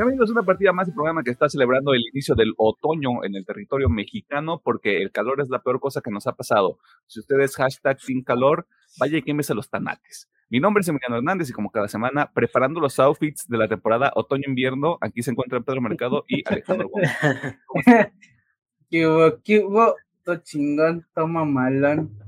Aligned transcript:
Bienvenidos 0.00 0.30
a 0.30 0.32
una 0.32 0.44
partida 0.44 0.72
más 0.72 0.86
del 0.86 0.94
programa 0.94 1.22
que 1.22 1.30
está 1.30 1.46
celebrando 1.50 1.92
el 1.92 2.00
inicio 2.10 2.34
del 2.34 2.54
otoño 2.56 3.22
en 3.22 3.34
el 3.34 3.44
territorio 3.44 3.90
mexicano 3.90 4.58
porque 4.64 5.02
el 5.02 5.12
calor 5.12 5.42
es 5.42 5.50
la 5.50 5.62
peor 5.62 5.78
cosa 5.78 6.00
que 6.00 6.10
nos 6.10 6.26
ha 6.26 6.32
pasado. 6.32 6.78
Si 7.06 7.20
ustedes 7.20 7.54
hashtag 7.56 8.00
sin 8.00 8.24
calor, 8.24 8.66
vaya 8.98 9.18
y 9.18 9.22
quémese 9.22 9.54
los 9.54 9.68
tanates. 9.68 10.30
Mi 10.48 10.58
nombre 10.58 10.80
es 10.80 10.88
Emiliano 10.88 11.16
Hernández 11.16 11.50
y 11.50 11.52
como 11.52 11.70
cada 11.70 11.86
semana, 11.86 12.32
preparando 12.32 12.80
los 12.80 12.98
outfits 12.98 13.46
de 13.46 13.58
la 13.58 13.68
temporada 13.68 14.10
otoño-invierno, 14.14 14.96
aquí 15.02 15.22
se 15.22 15.32
encuentran 15.32 15.64
Pedro 15.64 15.82
Mercado 15.82 16.24
y 16.26 16.48
Alejandro 16.48 16.88
Gómez. 16.88 17.10
¿Qué 18.90 19.06
hubo? 19.06 19.38
¿Qué 19.44 19.58
hubo? 19.58 19.96
Todo 20.24 20.36
chingón, 20.36 21.06
toma 21.14 21.44
malón. 21.44 22.18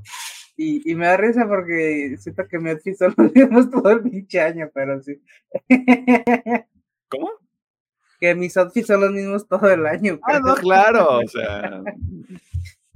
Y, 0.59 0.93
y 0.93 0.95
me 0.95 1.07
da 1.07 1.16
risa 1.16 1.49
porque 1.49 2.16
siento 2.19 2.47
que 2.47 2.59
mi 2.59 2.69
outfit 2.69 3.01
los 3.16 3.33
mismos 3.33 3.71
todo 3.71 3.93
el 3.93 4.02
pinche 4.02 4.43
año, 4.43 4.69
pero 4.75 5.01
sí. 5.01 5.23
¿Cómo? 7.09 7.41
Que 8.23 8.37
mis 8.37 8.57
outfits 8.57 8.87
son 8.87 9.01
los 9.01 9.11
mismos 9.11 9.49
todo 9.49 9.69
el 9.69 9.85
año. 9.85 10.21
Ah, 10.23 10.39
no, 10.39 10.55
claro, 10.55 11.19
o 11.19 11.23
sea. 11.29 11.83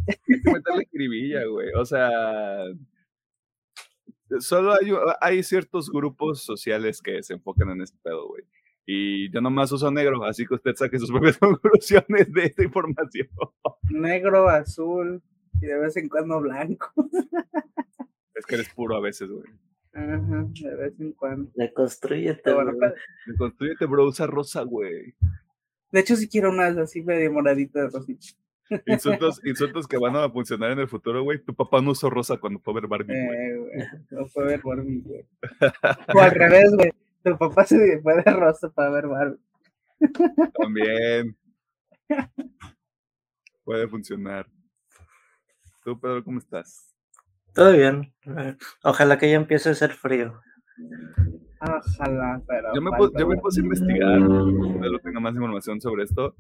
Hay 0.07 0.41
que 0.41 0.53
meterle 0.53 0.87
cribilla, 0.87 1.45
güey. 1.47 1.73
O 1.75 1.85
sea. 1.85 2.63
Solo 4.39 4.75
hay, 4.75 4.93
hay 5.21 5.43
ciertos 5.43 5.91
grupos 5.91 6.45
sociales 6.45 7.03
que 7.03 7.25
se 7.25 7.35
enfocan 7.35 7.71
en 7.71 7.81
este 7.83 7.99
pedo, 8.05 8.29
güey. 8.29 8.45
Y 8.87 9.33
yo 9.33 9.41
nomás 9.41 9.73
uso 9.73 9.91
negro, 9.91 10.25
así 10.25 10.47
que 10.47 10.55
usted 10.55 10.77
saque 10.77 11.01
sus 11.01 11.11
propias 11.11 11.39
conclusiones 11.39 12.33
de 12.33 12.45
esta 12.45 12.63
información. 12.63 13.29
Negro, 13.91 14.49
azul 14.49 15.21
y 15.61 15.67
de 15.67 15.77
vez 15.77 15.97
en 15.97 16.09
cuando 16.09 16.41
blanco. 16.41 16.93
Es 18.33 18.47
que 18.47 18.55
eres 18.55 18.69
puro 18.69 18.97
a 18.97 19.01
veces, 19.01 19.29
güey. 19.29 19.47
Ajá, 19.97 20.47
de 20.53 20.77
vez 20.77 21.01
en 21.01 21.13
cuando. 21.13 21.51
Deconstrúyete, 21.55 22.53
Bueno, 22.53 22.73
bro. 22.77 22.93
Construyete, 23.39 23.87
bro, 23.87 24.05
usa 24.05 24.27
rosa, 24.27 24.61
güey. 24.63 25.15
De 25.91 26.01
hecho, 26.01 26.17
si 26.17 26.29
quiero 26.29 26.51
unas 26.51 26.77
así 26.77 27.03
medio 27.03 27.33
moraditas 27.33 27.91
de 27.91 27.99
rosita. 27.99 28.27
Insultos, 28.87 29.41
insultos 29.45 29.87
que 29.87 29.97
van 29.97 30.15
a 30.17 30.29
funcionar 30.29 30.73
en 30.73 30.81
el 30.81 30.89
futuro, 30.89 31.23
güey. 31.23 31.43
Tu 31.43 31.55
papá 31.55 31.81
no 31.81 31.93
usó 31.93 32.11
rosa 32.11 32.37
cuando 32.37 32.61
fue 32.61 32.73
a 32.73 32.75
ver 32.75 32.89
Barbie, 32.89 33.25
güey. 33.25 33.39
Eh, 33.39 33.57
güey. 33.57 33.87
No 34.11 34.27
fue 34.27 34.45
ver 34.45 34.61
Barbie, 34.63 35.01
güey. 35.01 35.25
O 36.15 36.21
al 36.21 36.31
revés, 36.31 36.73
güey. 36.75 36.93
Tu 37.25 37.39
papá 37.39 37.65
se 37.65 37.99
fue 38.03 38.23
de 38.23 38.31
rosa 38.33 38.69
para 38.69 38.91
ver 38.91 39.07
Barbie. 39.07 39.41
También. 40.61 41.37
Puede 43.65 43.89
funcionar. 43.89 44.47
Tú, 45.83 45.99
Pedro, 45.99 46.23
¿cómo 46.23 46.39
estás? 46.39 46.96
Todo 47.57 47.73
bien. 47.73 48.13
Eh, 48.27 48.57
Ojalá 48.85 49.19
que 49.19 49.29
ya 49.31 49.37
empiece 49.37 49.69
a 49.71 49.73
hacer 49.73 49.93
frío. 49.95 50.41
Ojalá, 51.61 52.41
pero. 52.47 52.69
Yo 52.75 52.81
me, 52.83 52.91
pu- 52.91 52.99
falta, 52.99 53.19
yo 53.19 53.27
me 53.27 53.37
puse 53.39 53.61
a 53.61 53.65
investigar, 53.65 54.21
de 54.21 54.91
lo 54.91 54.99
tenga 55.01 55.19
más 55.21 55.35
información 55.35 55.81
sobre 55.81 56.05
esto, 56.05 56.37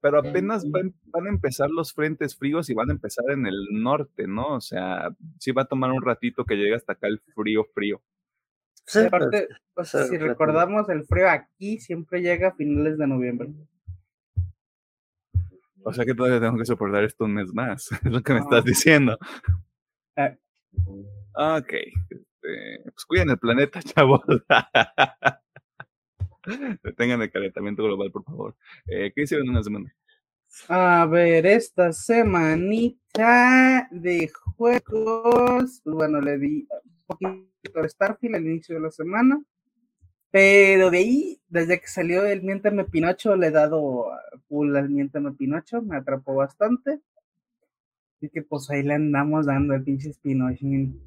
pero 0.00 0.18
apenas 0.18 0.70
van, 0.70 0.94
van 1.06 1.26
a 1.26 1.30
empezar 1.30 1.70
los 1.70 1.92
frentes 1.94 2.36
fríos 2.36 2.68
y 2.70 2.74
van 2.74 2.90
a 2.90 2.92
empezar 2.92 3.24
en 3.30 3.46
el 3.46 3.56
norte, 3.72 4.28
¿no? 4.28 4.54
O 4.56 4.60
sea, 4.60 5.08
sí 5.38 5.50
va 5.52 5.62
a 5.62 5.66
tomar 5.66 5.90
un 5.90 6.02
ratito 6.02 6.44
que 6.44 6.56
llegue 6.56 6.74
hasta 6.76 6.92
acá 6.92 7.08
el 7.08 7.20
frío, 7.34 7.64
frío. 7.74 8.00
Sí, 8.84 9.00
Aparte, 9.00 9.48
pues, 9.48 9.60
pues, 9.74 9.88
sea, 9.90 10.04
si 10.04 10.18
recordamos, 10.18 10.88
el 10.90 11.04
frío 11.04 11.28
aquí 11.30 11.78
siempre 11.78 12.20
llega 12.20 12.48
a 12.48 12.54
finales 12.54 12.96
de 12.98 13.06
noviembre. 13.06 13.48
O 15.84 15.92
sea 15.92 16.04
que 16.04 16.14
todavía 16.14 16.40
tengo 16.40 16.58
que 16.58 16.64
soportar 16.66 17.04
esto 17.04 17.24
un 17.24 17.34
mes 17.34 17.52
más, 17.54 17.90
es 18.04 18.12
lo 18.12 18.22
que 18.22 18.34
me 18.34 18.40
No. 18.40 18.44
estás 18.44 18.64
diciendo. 18.64 19.18
Eh. 20.18 20.36
Ok, 21.34 21.72
este, 21.72 22.82
pues 22.82 23.04
cuiden 23.06 23.30
el 23.30 23.38
planeta, 23.38 23.80
chavos. 23.82 24.20
Detengan 26.82 27.22
el 27.22 27.30
calentamiento 27.30 27.84
global, 27.84 28.10
por 28.10 28.24
favor. 28.24 28.56
Eh, 28.86 29.12
¿Qué 29.14 29.22
hicieron 29.22 29.46
en 29.46 29.52
una 29.52 29.62
semana? 29.62 29.94
A 30.68 31.06
ver, 31.06 31.46
esta 31.46 31.92
semanita 31.92 33.86
de 33.92 34.28
juegos. 34.56 34.82
pues, 34.82 35.82
Bueno, 35.84 36.20
le 36.20 36.38
di 36.38 36.66
un 36.84 37.04
poquito 37.06 37.82
de 37.82 37.88
Starfield 37.88 38.36
al 38.36 38.46
inicio 38.46 38.74
de 38.74 38.80
la 38.80 38.90
semana. 38.90 39.40
Pero 40.30 40.90
de 40.90 40.98
ahí, 40.98 41.40
desde 41.48 41.80
que 41.80 41.86
salió 41.86 42.24
el 42.26 42.42
Miéntame 42.42 42.84
Pinocho, 42.84 43.36
le 43.36 43.46
he 43.46 43.50
dado 43.50 44.12
a 44.12 44.20
full 44.48 44.74
al 44.76 44.90
Miéntame 44.90 45.32
Pinocho. 45.32 45.80
Me 45.82 45.96
atrapó 45.96 46.34
bastante. 46.34 47.00
Así 48.18 48.28
que 48.30 48.42
pues 48.42 48.68
ahí 48.68 48.82
le 48.82 48.94
andamos 48.94 49.46
dando 49.46 49.74
el 49.74 49.84
pinche 49.84 50.12
Pinochín. 50.20 51.00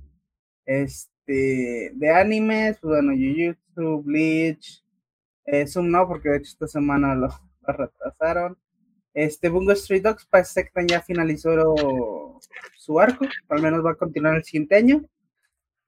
Este, 0.66 1.92
de 1.94 2.10
animes, 2.10 2.78
pues 2.82 3.02
bueno, 3.02 3.12
Jujutsu, 3.12 4.02
Bleach. 4.02 4.82
Eh, 5.46 5.68
Zoom 5.68 5.92
no, 5.92 6.08
porque 6.08 6.30
de 6.30 6.38
hecho 6.38 6.52
esta 6.52 6.68
semana 6.68 7.14
lo, 7.16 7.28
lo 7.68 7.74
retrasaron. 7.74 8.58
Este 9.14 9.50
Bungo 9.50 9.74
Street 9.74 10.04
Dogs 10.04 10.26
parece 10.26 10.64
que 10.64 10.88
ya 10.88 11.02
finalizó 11.02 12.40
su 12.78 13.00
arco, 13.00 13.26
al 13.50 13.62
menos 13.62 13.86
va 13.86 13.92
a 13.92 13.96
continuar 13.96 14.38
el 14.38 14.46
siguiente 14.46 14.76
año. 14.76 15.04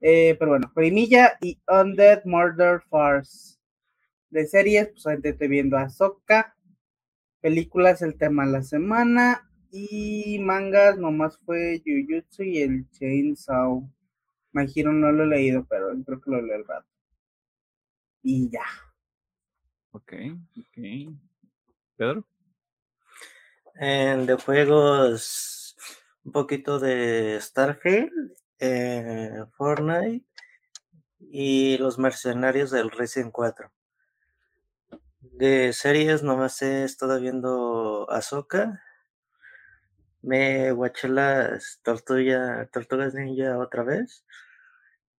Eh, 0.02 0.36
pero 0.38 0.52
bueno, 0.52 0.70
Primilla 0.76 1.38
y 1.40 1.58
Undead 1.70 2.26
Murder 2.26 2.82
Farce. 2.90 3.58
De 4.30 4.46
series, 4.46 4.90
pues 4.90 5.08
ahorita 5.08 5.30
estoy 5.30 5.48
viendo 5.48 5.78
Ahsoka. 5.78 6.58
Películas, 7.40 8.02
el 8.02 8.18
tema 8.18 8.46
de 8.46 8.52
la 8.52 8.64
semana. 8.64 9.50
Y 9.76 10.38
mangas, 10.38 11.00
nomás 11.00 11.40
fue 11.40 11.82
Jujutsu 11.84 12.44
y 12.44 12.62
el 12.62 12.88
Chainsaw. 12.92 13.90
My 14.52 14.72
Hero 14.72 14.94
no 14.94 15.12
lo 15.12 15.24
he 15.24 15.28
leído, 15.28 15.66
pero 15.68 15.88
creo 16.06 16.22
que 16.22 16.30
lo 16.30 16.44
leo 16.44 16.58
el 16.58 16.68
rato. 16.68 16.88
Y 18.22 18.52
ya. 18.52 18.66
Ok, 19.90 20.14
ok. 20.60 21.18
Pedro. 21.98 22.24
De 23.74 24.38
juegos, 24.46 25.76
un 26.24 26.32
poquito 26.32 26.78
de 26.78 27.40
Starfield, 27.42 28.32
eh, 28.60 29.44
Fortnite 29.58 30.24
y 31.20 31.80
los 31.80 31.98
mercenarios 31.98 32.70
del 32.70 32.92
Resident 32.92 33.32
4. 33.32 33.72
De 35.20 35.74
series 35.74 36.22
nomás 36.22 36.62
he 36.62 36.84
estado 36.84 37.20
viendo 37.20 38.08
Ahsoka. 38.12 38.84
Me 40.24 40.72
las 40.72 41.82
tortuga, 41.84 42.68
Tortugas 42.72 43.14
Ninja 43.14 43.58
otra 43.60 43.84
vez. 43.84 44.24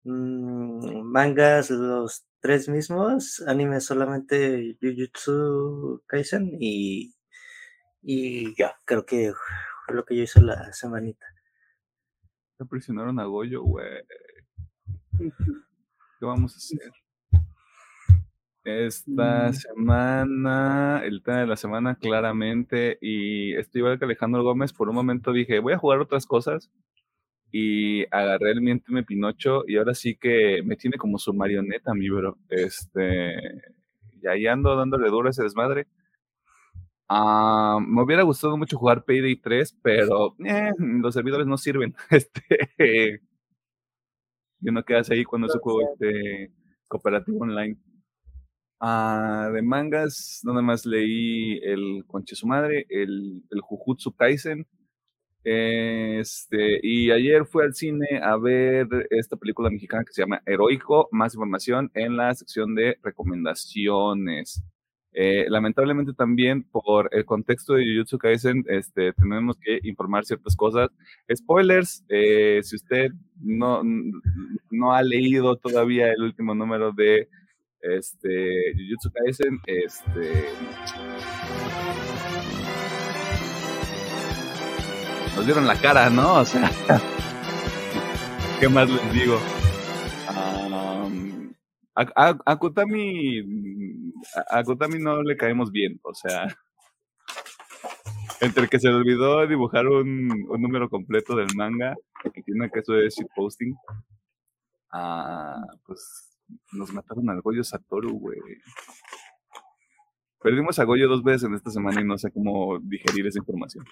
Mm, 0.06 1.02
mangas, 1.04 1.70
los 1.70 2.26
tres 2.40 2.70
mismos. 2.70 3.44
Anime 3.46 3.82
solamente 3.82 4.78
Jujutsu 4.82 6.02
Kaisen 6.08 6.58
y, 6.58 7.14
y 8.02 8.56
ya, 8.56 8.80
creo 8.86 9.06
que 9.06 9.34
fue 9.86 9.96
lo 9.96 10.06
que 10.06 10.16
yo 10.16 10.24
hice 10.24 10.42
la 10.42 10.72
semanita. 10.72 11.26
Me 12.58 12.66
presionaron 12.66 13.20
a 13.20 13.26
Goyo, 13.26 13.62
güey. 13.62 14.04
¿Qué 16.20 16.26
vamos 16.26 16.54
a 16.54 16.58
hacer? 16.58 17.03
Esta 18.66 19.50
Mm. 19.50 19.54
semana, 19.54 21.02
el 21.04 21.22
tema 21.22 21.40
de 21.40 21.48
la 21.48 21.58
semana, 21.58 21.96
claramente, 21.96 22.98
y 23.02 23.54
estoy 23.56 23.80
igual 23.80 24.00
que 24.00 24.06
Alejandro 24.06 24.42
Gómez, 24.44 24.72
por 24.72 24.88
un 24.88 24.96
momento 24.96 25.34
dije, 25.34 25.60
voy 25.60 25.74
a 25.74 25.78
jugar 25.78 26.00
otras 26.00 26.26
cosas, 26.26 26.72
y 27.52 28.06
agarré 28.16 28.52
el 28.52 28.62
Miénteme 28.62 29.04
Pinocho, 29.04 29.64
y 29.68 29.78
ahora 29.78 29.94
sí 29.94 30.16
que 30.16 30.62
me 30.64 30.78
tiene 30.78 30.98
como 30.98 31.18
su 31.20 31.34
marioneta, 31.34 31.94
mi 31.94 32.10
bro. 32.10 32.38
Este, 32.50 33.34
y 34.22 34.28
ahí 34.28 34.48
ando 34.48 34.76
dándole 34.78 35.10
duro 35.10 35.28
a 35.28 35.32
ese 35.32 35.44
desmadre. 35.44 35.88
Ah, 37.10 37.80
me 37.86 38.02
hubiera 38.02 38.24
gustado 38.24 38.58
mucho 38.58 38.78
jugar 38.78 39.04
Payday 39.06 39.36
3, 39.36 39.78
pero 39.84 40.36
eh, 40.46 40.72
los 40.80 41.14
servidores 41.14 41.48
no 41.48 41.58
sirven. 41.58 41.96
Este, 42.12 43.22
y 44.62 44.70
uno 44.70 44.84
queda 44.84 45.02
ahí 45.12 45.26
cuando 45.26 45.48
es 45.48 45.56
un 45.56 45.62
juego 45.62 45.82
este, 45.94 46.52
cooperativo 46.88 47.40
online. 47.40 47.78
Ah, 48.86 49.50
de 49.54 49.62
mangas, 49.62 50.42
nada 50.44 50.62
más 50.62 50.86
leí 50.86 51.58
el 51.64 52.04
Conche 52.06 52.36
su 52.36 52.46
madre, 52.46 52.86
el, 52.90 53.42
el 53.50 53.62
Jujutsu 53.62 54.12
Kaisen. 54.14 54.68
Este, 55.46 56.82
y 56.84 57.10
ayer 57.12 57.46
fui 57.46 57.64
al 57.64 57.74
cine 57.76 58.20
a 58.22 58.36
ver 58.36 58.88
esta 59.10 59.38
película 59.38 59.70
mexicana 59.70 60.04
que 60.04 60.12
se 60.12 60.22
llama 60.22 60.42
Heroico. 60.46 61.08
Más 61.14 61.34
información 61.34 61.92
en 61.94 62.18
la 62.18 62.36
sección 62.36 62.76
de 62.76 62.98
recomendaciones. 63.02 64.62
Eh, 65.14 65.46
lamentablemente 65.48 66.12
también 66.14 66.64
por 66.64 67.08
el 67.14 67.24
contexto 67.24 67.76
de 67.76 67.86
Jujutsu 67.86 68.18
Kaisen, 68.18 68.66
este, 68.68 69.14
tenemos 69.14 69.56
que 69.62 69.80
informar 69.84 70.26
ciertas 70.26 70.58
cosas. 70.58 70.90
Spoilers, 71.34 72.04
eh, 72.10 72.60
si 72.64 72.76
usted 72.76 73.12
no, 73.40 73.82
no 74.72 74.94
ha 74.94 75.02
leído 75.04 75.56
todavía 75.56 76.12
el 76.12 76.22
último 76.22 76.54
número 76.54 76.92
de 76.92 77.30
este, 77.84 78.74
Jujutsu 78.76 79.12
Kaisen, 79.12 79.60
este, 79.68 80.46
nos 85.36 85.46
dieron 85.46 85.68
la 85.68 85.76
cara, 85.76 86.10
¿no? 86.10 86.40
O 86.40 86.46
sea, 86.46 86.72
¿qué 88.60 88.70
más 88.70 88.90
les 88.90 89.14
digo? 89.14 89.38
Um, 90.30 91.54
A, 91.96 92.36
a, 92.46 92.56
Kutami, 92.58 93.42
a, 94.50 94.64
Kutami 94.64 95.00
no 95.00 95.22
le 95.22 95.36
caemos 95.36 95.72
bien, 95.72 96.00
o 96.04 96.14
sea, 96.14 96.48
entre 98.40 98.68
que 98.68 98.80
se 98.80 98.88
le 98.88 98.96
olvidó 98.96 99.46
dibujar 99.46 99.88
un, 99.88 100.48
un 100.50 100.62
número 100.62 100.90
completo 100.90 101.36
del 101.36 101.54
manga 101.56 101.96
y 102.24 102.42
tiene 102.44 102.70
que 102.72 102.80
eso 102.80 102.94
de 102.94 103.10
posting 103.36 103.76
ah, 104.92 105.62
pues 105.86 106.33
nos 106.74 106.94
mataron 106.94 107.30
al 107.30 107.42
Goyo 107.42 107.64
Satoru, 107.64 108.20
güey. 108.20 108.40
Perdimos 110.42 110.78
a 110.80 110.84
Goyo 110.84 111.08
dos 111.08 111.24
veces 111.24 111.44
en 111.44 111.56
esta 111.56 111.72
semana 111.72 112.02
y 112.02 112.06
no 112.06 112.18
sé 112.18 112.32
cómo 112.32 112.80
digerir 112.80 113.28
esa 113.28 113.40
información. 113.40 113.86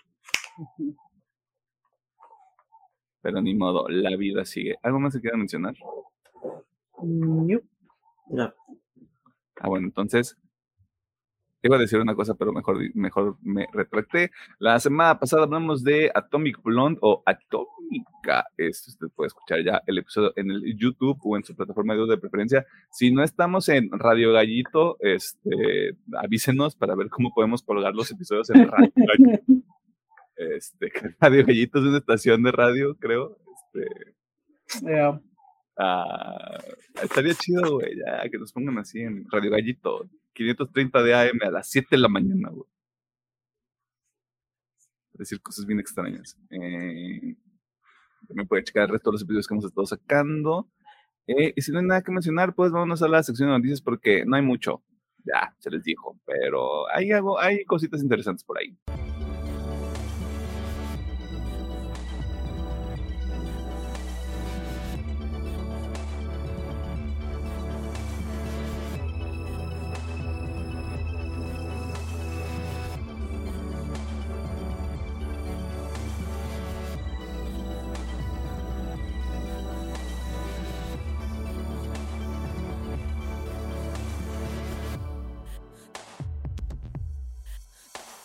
Pero 3.22 3.42
ni 3.42 3.56
modo, 3.56 3.88
la 3.88 4.16
vida 4.18 4.44
sigue. 4.46 4.76
¿Algo 4.84 5.00
más 5.00 5.14
se 5.14 5.22
quiera 5.22 5.38
mencionar? 5.38 5.76
No. 8.30 8.54
Ah, 9.60 9.68
bueno, 9.68 9.88
entonces, 9.88 10.38
iba 11.64 11.76
a 11.76 11.80
decir 11.80 12.00
una 12.00 12.16
cosa, 12.16 12.36
pero 12.36 12.52
mejor, 12.52 12.78
mejor 12.96 13.38
me 13.42 13.68
retracté. 13.72 14.32
La 14.60 14.80
semana 14.80 15.20
pasada 15.20 15.44
hablamos 15.44 15.84
de 15.84 16.12
Atomic 16.14 16.62
Blonde 16.64 17.00
o 17.02 17.24
Atómica. 17.26 18.46
Esto 18.58 18.92
usted 18.92 19.08
puede 19.16 19.28
escuchar 19.28 19.64
ya 19.64 19.82
el 19.86 20.00
episodio 20.00 20.34
en 20.36 20.52
el 20.52 20.78
YouTube 20.78 21.20
o 21.24 21.38
en 21.38 21.44
su 21.44 21.56
plataforma 21.56 21.94
de 21.94 22.02
audio 22.02 22.16
de 22.16 22.22
preferencia. 22.22 22.66
Si 22.92 23.12
no 23.12 23.24
estamos 23.24 23.70
en 23.70 23.90
Radio 23.92 24.34
Gallito, 24.34 24.98
este, 25.00 25.98
avísenos 26.18 26.76
para 26.76 26.96
ver 26.96 27.10
cómo 27.10 27.32
podemos 27.34 27.62
colgar 27.64 27.94
los 27.94 28.12
episodios 28.12 28.50
en 28.50 28.68
Radio 28.68 28.92
Gallito. 28.96 29.68
Este, 30.36 30.92
Radio 31.20 31.46
Gallito 31.46 31.80
es 31.80 31.86
una 31.86 31.98
estación 31.98 32.44
de 32.44 32.52
radio, 32.52 32.96
creo. 32.98 33.38
Este, 33.74 34.16
Ah, 35.78 36.60
estaría 37.02 37.34
chido, 37.34 37.76
güey, 37.76 37.96
ya 37.98 38.30
que 38.30 38.38
nos 38.38 38.52
pongan 38.52 38.78
así 38.78 39.00
en 39.00 39.26
Radio 39.32 39.52
Gallito, 39.52 40.08
530 40.34 41.04
de 41.04 41.14
AM 41.14 41.40
a 41.44 41.52
las 41.52 41.70
7 41.70 41.88
de 41.92 41.98
la 41.98 42.08
mañana, 42.08 42.50
güey. 42.50 42.70
Decir 45.14 45.42
cosas 45.42 45.66
bien 45.66 45.80
extrañas. 45.80 46.38
Eh, 46.50 47.36
también 48.28 48.48
puede 48.48 48.64
checar 48.64 48.84
el 48.84 48.90
resto 48.90 49.12
de 49.12 49.16
los 49.16 49.22
episodios 49.22 49.48
que 49.48 49.54
hemos 49.54 49.66
estado 49.66 49.86
sacando. 49.86 50.70
Eh, 51.28 51.54
y 51.56 51.62
si 51.62 51.72
no 51.72 51.80
hay 51.80 51.86
nada 51.86 52.02
que 52.02 52.12
mencionar, 52.12 52.56
pues 52.56 52.72
vámonos 52.72 53.02
a 53.04 53.08
la 53.08 53.22
sección 53.22 53.50
de 53.50 53.58
noticias 53.58 53.82
porque 53.82 54.24
no 54.26 54.36
hay 54.36 54.42
mucho. 54.42 54.84
Ya, 55.24 55.56
se 55.60 55.70
les 55.70 55.84
dijo. 55.84 56.20
Pero 56.26 56.90
hay 56.90 57.12
algo, 57.12 57.40
hay 57.40 57.66
cositas 57.66 58.02
interesantes 58.02 58.44
por 58.44 58.58
ahí. 58.58 58.78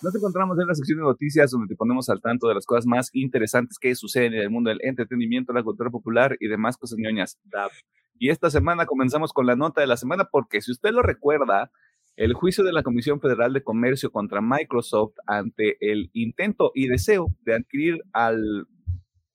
Nos 0.06 0.14
encontramos 0.14 0.56
en 0.60 0.68
la 0.68 0.74
sección 0.76 1.00
de 1.00 1.04
noticias 1.04 1.50
donde 1.50 1.66
te 1.66 1.74
ponemos 1.74 2.08
al 2.08 2.20
tanto 2.20 2.46
de 2.46 2.54
las 2.54 2.64
cosas 2.64 2.86
más 2.86 3.10
interesantes 3.12 3.76
que 3.76 3.92
suceden 3.96 4.34
en 4.34 4.40
el 4.42 4.50
mundo 4.50 4.70
del 4.70 4.78
entretenimiento, 4.82 5.52
la 5.52 5.64
cultura 5.64 5.90
popular 5.90 6.36
y 6.38 6.46
demás 6.46 6.76
cosas 6.76 6.96
ñoñas. 6.96 7.40
Y 8.16 8.28
esta 8.28 8.48
semana 8.48 8.86
comenzamos 8.86 9.32
con 9.32 9.46
la 9.46 9.56
nota 9.56 9.80
de 9.80 9.88
la 9.88 9.96
semana 9.96 10.28
porque 10.30 10.60
si 10.60 10.70
usted 10.70 10.90
lo 10.92 11.02
recuerda, 11.02 11.72
el 12.14 12.34
juicio 12.34 12.62
de 12.62 12.72
la 12.72 12.84
Comisión 12.84 13.20
Federal 13.20 13.52
de 13.52 13.64
Comercio 13.64 14.12
contra 14.12 14.40
Microsoft 14.40 15.14
ante 15.26 15.76
el 15.80 16.08
intento 16.12 16.70
y 16.72 16.86
deseo 16.86 17.26
de 17.40 17.56
adquirir 17.56 18.00
al 18.12 18.68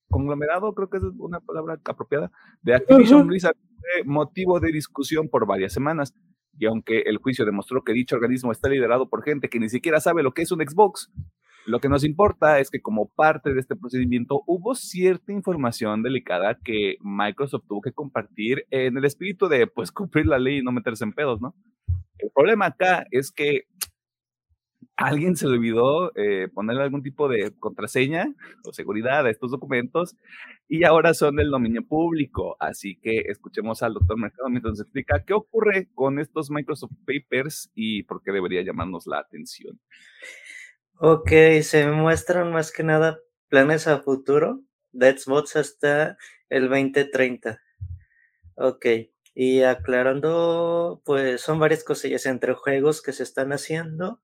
conglomerado, 0.10 0.74
creo 0.74 0.90
que 0.90 1.00
es 1.00 1.04
una 1.18 1.42
palabra 1.42 1.82
apropiada, 1.84 2.32
de 2.62 2.76
Activision 2.76 3.28
Blizzard, 3.28 3.58
motivo 4.06 4.62
de 4.62 4.72
discusión 4.72 5.28
por 5.28 5.46
varias 5.46 5.74
semanas 5.74 6.14
y 6.58 6.66
aunque 6.66 7.02
el 7.06 7.18
juicio 7.18 7.46
demostró 7.46 7.84
que 7.84 7.94
dicho 7.94 8.16
organismo 8.16 8.52
está 8.52 8.70
liderado 8.70 9.10
por 9.10 9.24
gente 9.24 9.50
que 9.50 9.60
ni 9.60 9.70
siquiera 9.70 10.00
sabe 10.00 10.24
lo 10.24 10.34
que 10.34 10.44
es 10.44 10.52
un 10.52 10.60
Xbox, 10.60 11.12
lo 11.66 11.80
que 11.80 11.90
nos 11.90 12.04
importa 12.04 12.60
es 12.60 12.72
que 12.72 12.82
como 12.82 13.10
parte 13.10 13.54
de 13.54 13.60
este 13.60 13.76
procedimiento 13.76 14.42
hubo 14.48 14.74
cierta 14.74 15.32
información 15.32 16.02
delicada 16.02 16.58
que 16.64 16.96
Microsoft 17.02 17.66
tuvo 17.68 17.82
que 17.82 17.92
compartir 17.92 18.66
en 18.72 18.98
el 18.98 19.06
espíritu 19.06 19.48
de 19.48 19.68
pues 19.68 19.92
cumplir 19.92 20.26
la 20.26 20.40
ley 20.40 20.58
y 20.58 20.64
no 20.64 20.72
meterse 20.72 21.04
en 21.04 21.14
pedos, 21.14 21.40
¿no? 21.40 21.56
El 22.18 22.32
problema 22.34 22.68
acá 22.68 23.06
es 23.12 23.32
que 23.32 23.66
alguien 25.02 25.36
se 25.36 25.48
olvidó 25.48 26.12
eh, 26.16 26.48
ponerle 26.54 26.84
algún 26.84 27.04
tipo 27.04 27.28
de 27.28 27.52
contraseña 27.60 28.34
o 28.64 28.74
seguridad 28.74 29.26
a 29.26 29.30
estos 29.30 29.52
documentos 29.52 30.16
y 30.68 30.84
ahora 30.84 31.14
son 31.14 31.36
del 31.36 31.50
dominio 31.50 31.86
público. 31.86 32.56
Así 32.60 32.98
que 33.02 33.26
escuchemos 33.28 33.84
al 33.84 33.94
doctor 33.94 34.18
Mercado 34.18 34.50
mientras 34.50 34.80
explica 34.80 35.24
qué 35.26 35.34
ocurre 35.34 35.90
con 35.94 36.20
estos 36.20 36.50
Microsoft 36.50 36.94
Papers 37.06 37.72
y 37.76 38.04
por 38.04 38.22
qué 38.24 38.32
debería 38.32 38.62
llamarnos 38.62 39.08
la 39.08 39.20
atención. 39.20 39.80
Ok, 40.98 41.32
se 41.62 41.88
muestran 41.88 42.52
más 42.52 42.72
que 42.72 42.84
nada 42.84 43.20
planes 43.50 43.88
a 43.88 44.00
futuro 44.00 44.62
de 44.92 45.18
Xbox 45.18 45.56
hasta 45.56 46.18
el 46.50 46.70
2030. 46.70 47.60
Ok, 48.56 48.86
y 49.34 49.64
aclarando, 49.64 51.02
pues 51.06 51.42
son 51.42 51.60
varias 51.60 51.84
cosillas 51.84 52.26
entre 52.26 52.54
juegos 52.54 53.02
que 53.02 53.14
se 53.14 53.24
están 53.24 53.52
haciendo 53.54 54.22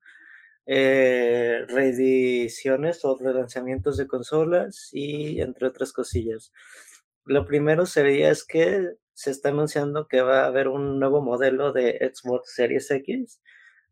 eh, 0.70 1.64
reediciones 1.66 3.02
o 3.02 3.16
relanzamientos 3.16 3.96
de 3.96 4.06
consolas 4.06 4.90
y 4.92 5.40
entre 5.40 5.66
otras 5.66 5.94
cosillas. 5.94 6.52
Lo 7.24 7.46
primero 7.46 7.86
sería 7.86 8.30
es 8.30 8.44
que 8.44 8.86
se 9.14 9.30
está 9.30 9.48
anunciando 9.48 10.08
que 10.08 10.20
va 10.20 10.42
a 10.42 10.46
haber 10.46 10.68
un 10.68 11.00
nuevo 11.00 11.22
modelo 11.22 11.72
de 11.72 12.12
Xbox 12.12 12.52
Series 12.54 12.90
X, 12.90 13.40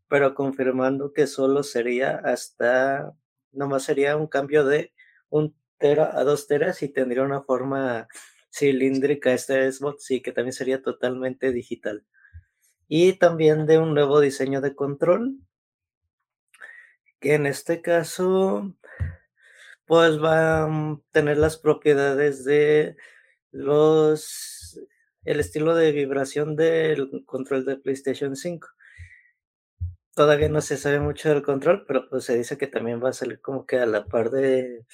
pero 0.07 0.35
confirmando 0.35 1.13
que 1.13 1.25
solo 1.25 1.63
sería 1.63 2.21
hasta, 2.23 3.11
nomás 3.51 3.83
sería 3.83 4.15
un 4.15 4.27
cambio 4.27 4.63
de 4.63 4.93
un 5.29 5.55
tera 5.79 6.15
a 6.15 6.23
dos 6.23 6.45
teras 6.45 6.83
y 6.83 6.89
tendría 6.89 7.23
una 7.23 7.41
forma 7.41 8.07
cilíndrica 8.51 9.33
este 9.33 9.71
Xbox 9.71 10.11
y 10.11 10.21
que 10.21 10.31
también 10.31 10.53
sería 10.53 10.83
totalmente 10.83 11.51
digital. 11.51 12.05
Y 12.87 13.13
también 13.13 13.65
de 13.65 13.79
un 13.79 13.95
nuevo 13.95 14.19
diseño 14.19 14.61
de 14.61 14.75
control 14.75 15.39
que 17.19 17.35
en 17.35 17.45
este 17.45 17.81
caso, 17.81 18.75
pues 19.85 20.21
va 20.21 20.65
a 20.65 20.99
tener 21.11 21.37
las 21.37 21.57
propiedades 21.57 22.43
de 22.45 22.97
los, 23.51 24.79
el 25.25 25.39
estilo 25.39 25.75
de 25.75 25.91
vibración 25.91 26.55
del 26.55 27.23
control 27.25 27.65
de 27.65 27.77
PlayStation 27.77 28.35
5. 28.35 28.67
Todavía 30.15 30.49
no 30.49 30.61
se 30.61 30.77
sabe 30.77 30.99
mucho 30.99 31.29
del 31.29 31.43
control, 31.43 31.85
pero 31.87 32.09
pues 32.09 32.25
se 32.25 32.37
dice 32.37 32.57
que 32.57 32.67
también 32.67 33.03
va 33.03 33.09
a 33.09 33.13
salir 33.13 33.39
como 33.41 33.65
que 33.65 33.77
a 33.77 33.85
la 33.85 34.05
par 34.05 34.31
de, 34.31 34.85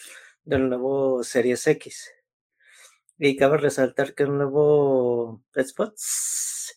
del 0.44 0.70
nuevo 0.70 1.24
Series 1.24 1.66
X. 1.68 2.12
Y 3.18 3.38
cabe 3.38 3.58
resaltar 3.58 4.16
que 4.16 4.24
el 4.24 4.38
nuevo 4.38 5.42
Xbox 5.54 6.76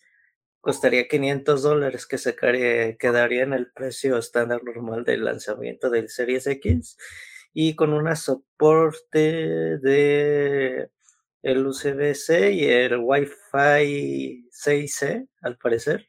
costaría 0.66 1.06
500 1.06 1.62
dólares 1.62 2.06
que 2.06 2.18
se 2.18 2.35
quedaría 2.35 3.44
en 3.44 3.52
el 3.52 3.70
precio 3.70 4.18
estándar 4.18 4.64
normal 4.64 5.04
del 5.04 5.25
lanzamiento 5.25 5.90
del 5.90 6.08
Series 6.08 6.44
X 6.49 6.96
y 7.52 7.76
con 7.76 7.92
un 7.92 8.16
soporte 8.16 9.78
de 9.78 10.90
el 11.42 11.64
USB-C 11.64 12.50
y 12.50 12.64
el 12.64 12.96
Wi-Fi 12.99 14.49
6C 14.50 15.28
al 15.40 15.56
parecer. 15.56 16.08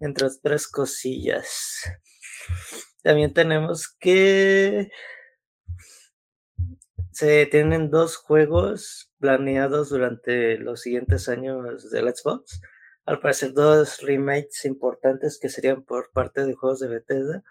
Entre 0.00 0.26
otras 0.26 0.66
cosillas. 0.66 1.84
También 3.00 3.32
tenemos 3.32 3.86
que 4.00 4.90
se 7.12 7.46
tienen 7.46 7.90
dos 7.90 8.16
juegos 8.16 9.05
planeados 9.18 9.90
durante 9.90 10.58
los 10.58 10.80
siguientes 10.80 11.28
años 11.28 11.90
del 11.90 12.14
Xbox. 12.14 12.60
Al 13.04 13.20
parecer 13.20 13.52
dos 13.52 14.00
remakes 14.02 14.64
importantes 14.64 15.38
que 15.40 15.48
serían 15.48 15.84
por 15.84 16.10
parte 16.12 16.44
de 16.44 16.54
juegos 16.54 16.80
de 16.80 16.88
Bethesda, 16.88 17.44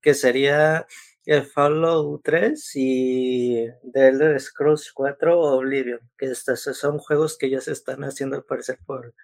que 0.00 0.14
sería 0.14 0.86
el 1.26 1.46
Fallout 1.46 2.22
3 2.22 2.70
y 2.74 3.66
The 3.92 4.08
Elder 4.08 4.40
Scrolls 4.40 4.92
4 4.92 5.38
o 5.38 5.56
Oblivion, 5.58 6.00
que 6.18 6.26
estos 6.26 6.62
son 6.62 6.98
juegos 6.98 7.38
que 7.38 7.50
ya 7.50 7.60
se 7.60 7.72
están 7.72 8.04
haciendo 8.04 8.36
al 8.36 8.44
parecer 8.44 8.78
por 8.84 9.14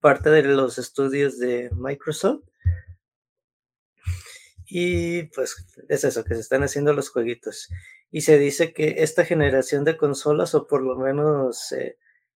parte 0.00 0.30
de 0.30 0.42
los 0.42 0.78
estudios 0.78 1.38
de 1.38 1.70
Microsoft. 1.72 2.44
Y 4.66 5.24
pues 5.34 5.66
es 5.88 6.04
eso, 6.04 6.24
que 6.24 6.34
se 6.34 6.40
están 6.40 6.62
haciendo 6.62 6.92
los 6.92 7.10
jueguitos 7.10 7.68
y 8.10 8.22
se 8.22 8.38
dice 8.38 8.72
que 8.72 8.96
esta 8.98 9.24
generación 9.24 9.84
de 9.84 9.96
consolas, 9.96 10.54
o 10.54 10.66
por 10.66 10.82
lo 10.82 10.96
menos 10.96 11.72
eh, 11.72 11.96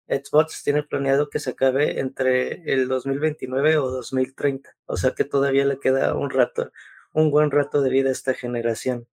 Xbox 0.07 0.63
tiene 0.63 0.83
planeado 0.83 1.29
que 1.29 1.39
se 1.39 1.51
acabe 1.51 1.99
entre 1.99 2.61
el 2.71 2.87
2029 2.87 3.77
o 3.77 3.89
2030, 3.89 4.75
o 4.85 4.97
sea 4.97 5.11
que 5.11 5.23
todavía 5.23 5.65
le 5.65 5.79
queda 5.79 6.15
un 6.15 6.29
rato, 6.29 6.71
un 7.13 7.31
buen 7.31 7.51
rato 7.51 7.81
de 7.81 7.89
vida 7.89 8.09
a 8.09 8.13
esta 8.13 8.33
generación. 8.33 9.07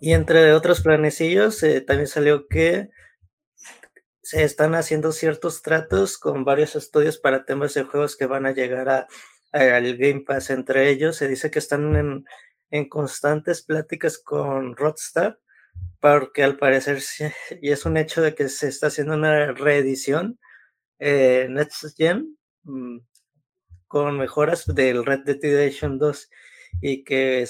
Y 0.00 0.12
entre 0.12 0.52
otros 0.52 0.82
planecillos, 0.82 1.62
eh, 1.62 1.80
también 1.80 2.06
salió 2.08 2.46
que 2.46 2.90
se 4.22 4.44
están 4.44 4.74
haciendo 4.74 5.12
ciertos 5.12 5.62
tratos 5.62 6.18
con 6.18 6.44
varios 6.44 6.76
estudios 6.76 7.18
para 7.18 7.44
temas 7.44 7.74
de 7.74 7.84
juegos 7.84 8.16
que 8.16 8.26
van 8.26 8.46
a 8.46 8.52
llegar 8.52 8.88
a, 8.88 9.06
al 9.52 9.96
Game 9.96 10.24
Pass. 10.26 10.50
Entre 10.50 10.90
ellos, 10.90 11.16
se 11.16 11.28
dice 11.28 11.50
que 11.50 11.58
están 11.58 11.94
en, 11.96 12.24
en 12.74 12.88
constantes 12.88 13.62
pláticas 13.62 14.18
con 14.18 14.74
Rockstar 14.74 15.38
porque 16.00 16.42
al 16.42 16.58
parecer 16.58 17.00
y 17.62 17.70
es 17.70 17.86
un 17.86 17.96
hecho 17.96 18.20
de 18.20 18.34
que 18.34 18.48
se 18.48 18.66
está 18.66 18.88
haciendo 18.88 19.14
una 19.14 19.52
reedición 19.52 20.40
eh, 20.98 21.46
Next 21.48 21.96
Gen 21.96 22.36
mm, 22.64 22.98
con 23.86 24.18
mejoras 24.18 24.66
del 24.66 25.06
Red 25.06 25.20
Dead 25.20 25.38
Redemption 25.40 25.98
2 25.98 26.30
y 26.82 27.04
que 27.04 27.46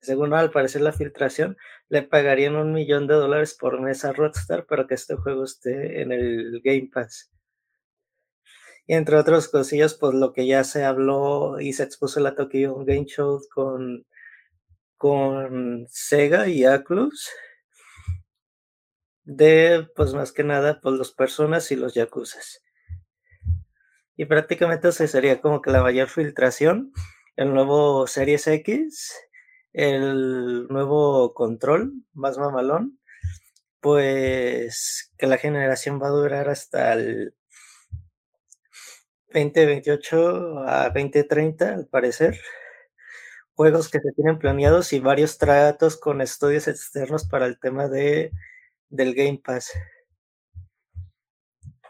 según 0.00 0.32
al 0.32 0.52
parecer 0.52 0.82
la 0.82 0.92
filtración 0.92 1.56
le 1.88 2.02
pagarían 2.02 2.54
un 2.54 2.72
millón 2.72 3.08
de 3.08 3.14
dólares 3.14 3.56
por 3.58 3.80
mes 3.80 4.04
a 4.04 4.12
Rockstar 4.12 4.66
para 4.66 4.86
que 4.86 4.94
este 4.94 5.16
juego 5.16 5.42
esté 5.42 6.00
en 6.00 6.12
el 6.12 6.60
Game 6.62 6.90
Pass. 6.94 7.32
Y 8.86 8.94
entre 8.94 9.16
otras 9.16 9.48
cosillas, 9.48 9.94
pues 9.94 10.14
lo 10.14 10.32
que 10.32 10.46
ya 10.46 10.62
se 10.62 10.84
habló 10.84 11.58
y 11.58 11.72
se 11.72 11.82
expuso 11.82 12.20
en 12.20 12.24
la 12.24 12.34
Tokyo 12.36 12.84
Game 12.84 13.06
Show 13.06 13.40
con, 13.52 14.06
con 15.04 15.86
Sega 15.90 16.48
y 16.48 16.64
Atlus 16.64 17.30
de, 19.24 19.86
pues 19.94 20.14
más 20.14 20.32
que 20.32 20.44
nada, 20.44 20.80
pues 20.80 20.94
las 20.96 21.10
personas 21.12 21.70
y 21.70 21.76
los 21.76 21.92
yakuzas. 21.92 22.62
Y 24.16 24.24
prácticamente 24.24 24.88
ese 24.88 25.06
sería 25.06 25.42
como 25.42 25.60
que 25.60 25.70
la 25.70 25.82
mayor 25.82 26.08
filtración, 26.08 26.90
el 27.36 27.52
nuevo 27.52 28.06
Series 28.06 28.46
X, 28.46 29.12
el 29.74 30.68
nuevo 30.68 31.34
control 31.34 31.92
más 32.14 32.38
mamalón, 32.38 32.98
pues 33.80 35.12
que 35.18 35.26
la 35.26 35.36
generación 35.36 36.00
va 36.00 36.06
a 36.06 36.12
durar 36.12 36.48
hasta 36.48 36.94
el 36.94 37.34
2028 39.34 40.60
a 40.66 40.84
2030 40.88 41.74
al 41.74 41.88
parecer. 41.88 42.40
Juegos 43.54 43.88
que 43.88 44.00
se 44.00 44.12
tienen 44.12 44.38
planeados 44.38 44.92
y 44.92 45.00
varios 45.00 45.38
tratos 45.38 45.96
con 45.96 46.20
estudios 46.20 46.68
externos 46.68 47.26
para 47.26 47.46
el 47.46 47.58
tema 47.58 47.88
de 47.88 48.32
del 48.88 49.14
Game 49.14 49.40
Pass. 49.44 49.72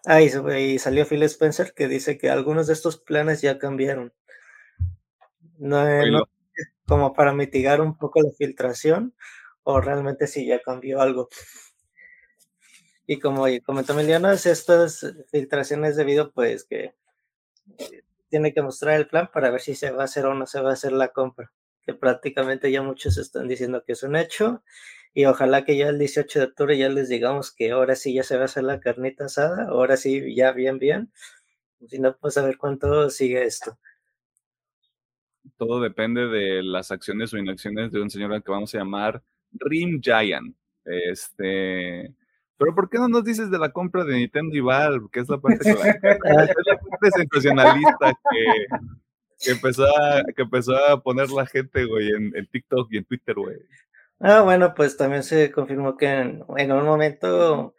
Ah, 0.07 0.21
y, 0.21 0.79
salió 0.79 1.07
Phil 1.07 1.23
Spencer 1.23 1.73
que 1.75 1.89
dice 1.89 2.19
que 2.19 2.29
algunos 2.29 2.67
de 2.67 2.75
estos 2.75 2.99
planes 2.99 3.41
ya 3.41 3.59
cambiaron. 3.59 4.13
No, 5.59 5.87
no, 6.07 6.29
como 6.87 7.15
para 7.15 7.33
mitigar 7.33 7.81
un 7.81 7.97
poco 7.97 8.21
la 8.21 8.31
filtración 8.37 9.15
o 9.63 9.81
realmente 9.81 10.27
si 10.27 10.47
ya 10.47 10.61
cambió 10.61 11.01
algo. 11.01 11.29
Y 13.07 13.19
como 13.19 13.47
comentó 13.65 13.93
Emiliano, 13.93 14.31
estas 14.31 15.07
filtraciones 15.31 15.97
debido 15.97 16.33
pues 16.33 16.65
que 16.65 16.95
tiene 18.35 18.53
que 18.53 18.63
mostrar 18.63 18.99
el 18.99 19.07
plan 19.07 19.31
para 19.33 19.49
ver 19.53 19.61
si 19.61 19.77
se 19.77 19.93
va 19.93 20.03
a 20.03 20.05
hacer 20.07 20.27
o 20.27 20.35
no 20.35 20.45
se 20.47 20.61
va 20.61 20.71
a 20.71 20.73
hacer 20.73 20.91
la 20.91 21.13
compra, 21.13 21.53
que 21.87 21.95
prácticamente 21.95 22.73
ya 22.73 22.83
muchos 22.83 23.17
están 23.17 23.47
diciendo 23.47 23.85
que 23.87 23.93
es 23.93 24.03
un 24.03 24.17
hecho 24.17 24.65
y 25.15 25.27
ojalá 25.27 25.65
que 25.65 25.77
ya 25.77 25.89
el 25.89 26.01
18 26.01 26.41
de 26.41 26.45
octubre 26.47 26.77
ya 26.77 26.89
les 26.89 27.09
digamos 27.09 27.55
que 27.55 27.71
ahora 27.71 27.95
sí 27.95 28.13
ya 28.13 28.25
se 28.25 28.35
va 28.35 28.43
a 28.43 28.45
hacer 28.47 28.65
la 28.65 28.81
carnita 28.81 29.27
asada, 29.27 29.69
ahora 29.69 29.97
sí 29.97 30.35
ya 30.35 30.51
bien, 30.51 30.81
bien. 30.81 31.13
Si 31.87 32.01
no, 32.01 32.17
pues 32.17 32.37
a 32.37 32.45
ver 32.45 32.59
cuánto 32.59 33.09
sigue 33.09 33.45
esto. 33.45 33.79
Todo 35.57 35.81
depende 35.81 36.27
de 36.27 36.65
las 36.65 36.91
acciones 36.91 37.33
o 37.33 37.39
inacciones 37.39 37.93
de 37.93 38.03
un 38.03 38.11
señor 38.11 38.33
al 38.33 38.43
que 38.43 38.51
vamos 38.51 38.75
a 38.75 38.79
llamar 38.79 39.23
Rim 39.53 40.01
Giant. 40.03 40.57
Este. 40.85 42.13
Pero 42.57 42.75
¿por 42.75 42.89
qué 42.89 42.99
no 42.99 43.09
nos 43.09 43.25
dices 43.25 43.51
de 43.51 43.59
la 43.59 43.71
compra 43.71 44.05
de 44.05 44.15
Nintendo 44.15 44.57
y 44.57 44.61
Valve? 44.61 45.09
Que 45.11 45.21
es 45.21 45.29
la 45.29 45.39
parte, 45.39 45.59
es 45.69 45.79
la 45.83 46.79
parte 46.79 47.11
sensacionalista 47.17 48.15
que, 48.31 49.51
empezó 49.51 49.85
a, 49.85 50.23
que 50.35 50.43
empezó 50.43 50.77
a 50.77 51.03
poner 51.03 51.31
la 51.31 51.47
gente, 51.47 51.85
güey, 51.85 52.11
en, 52.11 52.37
en 52.37 52.47
TikTok 52.47 52.89
y 52.93 52.99
en 52.99 53.05
Twitter, 53.05 53.35
güey. 53.35 53.57
Ah, 54.21 54.43
bueno, 54.43 54.75
pues 54.75 54.97
también 54.97 55.23
se 55.23 55.51
confirmó 55.51 55.97
que 55.97 56.07
en, 56.07 56.43
un 56.49 56.85
momento 56.85 57.75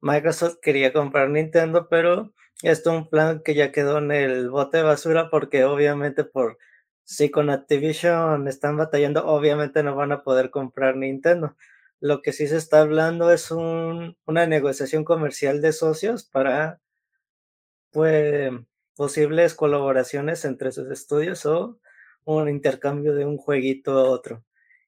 Microsoft 0.00 0.58
quería 0.62 0.92
comprar 0.92 1.30
Nintendo, 1.30 1.88
pero 1.88 2.32
esto 2.62 2.90
es 2.90 2.96
un 2.96 3.08
plan 3.10 3.42
que 3.44 3.54
ya 3.54 3.72
quedó 3.72 3.98
en 3.98 4.12
el 4.12 4.50
bote 4.50 4.78
de 4.78 4.82
basura 4.84 5.30
porque 5.30 5.64
obviamente 5.64 6.24
por 6.24 6.58
si 7.04 7.30
con 7.30 7.50
Activision 7.50 8.46
están 8.48 8.76
batallando, 8.76 9.26
obviamente 9.26 9.82
no 9.82 9.96
van 9.96 10.12
a 10.12 10.22
poder 10.22 10.50
comprar 10.50 10.96
Nintendo. 10.96 11.56
Lo 12.00 12.22
que 12.22 12.32
sí 12.32 12.48
se 12.48 12.56
está 12.56 12.80
hablando 12.80 13.30
es 13.30 13.50
un, 13.50 14.16
una 14.26 14.46
negociación 14.46 15.04
comercial 15.04 15.60
de 15.60 15.72
socios 15.72 16.24
para 16.24 16.80
pues, 17.92 18.50
posibles 18.96 19.54
colaboraciones 19.54 20.44
entre 20.44 20.72
sus 20.72 20.90
estudios 20.90 21.46
o 21.46 21.78
un 22.24 22.48
intercambio 22.48 23.14
de 23.14 23.24
un 23.24 23.36
jueguito 23.36 23.92
a 23.98 24.08
otro. 24.08 24.44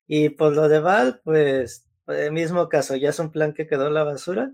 Y 0.07 0.31
por 0.31 0.55
lo 0.55 0.69
de 0.69 0.81
Val, 0.81 1.21
pues, 1.25 1.89
el 2.07 2.33
mismo 2.33 2.69
caso, 2.69 2.97
ya 2.97 3.11
es 3.11 3.19
un 3.19 3.31
plan 3.31 3.55
que 3.55 3.67
quedó 3.67 3.87
en 3.87 3.95
la 3.95 4.05
basura, 4.05 4.53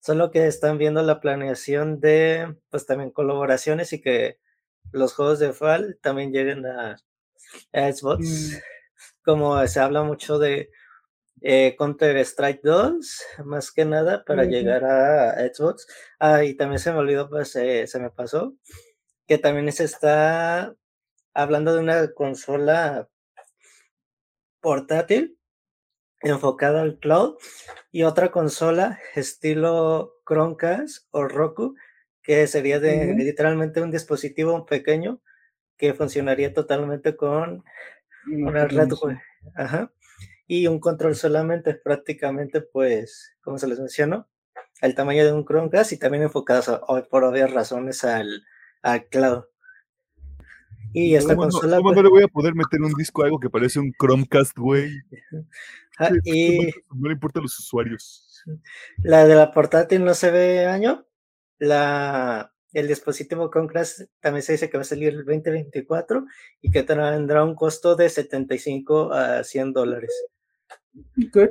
solo 0.00 0.30
que 0.30 0.46
están 0.46 0.78
viendo 0.78 1.02
la 1.02 1.20
planeación 1.20 2.00
de, 2.00 2.56
pues 2.70 2.86
también 2.86 3.10
colaboraciones 3.10 3.92
y 3.92 4.00
que 4.00 4.38
los 4.92 5.14
juegos 5.14 5.38
de 5.38 5.52
Val 5.52 5.98
también 6.00 6.32
lleguen 6.32 6.66
a, 6.66 6.96
Xbox. 7.72 8.20
Mm. 8.20 8.56
Como 9.24 9.66
se 9.66 9.80
habla 9.80 10.02
mucho 10.02 10.38
de 10.38 10.70
eh, 11.42 11.74
Counter 11.78 12.16
Strike 12.18 12.62
2, 12.62 13.22
más 13.44 13.70
que 13.72 13.84
nada, 13.84 14.24
para 14.24 14.44
llegar 14.44 14.84
a 14.84 15.34
Xbox. 15.52 15.86
Ah, 16.18 16.44
y 16.44 16.54
también 16.54 16.78
se 16.78 16.92
me 16.92 16.98
olvidó, 16.98 17.28
pues 17.28 17.50
se 17.50 17.98
me 17.98 18.10
pasó, 18.10 18.54
que 19.26 19.38
también 19.38 19.70
se 19.72 19.84
está 19.84 20.74
hablando 21.34 21.74
de 21.74 21.80
una 21.80 22.12
consola 22.12 23.08
portátil 24.60 25.38
enfocada 26.22 26.82
al 26.82 26.98
cloud 26.98 27.36
y 27.92 28.02
otra 28.02 28.30
consola 28.30 28.98
estilo 29.14 30.14
Chromecast 30.26 31.06
o 31.10 31.28
Roku 31.28 31.76
que 32.22 32.46
sería 32.46 32.80
de 32.80 33.14
literalmente 33.14 33.80
un 33.80 33.90
dispositivo 33.90 34.66
pequeño 34.66 35.20
que 35.76 35.94
funcionaría 35.94 36.52
totalmente 36.52 37.16
con 37.16 37.62
una 38.26 38.66
red 38.66 38.88
Ajá. 39.54 39.92
Y 40.46 40.66
un 40.66 40.80
control 40.80 41.16
solamente 41.16 41.74
prácticamente 41.74 42.60
pues 42.60 43.36
como 43.40 43.58
se 43.58 43.66
les 43.66 43.78
mencionó 43.78 44.28
el 44.80 44.94
tamaño 44.94 45.24
de 45.24 45.32
un 45.32 45.44
Chromecast 45.44 45.92
y 45.92 45.98
también 45.98 46.24
enfocadas 46.24 46.70
por 47.10 47.24
obvias 47.24 47.52
razones 47.52 48.04
al, 48.04 48.44
al 48.82 49.06
cloud 49.06 49.44
y 50.98 51.14
esta 51.14 51.36
consola. 51.36 51.76
¿Cómo 51.76 51.92
no 51.92 52.02
le 52.02 52.08
voy 52.08 52.22
a 52.22 52.28
poder 52.28 52.54
meter 52.54 52.80
un 52.80 52.94
disco 52.94 53.22
a 53.22 53.26
algo 53.26 53.38
que 53.38 53.50
parece 53.50 53.78
un 53.78 53.92
Chromecast, 53.92 54.56
güey? 54.56 54.90
Ah, 55.98 56.10
y... 56.24 56.58
No, 56.94 57.08
le 57.08 57.14
importa 57.14 57.38
a 57.38 57.42
los 57.42 57.58
usuarios. 57.58 58.44
La 58.98 59.26
de 59.26 59.34
la 59.34 59.50
portátil 59.50 60.04
no 60.04 60.12
se 60.12 60.30
ve 60.30 60.66
año. 60.66 61.06
La, 61.58 62.52
el 62.74 62.86
dispositivo 62.86 63.50
Chromecast 63.50 64.02
también 64.20 64.42
se 64.42 64.52
dice 64.52 64.68
que 64.68 64.76
va 64.76 64.82
a 64.82 64.84
salir 64.84 65.08
el 65.08 65.24
2024 65.24 66.26
y 66.60 66.70
que 66.70 66.82
tendrá 66.82 67.42
un 67.42 67.54
costo 67.54 67.96
de 67.96 68.10
75 68.10 69.10
a 69.10 69.42
100 69.42 69.72
dólares. 69.72 70.12
Good. 71.16 71.50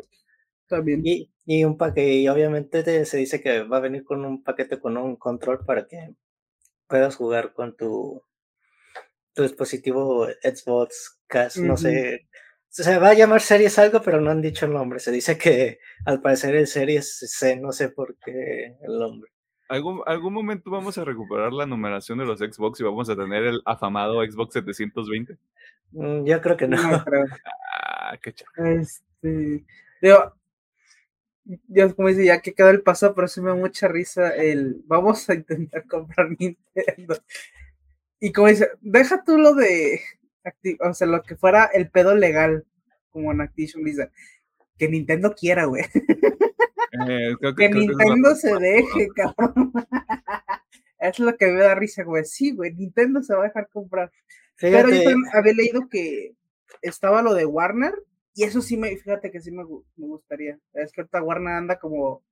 Y, 1.03 1.29
y 1.45 1.63
un 1.63 1.77
paquete, 1.77 2.13
y 2.15 2.27
obviamente 2.27 3.05
se 3.05 3.17
dice 3.17 3.41
que 3.41 3.63
va 3.63 3.77
a 3.77 3.81
venir 3.81 4.03
con 4.03 4.25
un 4.25 4.43
paquete 4.43 4.79
con 4.79 4.97
un 4.97 5.15
control 5.15 5.63
para 5.65 5.87
que 5.87 6.15
puedas 6.87 7.15
jugar 7.15 7.53
con 7.53 7.75
tu 7.75 8.23
tu 9.35 9.43
dispositivo 9.43 10.27
Xbox 10.41 11.19
Cast, 11.27 11.57
no 11.57 11.77
sé. 11.77 12.27
Se 12.69 12.97
va 12.97 13.09
a 13.09 13.13
llamar 13.13 13.41
Series 13.41 13.77
algo, 13.79 14.01
pero 14.01 14.19
no 14.19 14.31
han 14.31 14.41
dicho 14.41 14.65
el 14.65 14.73
nombre. 14.73 14.99
Se 14.99 15.11
dice 15.11 15.37
que 15.37 15.79
al 16.05 16.21
parecer 16.21 16.55
el 16.55 16.67
Series 16.67 17.19
C, 17.19 17.57
no 17.57 17.71
sé 17.71 17.89
por 17.89 18.17
qué 18.17 18.75
el 18.81 18.97
nombre. 18.97 19.31
¿Algún, 19.67 20.01
algún 20.05 20.33
momento 20.33 20.69
vamos 20.69 20.97
a 20.97 21.03
recuperar 21.03 21.51
la 21.51 21.65
numeración 21.65 22.17
de 22.19 22.25
los 22.25 22.39
Xbox 22.39 22.79
y 22.79 22.83
vamos 22.83 23.09
a 23.09 23.15
tener 23.15 23.43
el 23.43 23.61
afamado 23.65 24.23
Xbox 24.23 24.53
720? 24.53 25.37
Mm, 25.91 26.25
yo 26.25 26.41
creo 26.41 26.57
que 26.57 26.67
no. 26.67 26.77
Ah, 27.97 28.17
qué 28.21 28.33
Este, 29.25 29.65
yo, 31.67 31.95
como 31.95 32.07
dice, 32.09 32.25
ya 32.25 32.41
que 32.41 32.53
queda 32.53 32.71
el 32.71 32.81
paso, 32.81 33.13
pero 33.13 33.27
sí 33.27 33.41
me 33.41 33.49
da 33.49 33.55
mucha 33.55 33.87
risa 33.87 34.29
el 34.35 34.81
vamos 34.85 35.29
a 35.29 35.35
intentar 35.35 35.85
comprar 35.87 36.29
Nintendo. 36.29 37.17
Y 38.19 38.31
como 38.31 38.47
dice, 38.47 38.71
deja 38.81 39.23
tú 39.23 39.37
lo 39.37 39.53
de, 39.53 40.01
o 40.79 40.93
sea, 40.93 41.07
lo 41.07 41.21
que 41.23 41.35
fuera 41.35 41.65
el 41.65 41.89
pedo 41.89 42.15
legal, 42.15 42.65
como 43.09 43.31
en 43.31 43.41
Activision 43.41 43.83
Blizzard, 43.83 44.11
que 44.77 44.89
Nintendo 44.89 45.33
quiera, 45.33 45.65
güey. 45.65 45.83
Eh, 47.07 47.35
Que 47.57 47.69
Nintendo 47.69 48.35
se 48.35 48.55
deje, 48.55 49.09
cabrón. 49.15 49.71
Es 50.97 51.19
lo 51.19 51.35
que 51.35 51.47
me 51.47 51.61
da 51.61 51.75
risa, 51.75 52.03
güey. 52.03 52.25
Sí, 52.25 52.51
güey, 52.51 52.73
Nintendo 52.73 53.21
se 53.21 53.35
va 53.35 53.41
a 53.41 53.47
dejar 53.47 53.67
comprar. 53.67 54.11
Pero 54.59 54.89
yo 54.89 55.11
había 55.33 55.53
leído 55.53 55.87
que 55.89 56.33
estaba 56.81 57.21
lo 57.21 57.33
de 57.33 57.45
Warner, 57.45 57.93
y 58.35 58.43
eso 58.43 58.61
sí 58.61 58.77
me, 58.77 58.95
fíjate 58.97 59.31
que 59.31 59.39
sí 59.41 59.51
me, 59.51 59.63
gu- 59.63 59.85
me 59.95 60.07
gustaría. 60.07 60.59
Es 60.73 60.91
que 60.91 61.01
ahorita 61.01 61.23
Warner 61.23 61.53
anda 61.53 61.79
como, 61.79 62.23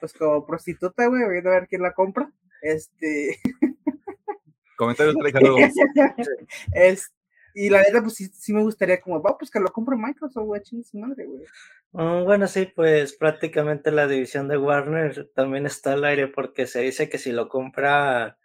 pues 0.00 0.12
como 0.14 0.46
prostituta, 0.46 1.06
güey, 1.06 1.28
viendo 1.28 1.50
a 1.50 1.54
ver 1.54 1.68
quién 1.68 1.82
la 1.82 1.92
compra. 1.92 2.32
Este, 2.62 3.38
Comentarios 4.76 5.14
es, 6.74 7.12
y 7.54 7.68
la 7.68 7.82
neta, 7.82 8.00
pues 8.00 8.14
sí, 8.14 8.28
sí 8.32 8.52
me 8.52 8.62
gustaría 8.62 9.00
como, 9.00 9.20
va, 9.20 9.36
pues 9.36 9.50
que 9.50 9.60
lo 9.60 9.72
compre 9.72 9.96
Microsoft, 9.96 10.46
güey, 10.46 10.62
chingue 10.62 10.84
su 10.84 10.98
madre, 10.98 11.26
güey. 11.26 11.44
mm, 11.92 12.24
bueno, 12.24 12.46
sí, 12.46 12.66
pues 12.74 13.14
prácticamente 13.14 13.90
la 13.90 14.06
división 14.06 14.48
de 14.48 14.56
Warner 14.56 15.30
también 15.34 15.66
está 15.66 15.92
al 15.94 16.04
aire 16.04 16.28
porque 16.28 16.66
se 16.66 16.80
dice 16.80 17.08
que 17.08 17.18
si 17.18 17.32
lo 17.32 17.48
compra 17.48 18.38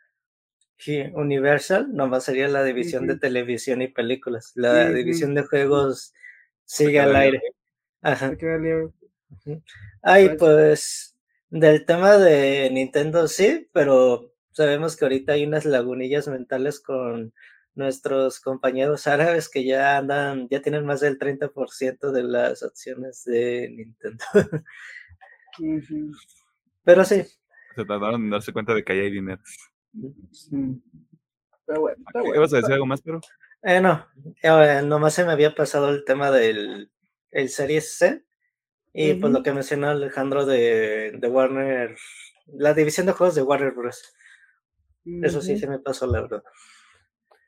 Universal, 1.14 1.94
nomás 1.94 2.26
sería 2.26 2.48
la 2.48 2.64
división 2.64 3.08
de 3.08 3.18
televisión 3.18 3.82
y 3.82 3.88
películas. 3.88 4.52
La 4.56 4.90
división 4.92 5.34
de 5.34 5.44
juegos 5.44 6.14
sigue 6.66 7.00
al 7.00 7.16
aire. 7.16 7.42
Ajá. 8.02 8.30
Se 8.30 8.38
queda 8.38 8.58
libre. 8.58 8.90
Ujú. 9.32 9.62
Ay, 10.02 10.28
Pues- 10.30 10.38
pues 10.40 11.16
del 11.50 11.86
tema 11.86 12.18
de 12.18 12.70
Nintendo 12.72 13.28
sí, 13.28 13.68
pero 13.72 14.32
sabemos 14.52 14.96
que 14.96 15.06
ahorita 15.06 15.34
hay 15.34 15.46
unas 15.46 15.66
lagunillas 15.66 16.28
mentales 16.28 16.80
con 16.80 17.34
nuestros 17.76 18.40
compañeros 18.40 19.06
árabes 19.08 19.50
que 19.50 19.66
ya 19.66 19.98
andan, 19.98 20.48
ya 20.50 20.62
tienen 20.62 20.86
más 20.86 21.02
del 21.02 21.18
30% 21.20 22.12
de 22.12 22.24
las 22.24 22.64
acciones 22.64 23.24
de 23.26 23.70
Nintendo. 23.70 24.24
Pero 26.84 27.04
sí, 27.06 27.24
Se 27.76 27.86
tardaron 27.86 28.24
en 28.24 28.30
darse 28.30 28.54
cuenta 28.54 28.74
de 28.74 28.84
que 28.84 28.94
ahí 28.94 29.00
hay 29.00 29.12
dinero. 29.12 29.42
Sí. 30.32 30.82
Pero 31.66 31.82
bueno, 31.82 32.04
¿Qué 32.14 32.20
bueno. 32.20 32.36
¿Ibas 32.36 32.54
a 32.54 32.58
decir 32.58 32.74
algo 32.74 32.86
más, 32.86 33.02
pero? 33.02 33.20
Eh, 33.66 33.82
no, 33.82 34.06
eh, 34.42 34.82
nomás 34.84 35.14
se 35.14 35.26
me 35.26 35.32
había 35.32 35.56
pasado 35.56 35.90
el 35.90 36.06
tema 36.06 36.32
del 36.32 36.92
el 37.32 37.50
Series 37.50 37.98
C 37.98 38.24
y 38.94 39.16
pues 39.16 39.34
lo 39.34 39.44
que 39.44 39.52
mencionó 39.52 39.90
Alejandro 39.90 40.46
de, 40.46 41.12
de 41.20 41.28
Warner, 41.28 41.98
la 42.48 42.74
división 42.74 43.06
de 43.06 43.12
juegos 43.12 43.36
de 43.36 43.42
Warner 43.42 43.74
Bros. 43.74 44.14
Eso 45.22 45.42
sí 45.42 45.58
se 45.58 45.68
me 45.68 45.80
pasó 45.80 46.08
la 46.08 46.22
verdad. 46.22 46.44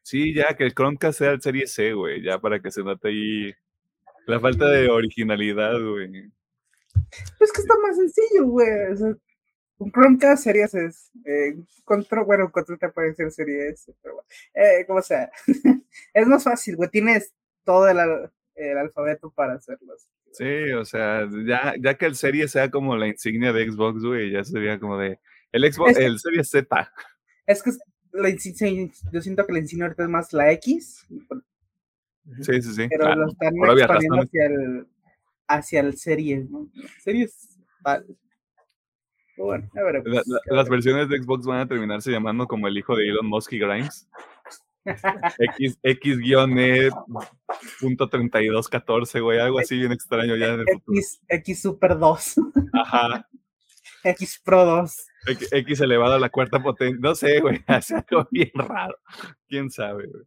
Sí, 0.03 0.33
ya, 0.33 0.55
que 0.55 0.63
el 0.65 0.73
Chromecast 0.73 1.19
sea 1.19 1.31
el 1.31 1.41
Serie 1.41 1.67
C, 1.67 1.93
güey, 1.93 2.21
ya 2.21 2.39
para 2.39 2.61
que 2.61 2.71
se 2.71 2.83
note 2.83 3.07
ahí 3.07 3.53
la 4.25 4.39
falta 4.39 4.69
de 4.69 4.89
originalidad, 4.89 5.79
güey. 5.79 6.31
Pues 7.37 7.51
que 7.53 7.61
está 7.61 7.73
más 7.81 7.95
sencillo, 7.95 8.45
güey. 8.45 8.91
O 8.91 8.95
sea, 8.95 9.15
un 9.79 9.91
Chromecast 9.91 10.43
Series 10.43 10.73
es. 10.73 11.11
Eh, 11.25 11.55
control, 11.83 12.25
bueno, 12.25 12.51
control 12.51 12.79
te 12.79 12.89
puede 12.89 13.13
ser 13.15 13.31
Series, 13.31 13.91
pero 14.01 14.15
bueno. 14.15 14.27
Eh, 14.53 14.85
como 14.85 15.01
sea. 15.01 15.31
es 16.13 16.27
más 16.27 16.43
fácil, 16.43 16.75
güey. 16.75 16.89
Tienes 16.89 17.33
todo 17.63 17.87
el, 17.87 17.99
al- 17.99 18.31
el 18.55 18.77
alfabeto 18.77 19.29
para 19.31 19.53
hacerlos. 19.53 20.07
Sí, 20.31 20.71
o 20.73 20.83
sea, 20.85 21.27
ya, 21.45 21.73
ya 21.79 21.97
que 21.97 22.05
el 22.05 22.15
Serie 22.15 22.47
sea 22.47 22.69
como 22.69 22.95
la 22.97 23.07
insignia 23.07 23.53
de 23.53 23.69
Xbox, 23.71 24.03
güey, 24.03 24.31
ya 24.31 24.43
sería 24.43 24.79
como 24.79 24.97
de. 24.97 25.19
El 25.51 25.71
Xbox, 25.71 25.91
Es 25.91 25.97
que- 25.97 26.05
el 26.05 26.19
Serie 26.19 26.43
Z. 26.43 26.93
Es 27.45 27.63
que 27.63 27.71
la 28.13 28.29
insignia- 28.29 28.91
yo 29.11 29.21
siento 29.21 29.45
que 29.45 29.53
la 29.53 29.59
insignia 29.59 29.85
ahorita 29.85 30.03
es 30.03 30.09
más 30.09 30.33
la 30.33 30.51
X, 30.53 31.05
Sí, 32.41 32.61
sí, 32.61 32.73
sí. 32.73 32.87
pero 32.89 33.05
claro, 33.05 33.21
lo 33.21 33.27
están 33.31 33.53
expandiendo 33.55 34.21
hacia 34.21 34.45
el, 34.47 34.87
hacia 35.47 35.79
el 35.79 35.97
Series, 35.97 36.49
¿no? 36.49 36.69
Series. 37.01 37.57
vale. 37.81 38.05
Pero 39.37 39.45
Bueno, 39.45 39.69
a 39.75 39.81
ver. 39.83 40.01
La- 40.05 40.23
la- 40.25 40.41
las 40.55 40.67
versiones 40.69 41.07
de 41.09 41.21
Xbox 41.21 41.45
van 41.45 41.59
a 41.61 41.67
terminarse 41.67 42.11
llamando 42.11 42.45
como 42.47 42.67
el 42.67 42.77
hijo 42.77 42.95
de 42.95 43.07
Elon 43.07 43.27
Musk 43.27 43.53
y 43.53 43.59
Grimes. 43.59 44.09
X, 45.59 45.79
X-E 45.83 46.89
punto 47.81 48.09
3214, 48.09 49.19
güey, 49.19 49.39
algo 49.39 49.59
así 49.59 49.77
bien 49.77 49.91
extraño 49.91 50.35
ya 50.35 50.47
en 50.53 50.61
el 50.61 50.65
futuro. 50.73 50.97
X, 50.97 51.21
X 51.27 51.61
Super 51.61 51.97
2, 51.97 52.35
Ajá. 52.73 53.27
X 54.03 54.41
Pro 54.43 54.63
2. 54.65 55.07
X, 55.27 55.49
X 55.51 55.81
elevado 55.81 56.13
a 56.13 56.19
la 56.19 56.29
cuarta 56.29 56.61
potencia. 56.63 56.97
No 57.01 57.15
sé, 57.15 57.39
güey, 57.41 57.61
hace 57.67 57.95
algo 57.95 58.27
bien 58.31 58.51
raro. 58.53 58.97
Quién 59.47 59.69
sabe, 59.69 60.07
güey. 60.07 60.23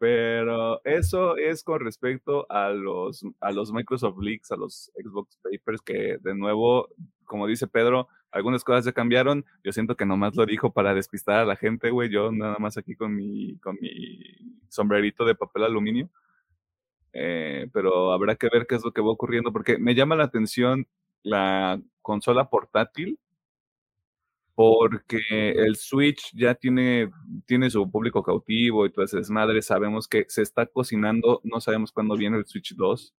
Pero 0.00 0.80
eso 0.84 1.36
es 1.36 1.62
con 1.64 1.80
respecto 1.80 2.46
a 2.50 2.70
los, 2.70 3.24
a 3.40 3.50
los 3.50 3.72
Microsoft 3.72 4.16
Leaks, 4.22 4.52
a 4.52 4.56
los 4.56 4.92
Xbox 4.94 5.36
Papers, 5.42 5.82
que 5.82 6.18
de 6.20 6.34
nuevo, 6.36 6.88
como 7.24 7.46
dice 7.48 7.66
Pedro, 7.66 8.08
algunas 8.30 8.64
cosas 8.64 8.84
ya 8.84 8.92
cambiaron. 8.92 9.44
Yo 9.64 9.72
siento 9.72 9.96
que 9.96 10.06
nomás 10.06 10.36
lo 10.36 10.46
dijo 10.46 10.72
para 10.72 10.94
despistar 10.94 11.40
a 11.40 11.44
la 11.44 11.56
gente, 11.56 11.90
güey. 11.90 12.10
Yo 12.10 12.30
nada 12.32 12.56
más 12.58 12.76
aquí 12.76 12.94
con 12.94 13.14
mi, 13.14 13.58
con 13.58 13.76
mi 13.80 14.20
sombrerito 14.68 15.24
de 15.24 15.34
papel 15.34 15.64
aluminio. 15.64 16.10
Eh, 17.12 17.68
pero 17.72 18.12
habrá 18.12 18.36
que 18.36 18.48
ver 18.52 18.66
qué 18.66 18.76
es 18.76 18.84
lo 18.84 18.92
que 18.92 19.00
va 19.00 19.10
ocurriendo, 19.10 19.52
porque 19.52 19.78
me 19.78 19.94
llama 19.94 20.16
la 20.16 20.24
atención 20.24 20.86
la 21.22 21.80
consola 22.02 22.48
portátil, 22.48 23.18
porque 24.54 25.20
el 25.56 25.76
Switch 25.76 26.32
ya 26.34 26.54
tiene, 26.54 27.10
tiene 27.46 27.70
su 27.70 27.90
público 27.90 28.22
cautivo 28.22 28.86
y 28.86 28.90
todo 28.90 29.04
ese 29.04 29.18
desmadre. 29.18 29.62
Sabemos 29.62 30.08
que 30.08 30.26
se 30.28 30.42
está 30.42 30.66
cocinando, 30.66 31.40
no 31.44 31.60
sabemos 31.60 31.92
cuándo 31.92 32.16
viene 32.16 32.38
el 32.38 32.46
Switch 32.46 32.74
2. 32.74 33.14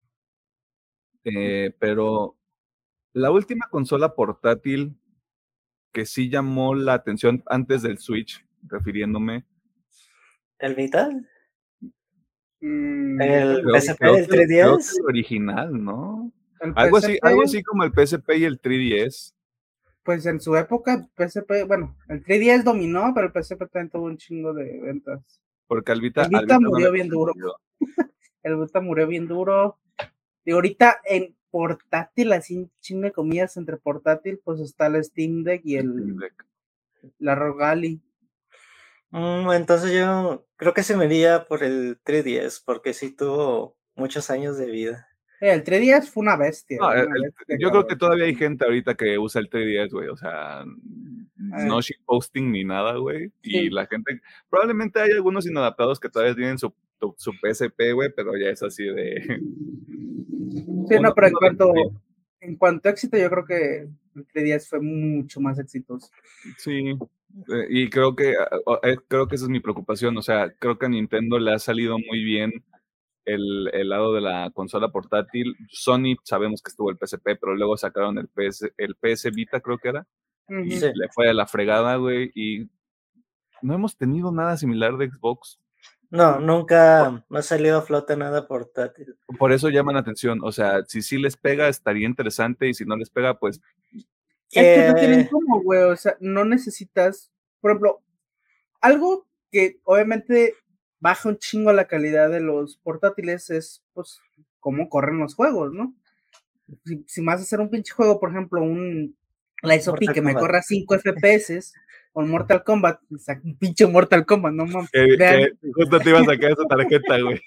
Eh, 1.24 1.74
pero 1.78 2.37
la 3.18 3.30
última 3.30 3.66
consola 3.70 4.14
portátil 4.14 4.96
que 5.92 6.06
sí 6.06 6.28
llamó 6.30 6.74
la 6.74 6.94
atención 6.94 7.42
antes 7.46 7.82
del 7.82 7.98
Switch, 7.98 8.44
refiriéndome, 8.62 9.44
¿El 10.58 10.74
Vital? 10.74 11.28
Mm, 12.60 13.20
El 13.20 13.62
creo, 13.62 13.74
PSP, 13.80 13.98
creo 13.98 14.16
el 14.16 14.22
que- 14.22 14.28
creo 14.28 14.40
que 14.40 14.46
3DS. 14.46 14.98
el 14.98 15.04
original, 15.06 15.84
¿no? 15.84 16.32
el 16.60 16.72
Algo 16.74 16.96
así, 16.96 17.16
algo 17.22 17.42
así 17.42 17.62
como 17.62 17.84
el 17.84 17.92
PSP 17.92 18.36
y 18.38 18.44
el 18.44 18.60
3DS. 18.60 19.34
Pues 20.02 20.26
en 20.26 20.40
su 20.40 20.56
época, 20.56 21.06
PSP, 21.16 21.64
bueno, 21.64 21.96
el 22.08 22.24
3DS 22.24 22.64
dominó, 22.64 23.12
pero 23.14 23.28
el 23.28 23.32
PSP 23.32 23.66
también 23.68 23.90
tuvo 23.90 24.06
un 24.06 24.16
chingo 24.16 24.52
de 24.54 24.80
ventas. 24.80 25.40
Porque 25.68 25.92
El 25.92 26.00
Vita 26.00 26.22
Alvita 26.22 26.58
no 26.58 26.70
murió 26.70 26.90
bien 26.90 27.08
duro. 27.08 27.32
El 28.42 28.56
Vita 28.56 28.80
murió 28.80 29.06
bien 29.06 29.28
duro. 29.28 29.78
Y 30.44 30.52
ahorita 30.52 31.00
en 31.04 31.36
portátil, 31.50 32.32
así 32.32 32.68
de 32.90 33.12
comillas 33.12 33.56
entre 33.56 33.76
portátil, 33.76 34.40
pues 34.44 34.60
está 34.60 34.86
el 34.86 35.02
Steam 35.04 35.44
Deck 35.44 35.62
y 35.64 35.76
el, 35.76 36.16
la 37.18 37.34
Rogali. 37.34 38.00
Mm, 39.10 39.50
entonces 39.52 39.92
yo 39.92 40.46
creo 40.56 40.74
que 40.74 40.82
se 40.82 40.96
me 40.96 41.06
iría 41.06 41.46
por 41.46 41.62
el 41.64 41.98
3DS, 42.04 42.62
porque 42.64 42.92
sí 42.92 43.14
tuvo 43.16 43.76
muchos 43.96 44.28
años 44.30 44.58
de 44.58 44.66
vida. 44.70 45.08
Eh, 45.40 45.52
El 45.52 45.62
3DS 45.64 46.10
fue 46.10 46.22
una 46.22 46.36
bestia. 46.36 46.78
No, 46.80 46.92
el- 46.92 47.06
una 47.06 47.16
el- 47.16 47.22
bestia, 47.22 47.56
yo 47.60 47.70
creo 47.70 47.86
que 47.86 47.96
todavía 47.96 48.24
hay 48.26 48.34
gente 48.34 48.64
ahorita 48.64 48.94
que 48.96 49.16
usa 49.18 49.40
el 49.40 49.48
3DS, 49.48 49.92
güey. 49.92 50.08
O 50.08 50.16
sea, 50.16 50.64
no 51.36 51.80
shitposting 51.80 52.50
ni 52.52 52.64
nada, 52.64 52.96
güey. 52.96 53.32
Y 53.42 53.50
Sí. 53.50 53.70
la 53.70 53.86
gente, 53.86 54.20
probablemente 54.50 55.00
hay 55.00 55.12
algunos 55.12 55.46
inadaptados 55.46 56.00
que 56.00 56.08
todavía 56.10 56.34
tienen 56.34 56.58
su, 56.58 56.74
tu- 56.98 57.14
su 57.18 57.32
PSP, 57.32 57.92
güey, 57.92 58.10
pero 58.14 58.36
ya 58.36 58.50
es 58.50 58.62
así 58.62 58.84
de. 58.84 59.40
Sí, 60.88 60.94
no, 61.00 61.14
pero 61.14 61.26
en 61.28 61.32
cuanto, 61.34 61.72
en 62.40 62.56
cuanto 62.56 62.88
a 62.88 62.92
éxito, 62.92 63.16
yo 63.18 63.28
creo 63.30 63.44
que 63.44 63.88
el 64.14 64.26
3DS 64.28 64.68
fue 64.68 64.80
mucho 64.80 65.40
más 65.40 65.58
exitoso. 65.58 66.08
Sí. 66.56 66.90
eh, 67.52 67.66
Y 67.68 67.90
creo 67.90 68.16
que 68.16 68.34
ah, 68.36 68.78
eh, 68.82 68.96
creo 69.08 69.28
que 69.28 69.36
esa 69.36 69.44
es 69.44 69.50
mi 69.50 69.60
preocupación. 69.60 70.16
O 70.16 70.22
sea, 70.22 70.52
creo 70.58 70.78
que 70.78 70.86
a 70.86 70.88
Nintendo 70.88 71.38
le 71.38 71.52
ha 71.52 71.58
salido 71.58 71.98
muy 71.98 72.24
bien 72.24 72.52
el, 73.24 73.68
el 73.74 73.88
lado 73.90 74.12
de 74.14 74.22
la 74.22 74.50
consola 74.54 74.88
portátil. 74.88 75.54
Sony 75.68 76.16
sabemos 76.24 76.62
que 76.62 76.70
estuvo 76.70 76.90
el 76.90 76.96
PSP, 76.98 77.36
pero 77.40 77.54
luego 77.54 77.76
sacaron 77.76 78.16
el 78.18 78.28
PS, 78.28 78.72
el 78.78 78.94
PS 78.96 79.30
Vita, 79.30 79.60
creo 79.60 79.78
que 79.78 79.88
era. 79.90 80.06
y. 80.64 80.70
Sí. 80.72 80.86
le 80.94 81.08
fue 81.10 81.28
a 81.28 81.34
la 81.34 81.46
fregada, 81.46 81.96
güey, 81.96 82.30
y 82.34 82.68
no 83.60 83.74
hemos 83.74 83.96
tenido 83.98 84.32
nada 84.32 84.56
similar 84.56 84.96
de 84.96 85.10
Xbox. 85.10 85.60
No, 86.10 86.40
nunca 86.40 87.24
me 87.28 87.38
ha 87.38 87.42
salido 87.42 87.78
a 87.78 87.82
flote 87.82 88.16
nada 88.16 88.46
portátil. 88.46 89.16
Por 89.38 89.52
eso 89.52 89.68
llaman 89.68 89.94
la 89.94 90.00
atención, 90.00 90.40
o 90.42 90.52
sea, 90.52 90.84
si 90.86 91.02
sí 91.02 91.18
les 91.18 91.36
pega 91.36 91.68
estaría 91.68 92.06
interesante 92.06 92.66
y 92.68 92.74
si 92.74 92.84
no 92.86 92.96
les 92.96 93.10
pega, 93.10 93.38
pues 93.38 93.60
Es 93.92 94.04
que 94.50 94.88
no 94.88 94.94
tienen 94.94 95.20
Eh, 95.20 95.28
cómo, 95.30 95.62
güey. 95.62 95.82
O 95.82 95.96
sea, 95.96 96.16
no 96.20 96.44
necesitas, 96.46 97.30
por 97.60 97.72
ejemplo, 97.72 98.02
algo 98.80 99.26
que 99.52 99.80
obviamente 99.84 100.54
baja 101.00 101.28
un 101.28 101.38
chingo 101.38 101.72
la 101.72 101.86
calidad 101.86 102.30
de 102.30 102.40
los 102.40 102.78
portátiles 102.78 103.50
es, 103.50 103.84
pues, 103.92 104.20
cómo 104.60 104.88
corren 104.88 105.18
los 105.18 105.34
juegos, 105.34 105.72
¿no? 105.72 105.94
Si, 106.84 107.04
si 107.06 107.24
vas 107.24 107.40
a 107.40 107.42
hacer 107.42 107.60
un 107.60 107.70
pinche 107.70 107.92
juego, 107.92 108.18
por 108.18 108.30
ejemplo, 108.30 108.62
un 108.62 109.16
la 109.62 109.74
SOP 109.80 110.00
Mortal 110.00 110.14
que 110.14 110.22
me 110.22 110.34
corra 110.34 110.62
5 110.62 110.98
FPS, 110.98 111.72
o 112.12 112.22
Mortal 112.22 112.64
Kombat, 112.64 113.00
saca 113.18 113.40
un 113.44 113.56
pinche 113.56 113.86
Mortal 113.86 114.26
Kombat, 114.26 114.52
no 114.52 114.66
mames. 114.66 114.90
justo 115.74 116.00
te 116.00 116.10
iba 116.10 116.20
a 116.20 116.24
sacar 116.24 116.52
esa 116.52 116.64
tarjeta, 116.68 117.20
güey. 117.20 117.40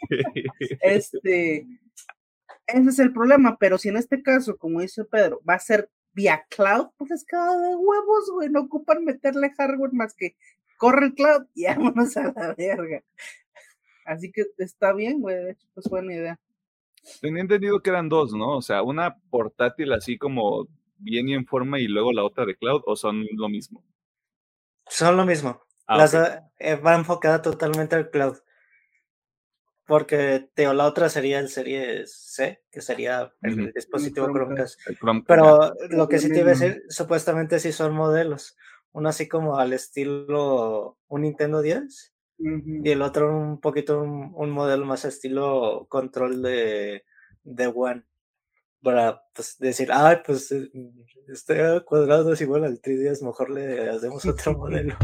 Este, 0.81 1.67
ese 2.67 2.89
es 2.89 2.99
el 2.99 3.11
problema, 3.11 3.57
pero 3.59 3.77
si 3.77 3.89
en 3.89 3.97
este 3.97 4.21
caso, 4.21 4.57
como 4.57 4.81
dice 4.81 5.03
Pedro, 5.05 5.41
va 5.47 5.55
a 5.55 5.59
ser 5.59 5.89
vía 6.13 6.45
cloud, 6.49 6.87
pues 6.97 7.11
es 7.11 7.23
cada 7.25 7.57
de 7.59 7.75
huevos, 7.75 8.31
güey. 8.33 8.49
No 8.49 8.61
ocupan 8.61 9.03
meterle 9.03 9.51
hardware 9.57 9.93
más 9.93 10.13
que 10.13 10.35
corre 10.77 11.07
el 11.07 11.13
cloud 11.13 11.45
y 11.53 11.65
vámonos 11.65 12.15
a 12.17 12.31
la 12.33 12.55
verga. 12.57 13.03
Así 14.05 14.31
que 14.31 14.45
está 14.57 14.93
bien, 14.93 15.21
güey. 15.21 15.35
De 15.35 15.51
hecho, 15.51 15.67
pues 15.73 15.87
buena 15.89 16.13
idea. 16.13 16.39
Tenía 17.19 17.41
entendido 17.41 17.81
que 17.81 17.89
eran 17.89 18.09
dos, 18.09 18.33
¿no? 18.33 18.57
O 18.57 18.61
sea, 18.61 18.83
una 18.83 19.15
portátil 19.29 19.91
así 19.93 20.17
como 20.17 20.67
bien 20.97 21.29
y 21.29 21.33
en 21.33 21.45
forma 21.45 21.79
y 21.79 21.87
luego 21.87 22.13
la 22.13 22.23
otra 22.23 22.45
de 22.45 22.55
cloud, 22.55 22.81
o 22.85 22.95
son 22.95 23.25
lo 23.35 23.49
mismo. 23.49 23.83
Son 24.91 25.15
lo 25.15 25.25
mismo. 25.25 25.61
Ah, 25.87 25.97
Las, 25.97 26.13
ok. 26.13 26.21
eh, 26.59 26.75
va 26.75 26.95
enfocada 26.95 27.41
totalmente 27.41 27.95
al 27.95 28.09
cloud. 28.09 28.37
Porque 29.87 30.49
Teo, 30.53 30.73
la 30.73 30.85
otra 30.85 31.09
sería 31.09 31.39
el 31.39 31.49
Serie 31.49 32.03
C, 32.05 32.63
que 32.71 32.81
sería 32.81 33.33
el 33.41 33.73
dispositivo 33.73 34.27
Chromecast. 34.27 34.79
Chromecast. 34.79 34.87
El 34.89 34.97
Chrome- 34.99 35.23
Pero 35.27 35.73
lo 35.89 36.07
que 36.07 36.19
sí 36.19 36.29
te 36.29 36.39
iba 36.39 36.47
a 36.51 36.53
decir, 36.53 36.83
supuestamente 36.89 37.59
sí 37.59 37.71
son 37.71 37.93
modelos. 37.93 38.57
Uno 38.91 39.09
así 39.09 39.27
como 39.27 39.57
al 39.57 39.73
estilo 39.73 40.97
un 41.07 41.21
Nintendo 41.21 41.61
10 41.61 42.13
Ujú. 42.39 42.81
y 42.83 42.91
el 42.91 43.01
otro 43.01 43.35
un 43.35 43.59
poquito 43.61 44.01
un, 44.01 44.31
un 44.35 44.51
modelo 44.51 44.85
más 44.85 45.05
estilo 45.05 45.87
control 45.89 46.41
de, 46.41 47.05
de 47.43 47.67
One. 47.67 48.03
Para 48.81 49.21
pues, 49.35 49.57
decir, 49.59 49.89
ay, 49.91 50.17
pues 50.25 50.51
eh, 50.51 50.69
este 51.27 51.81
cuadrado 51.85 52.33
es 52.33 52.41
igual 52.41 52.63
al 52.63 52.81
3DS, 52.81 53.23
mejor 53.23 53.49
le 53.51 53.89
hacemos 53.89 54.25
otro 54.25 54.53
modelo. 54.57 54.95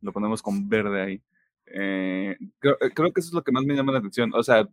lo 0.00 0.12
ponemos 0.12 0.42
con 0.42 0.68
verde 0.68 1.00
ahí. 1.00 1.22
Eh, 1.74 2.36
creo, 2.58 2.76
eh, 2.80 2.90
creo 2.94 3.12
que 3.12 3.20
eso 3.20 3.28
es 3.28 3.34
lo 3.34 3.42
que 3.42 3.52
más 3.52 3.64
me 3.64 3.74
llama 3.74 3.92
la 3.92 3.98
atención. 4.00 4.32
O 4.34 4.42
sea, 4.42 4.68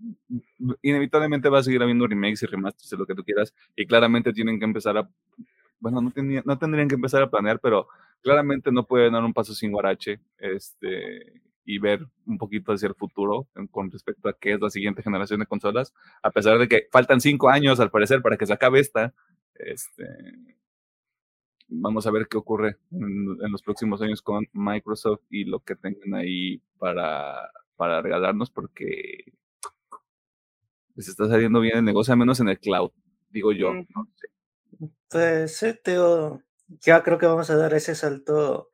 inevitablemente 0.82 1.50
va 1.50 1.60
a 1.60 1.64
seguir 1.64 1.82
habiendo 1.82 2.08
remakes 2.08 2.44
y 2.44 2.46
remasters 2.48 2.90
de 2.90 2.98
lo 2.98 3.06
que 3.06 3.16
tú 3.16 3.24
quieras, 3.24 3.54
y 3.76 3.86
claramente 3.86 4.34
tienen 4.34 4.60
que 4.60 4.66
empezar 4.66 4.98
a. 4.98 5.10
Bueno, 5.80 6.02
no, 6.02 6.12
tenía- 6.12 6.44
no 6.46 6.58
tendrían 6.58 6.90
que 6.90 6.96
empezar 6.96 7.22
a 7.22 7.30
planear, 7.30 7.60
pero 7.60 7.88
claramente 8.22 8.72
no 8.72 8.86
pueden 8.86 9.14
dar 9.14 9.24
un 9.24 9.34
paso 9.34 9.54
sin 9.54 9.72
guarache 9.72 10.20
este, 10.40 11.42
y 11.70 11.78
ver 11.78 12.08
un 12.26 12.40
poquito 12.40 12.74
hacia 12.74 12.88
el 12.88 12.96
futuro 12.96 13.48
con 13.70 13.92
respecto 13.92 14.28
a 14.28 14.34
qué 14.34 14.54
es 14.54 14.60
la 14.60 14.72
siguiente 14.72 15.04
generación 15.04 15.40
de 15.40 15.46
consolas, 15.46 15.94
a 16.24 16.32
pesar 16.32 16.58
de 16.58 16.68
que 16.68 16.88
faltan 16.92 17.22
cinco 17.22 17.48
años 17.48 17.80
al 17.80 17.92
parecer 17.92 18.24
para 18.24 18.38
que 18.38 18.48
se 18.48 18.54
acabe 18.54 18.80
esta. 18.80 19.14
Este, 19.54 20.04
vamos 21.68 22.08
a 22.08 22.12
ver 22.12 22.28
qué 22.28 22.38
ocurre 22.38 22.78
en, 22.90 23.38
en 23.40 23.52
los 23.52 23.62
próximos 23.62 24.02
años 24.02 24.24
con 24.24 24.48
Microsoft 24.52 25.22
y 25.30 25.44
lo 25.44 25.60
que 25.60 25.76
tengan 25.76 26.16
ahí 26.16 26.60
para, 26.80 27.52
para 27.76 28.02
regalarnos, 28.02 28.50
porque 28.50 29.26
les 30.96 31.08
está 31.08 31.28
saliendo 31.28 31.60
bien 31.60 31.78
el 31.78 31.86
negocio, 31.86 32.14
al 32.14 32.20
menos 32.20 32.40
en 32.40 32.50
el 32.50 32.60
cloud, 32.60 32.90
digo 33.30 33.52
yo. 33.52 33.74
Mm. 33.74 33.88
¿no? 33.96 34.08
Sí. 34.16 34.90
Pues 35.08 35.56
sí, 35.56 35.76
Teo, 35.84 36.42
ya 36.68 37.04
creo 37.04 37.20
que 37.20 37.28
vamos 37.28 37.52
a 37.52 37.58
dar 37.58 37.76
ese 37.76 37.94
salto, 37.94 38.69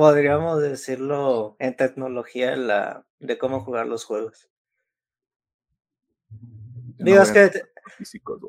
podríamos 0.00 0.62
decirlo, 0.62 1.56
en 1.58 1.76
tecnología 1.76 2.56
la, 2.56 3.06
de 3.18 3.36
cómo 3.36 3.60
jugar 3.60 3.86
los 3.86 4.06
juegos. 4.06 4.50
No 6.30 7.04
Digo, 7.04 7.20
es 7.20 7.30
que, 7.30 7.50
físicos, 7.98 8.40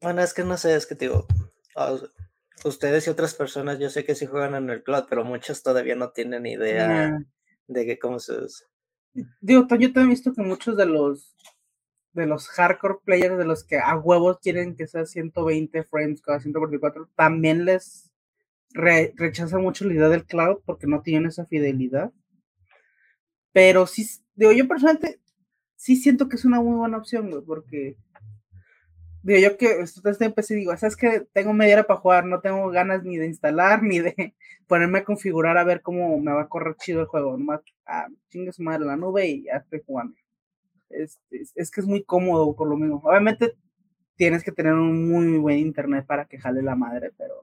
bueno, 0.00 0.22
es 0.22 0.32
que 0.32 0.42
no 0.42 0.56
sé, 0.56 0.74
es 0.74 0.86
que 0.86 0.94
digo, 0.94 1.26
ustedes 2.64 3.06
y 3.06 3.10
otras 3.10 3.34
personas, 3.34 3.78
yo 3.78 3.90
sé 3.90 4.06
que 4.06 4.14
sí 4.14 4.24
juegan 4.24 4.54
en 4.54 4.70
el 4.70 4.82
cloud, 4.82 5.04
pero 5.06 5.22
muchos 5.22 5.62
todavía 5.62 5.96
no 5.96 6.12
tienen 6.12 6.46
idea 6.46 7.10
Nah. 7.10 7.18
de 7.66 7.84
que 7.84 7.98
cómo 7.98 8.18
se 8.20 8.42
usa. 8.42 8.66
Digo, 9.42 9.66
yo 9.68 9.68
también 9.68 9.92
he 9.96 10.06
visto 10.06 10.32
que 10.32 10.40
muchos 10.40 10.78
de 10.78 10.86
los 10.86 11.36
de 12.14 12.24
los 12.24 12.48
hardcore 12.48 13.00
players, 13.04 13.36
de 13.36 13.44
los 13.44 13.64
que 13.64 13.80
a 13.80 13.98
huevos 13.98 14.38
quieren 14.40 14.76
que 14.76 14.86
sea 14.86 15.04
120 15.04 15.84
frames 15.84 16.22
cada 16.22 16.40
144, 16.40 17.10
también 17.16 17.66
les 17.66 18.13
re- 18.74 19.14
rechaza 19.16 19.58
mucho 19.58 19.86
la 19.86 19.94
idea 19.94 20.10
del 20.10 20.26
cloud 20.26 20.58
porque 20.66 20.86
no 20.86 21.02
tienen 21.02 21.28
esa 21.30 21.46
fidelidad. 21.46 22.12
Pero 23.52 23.86
sí, 23.86 24.06
digo, 24.34 24.52
yo 24.52 24.68
personalmente 24.68 25.18
sí 25.76 25.96
siento 25.96 26.28
que 26.28 26.36
es 26.36 26.44
una 26.44 26.60
muy 26.60 26.76
buena 26.76 26.98
opción, 26.98 27.30
porque 27.46 27.96
digo, 29.22 29.38
yo 29.40 29.56
que 29.56 29.80
estoy 29.80 30.02
en 30.20 30.32
PC 30.32 30.54
digo, 30.54 30.76
sabes 30.76 30.96
que 30.96 31.22
tengo 31.32 31.52
media 31.52 31.74
hora 31.76 31.86
para 31.86 32.00
jugar, 32.00 32.26
no 32.26 32.40
tengo 32.40 32.68
ganas 32.70 33.02
ni 33.04 33.16
de 33.16 33.26
instalar 33.26 33.82
ni 33.82 34.00
de 34.00 34.34
ponerme 34.66 34.98
a 35.00 35.04
configurar 35.04 35.56
a 35.58 35.64
ver 35.64 35.82
cómo 35.82 36.18
me 36.20 36.32
va 36.32 36.42
a 36.42 36.48
correr 36.48 36.76
chido 36.76 37.00
el 37.00 37.06
juego, 37.06 37.36
nomás, 37.36 37.60
ah, 37.86 38.08
madre 38.58 38.84
la 38.86 38.96
nube 38.96 39.26
y 39.28 39.44
ya 39.44 39.56
estoy 39.58 39.82
jugando. 39.86 40.16
Es, 40.90 41.20
es, 41.30 41.52
es 41.56 41.70
que 41.70 41.82
es 41.82 41.88
muy 41.88 42.04
cómodo 42.04 42.54
por 42.56 42.68
lo 42.68 42.76
mismo. 42.76 43.02
Obviamente 43.04 43.54
tienes 44.16 44.44
que 44.44 44.52
tener 44.52 44.74
un 44.74 45.10
muy 45.10 45.38
buen 45.38 45.58
internet 45.58 46.06
para 46.06 46.26
que 46.26 46.38
jale 46.38 46.62
la 46.62 46.76
madre, 46.76 47.12
pero 47.18 47.34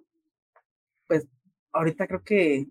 ahorita 1.74 2.08
creo 2.08 2.24
que 2.24 2.68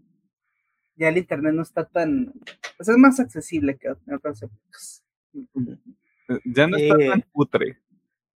ya 0.97 1.09
el 1.09 1.19
internet 1.19 1.55
no 1.55 1.63
está 1.63 1.85
tan, 1.87 2.33
pues 2.77 2.89
es 2.89 2.97
más 2.97 3.21
accesible 3.21 3.77
que 3.79 3.89
en 3.89 4.15
otras 4.15 4.43
épocas. 4.43 5.03
Eh, 5.35 6.39
Ya 6.45 6.67
no 6.67 6.77
está 6.77 6.97
Sí. 6.99 7.09
tan 7.09 7.25
cutre, 7.33 7.79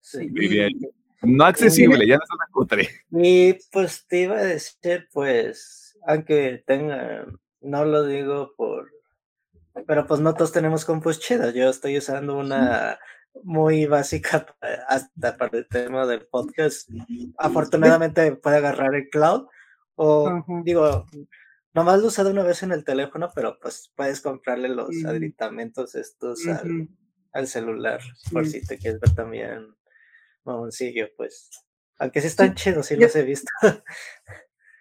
Sí. 0.02 0.28
diría 0.30 0.68
yo. 0.70 0.90
No 1.22 1.46
accesible, 1.46 2.06
ya 2.08 2.18
no 2.18 2.24
está 2.24 2.36
tan 2.38 2.52
cutre. 2.52 2.90
Y 3.12 3.54
pues 3.72 4.06
te 4.08 4.24
iba 4.24 4.38
a 4.38 4.44
decir, 4.44 5.08
pues, 5.14 5.98
aunque 6.06 6.64
tenga, 6.66 7.26
no 7.62 7.86
lo 7.86 8.06
digo 8.06 8.54
por, 8.58 8.92
pero 9.88 10.06
pues 10.06 10.20
no 10.20 10.34
todos 10.34 10.52
tenemos 10.52 10.86
compus 10.86 11.20
chidas. 11.20 11.54
Yo 11.54 11.70
estoy 11.70 11.98
usando 11.98 12.38
una 12.38 13.00
muy 13.44 13.86
básica 13.86 14.46
hasta 14.88 15.38
para 15.38 15.58
el 15.60 15.68
tema 15.68 16.06
del 16.06 16.26
podcast. 16.28 16.90
Afortunadamente 17.38 18.36
puede 18.36 18.58
agarrar 18.58 18.94
el 18.96 19.10
cloud 19.10 19.48
o 19.96 20.28
Ajá. 20.28 20.62
digo, 20.64 21.06
nomás 21.74 22.00
lo 22.00 22.08
usado 22.08 22.32
una 22.32 22.44
vez 22.44 22.64
en 22.64 22.72
el 22.72 22.84
teléfono, 22.84 23.30
pero 23.34 23.58
pues 23.60 23.92
puedes 23.96 24.22
comprarle 24.22 24.70
los 24.70 25.04
aditamentos 25.06 25.96
estos 25.96 26.46
al, 26.48 26.90
al 27.32 27.48
celular 27.48 28.02
por 28.32 28.46
si 28.46 28.66
te 28.66 28.78
quieres 28.78 29.00
ver 29.00 29.16
también 29.16 29.76
mamoncillo, 30.44 31.08
pues. 31.18 31.50
Aunque 32.00 32.22
sí 32.22 32.28
están 32.28 32.56
chidos, 32.56 32.88
sí 32.88 32.96
los 32.96 33.16
he 33.16 33.24
visto. 33.24 33.52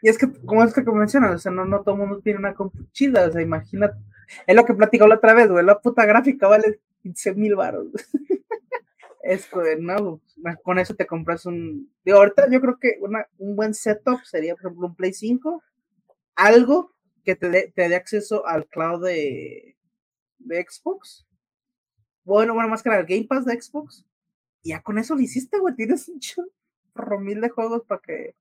Y 0.05 0.09
es 0.09 0.19
que, 0.19 0.29
como 0.45 0.65
es 0.65 0.75
que 0.75 0.83
mencionas, 0.83 1.33
o 1.33 1.39
sea, 1.39 1.53
no, 1.53 1.65
no 1.65 1.83
todo 1.83 1.95
el 1.95 2.01
mundo 2.01 2.21
tiene 2.21 2.41
una 2.41 2.55
compu 2.55 2.89
chida, 2.91 3.29
o 3.29 3.31
sea, 3.31 3.41
imagínate, 3.41 3.97
es 4.49 4.57
lo 4.57 4.65
que 4.65 4.75
platicó 4.75 5.07
la 5.07 5.15
otra 5.15 5.33
vez, 5.33 5.49
güey, 5.49 5.65
la 5.65 5.81
puta 5.81 6.05
gráfica 6.05 6.49
vale 6.49 6.81
15 7.03 7.35
mil 7.35 7.55
baros. 7.55 7.87
Es 9.23 9.47
que, 9.47 9.77
no, 9.79 10.21
con 10.63 10.79
eso 10.79 10.95
te 10.95 11.07
compras 11.07 11.47
un, 11.47 11.93
digo, 12.05 12.19
ahorita 12.19 12.51
yo 12.51 12.61
creo 12.61 12.79
que 12.79 12.97
una, 13.01 13.27
un 13.39 13.57
buen 13.57 13.73
setup 13.73 14.21
sería, 14.25 14.55
por 14.55 14.67
ejemplo, 14.67 14.87
un 14.89 14.97
Play 14.97 15.13
5, 15.13 15.63
algo 16.35 16.93
que 17.25 17.37
te 17.37 17.49
dé 17.49 17.73
te 17.75 17.89
dé 17.89 17.95
acceso 17.95 18.47
al 18.47 18.67
cloud 18.67 19.05
de, 19.07 19.77
de 20.39 20.67
Xbox, 20.69 21.27
bueno, 22.25 22.55
bueno, 22.55 22.69
más 22.69 22.83
que 22.83 22.89
el 22.89 23.07
Game 23.07 23.27
Pass 23.29 23.45
de 23.45 23.61
Xbox, 23.61 24.05
y 24.63 24.71
ya 24.71 24.83
con 24.83 24.99
eso 24.99 25.15
lo 25.15 25.21
hiciste, 25.21 25.59
güey, 25.59 25.75
tienes 25.75 26.09
un 26.09 26.19
chorro 26.19 27.21
mil 27.21 27.41
de 27.41 27.49
juegos 27.49 27.83
para 27.87 28.01
que 28.01 28.35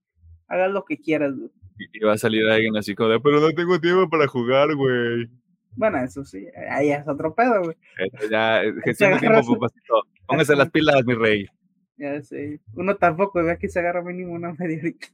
hagas 0.48 0.72
lo 0.72 0.84
que 0.84 0.98
quieras, 0.98 1.36
güey. 1.36 1.52
Y 1.94 2.00
va 2.00 2.14
a 2.14 2.18
salir 2.18 2.46
alguien 2.48 2.76
así 2.78 2.94
como 2.96 3.10
de, 3.10 3.20
pero 3.20 3.40
no 3.40 3.52
tengo 3.54 3.80
tiempo 3.80 4.10
para 4.10 4.28
jugar, 4.28 4.76
güey. 4.76 5.30
Bueno, 5.76 5.98
eso 6.00 6.24
sí, 6.26 6.48
ahí 6.70 6.92
es 6.92 7.08
otro 7.08 7.34
pedo, 7.34 7.64
güey. 7.64 7.78
Esto 7.98 8.30
ya, 8.30 8.64
eh, 8.64 8.74
gestión 8.84 9.14
de 9.14 9.20
tiempo, 9.20 9.54
papacito. 9.54 10.04
Póngase 10.28 10.56
las 10.56 10.70
pilas, 10.70 11.04
mi 11.06 11.14
rey. 11.14 11.48
Ya 11.98 12.22
sé. 12.22 12.60
Uno 12.74 12.96
tampoco, 12.98 13.44
ve 13.44 13.58
que 13.58 13.70
se 13.70 13.80
agarra 13.80 14.02
mínimo 14.02 14.34
una 14.34 14.54
media 14.54 14.80
horita. 14.80 15.08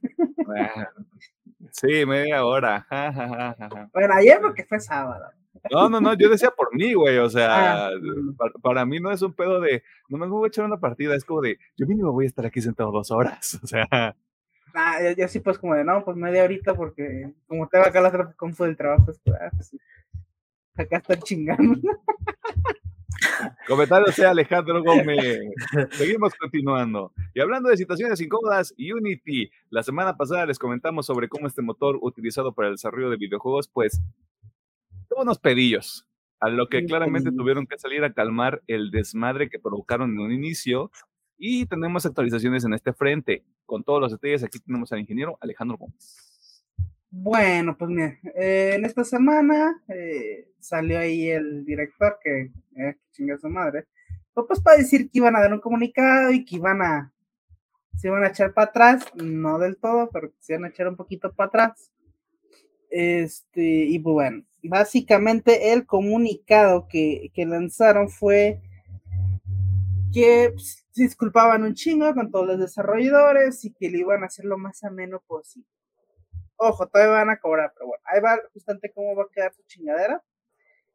Sí, 1.72 2.06
media 2.06 2.44
hora. 2.44 2.86
ja, 2.88 3.12
ja, 3.12 3.28
ja, 3.28 3.56
ja, 3.58 3.68
ja. 3.68 3.90
Bueno, 3.92 4.14
ayer 4.14 4.40
porque 4.40 4.64
fue 4.64 4.80
sábado. 4.80 5.26
No, 5.70 5.88
no, 5.88 6.00
no, 6.00 6.14
yo 6.14 6.30
decía 6.30 6.50
por 6.50 6.74
mí, 6.74 6.94
güey. 6.94 7.18
O 7.18 7.28
sea, 7.28 7.88
Ah, 7.88 7.90
bueno. 8.00 8.34
para, 8.36 8.52
para 8.62 8.86
mí 8.86 9.00
no 9.00 9.10
es 9.10 9.20
un 9.22 9.32
pedo 9.34 9.60
de, 9.60 9.82
no 10.08 10.16
me 10.18 10.26
voy 10.26 10.46
a 10.46 10.48
echar 10.48 10.64
una 10.64 10.78
partida, 10.78 11.14
es 11.14 11.24
como 11.24 11.40
de, 11.42 11.58
yo 11.76 11.86
mínimo 11.86 12.12
voy 12.12 12.24
a 12.24 12.28
estar 12.28 12.46
aquí 12.46 12.60
sentado 12.60 12.90
dos 12.92 13.10
horas. 13.10 13.58
O 13.62 13.66
sea, 13.66 13.86
Ah, 14.74 14.98
yo, 15.02 15.10
yo 15.10 15.28
sí, 15.28 15.40
pues 15.40 15.58
como 15.58 15.74
de, 15.74 15.82
no, 15.82 16.04
pues 16.04 16.16
media 16.16 16.44
horita 16.44 16.74
porque 16.74 17.32
como 17.46 17.68
tengo 17.68 17.84
acá 17.86 18.00
la 18.00 18.08
otra 18.08 18.32
compu 18.36 18.64
del 18.64 18.76
trabajo, 18.76 19.02
ah, 19.40 19.50
pues, 19.50 19.66
sí. 19.68 19.78
Acá 20.78 20.98
están 20.98 21.20
chingando. 21.20 21.80
comentario 23.66 24.10
sea 24.12 24.30
Alejandro 24.30 24.82
Gómez. 24.82 25.40
Seguimos 25.92 26.34
continuando. 26.34 27.12
Y 27.34 27.40
hablando 27.40 27.68
de 27.68 27.76
situaciones 27.76 28.20
incómodas, 28.20 28.74
Unity. 28.78 29.50
La 29.70 29.82
semana 29.82 30.16
pasada 30.16 30.46
les 30.46 30.58
comentamos 30.58 31.06
sobre 31.06 31.28
cómo 31.28 31.46
este 31.46 31.62
motor 31.62 31.98
utilizado 32.00 32.52
para 32.52 32.68
el 32.68 32.74
desarrollo 32.74 33.10
de 33.10 33.16
videojuegos, 33.16 33.68
pues, 33.68 34.00
tuvo 35.08 35.22
unos 35.22 35.38
pedillos. 35.38 36.06
A 36.40 36.48
lo 36.48 36.68
que 36.68 36.84
claramente 36.84 37.32
tuvieron 37.32 37.66
que 37.66 37.78
salir 37.78 38.04
a 38.04 38.12
calmar 38.12 38.62
el 38.68 38.92
desmadre 38.92 39.50
que 39.50 39.58
provocaron 39.58 40.12
en 40.12 40.20
un 40.20 40.32
inicio. 40.32 40.90
Y 41.36 41.66
tenemos 41.66 42.06
actualizaciones 42.06 42.64
en 42.64 42.74
este 42.74 42.92
frente. 42.92 43.44
Con 43.66 43.84
todos 43.84 44.00
los 44.00 44.12
detalles, 44.12 44.44
aquí 44.44 44.58
tenemos 44.60 44.92
al 44.92 45.00
ingeniero 45.00 45.36
Alejandro 45.40 45.76
Gómez. 45.76 46.27
Bueno, 47.10 47.76
pues 47.76 47.90
mira, 47.90 48.18
eh, 48.36 48.72
en 48.74 48.84
esta 48.84 49.02
semana 49.02 49.82
eh, 49.88 50.48
salió 50.60 50.98
ahí 50.98 51.30
el 51.30 51.64
director 51.64 52.18
que 52.22 52.50
eh, 52.76 52.96
chinga 53.12 53.38
su 53.38 53.48
madre, 53.48 53.86
fue 54.34 54.46
pues 54.46 54.60
para 54.60 54.76
decir 54.76 55.10
que 55.10 55.18
iban 55.18 55.34
a 55.34 55.40
dar 55.40 55.52
un 55.54 55.60
comunicado 55.60 56.30
y 56.32 56.44
que 56.44 56.56
iban 56.56 56.82
a 56.82 57.12
se 57.96 58.08
iban 58.08 58.22
a 58.24 58.28
echar 58.28 58.54
para 58.54 58.68
atrás, 58.70 59.06
no 59.16 59.58
del 59.58 59.76
todo, 59.78 60.08
pero 60.12 60.32
se 60.38 60.52
iban 60.52 60.66
a 60.66 60.68
echar 60.68 60.88
un 60.88 60.96
poquito 60.96 61.32
para 61.32 61.48
atrás. 61.48 61.90
Este, 62.90 63.62
y 63.62 63.98
pues 63.98 64.14
bueno, 64.14 64.44
básicamente 64.62 65.72
el 65.72 65.86
comunicado 65.86 66.86
que, 66.88 67.30
que 67.34 67.44
lanzaron 67.46 68.08
fue 68.08 68.60
que 70.12 70.50
pues, 70.54 70.86
se 70.90 71.02
disculpaban 71.02 71.64
un 71.64 71.74
chingo 71.74 72.14
con 72.14 72.30
todos 72.30 72.46
los 72.46 72.58
desarrolladores 72.60 73.64
y 73.64 73.72
que 73.72 73.90
le 73.90 73.98
iban 73.98 74.22
a 74.22 74.26
hacer 74.26 74.44
lo 74.44 74.58
más 74.58 74.84
ameno 74.84 75.22
posible. 75.26 75.77
Ojo, 76.60 76.88
todavía 76.88 77.12
van 77.12 77.30
a 77.30 77.38
cobrar, 77.38 77.72
pero 77.72 77.86
bueno, 77.86 78.02
ahí 78.06 78.20
va 78.20 78.36
justamente 78.52 78.90
cómo 78.92 79.14
va 79.14 79.22
a 79.22 79.32
quedar 79.32 79.54
su 79.54 79.62
chingadera. 79.62 80.22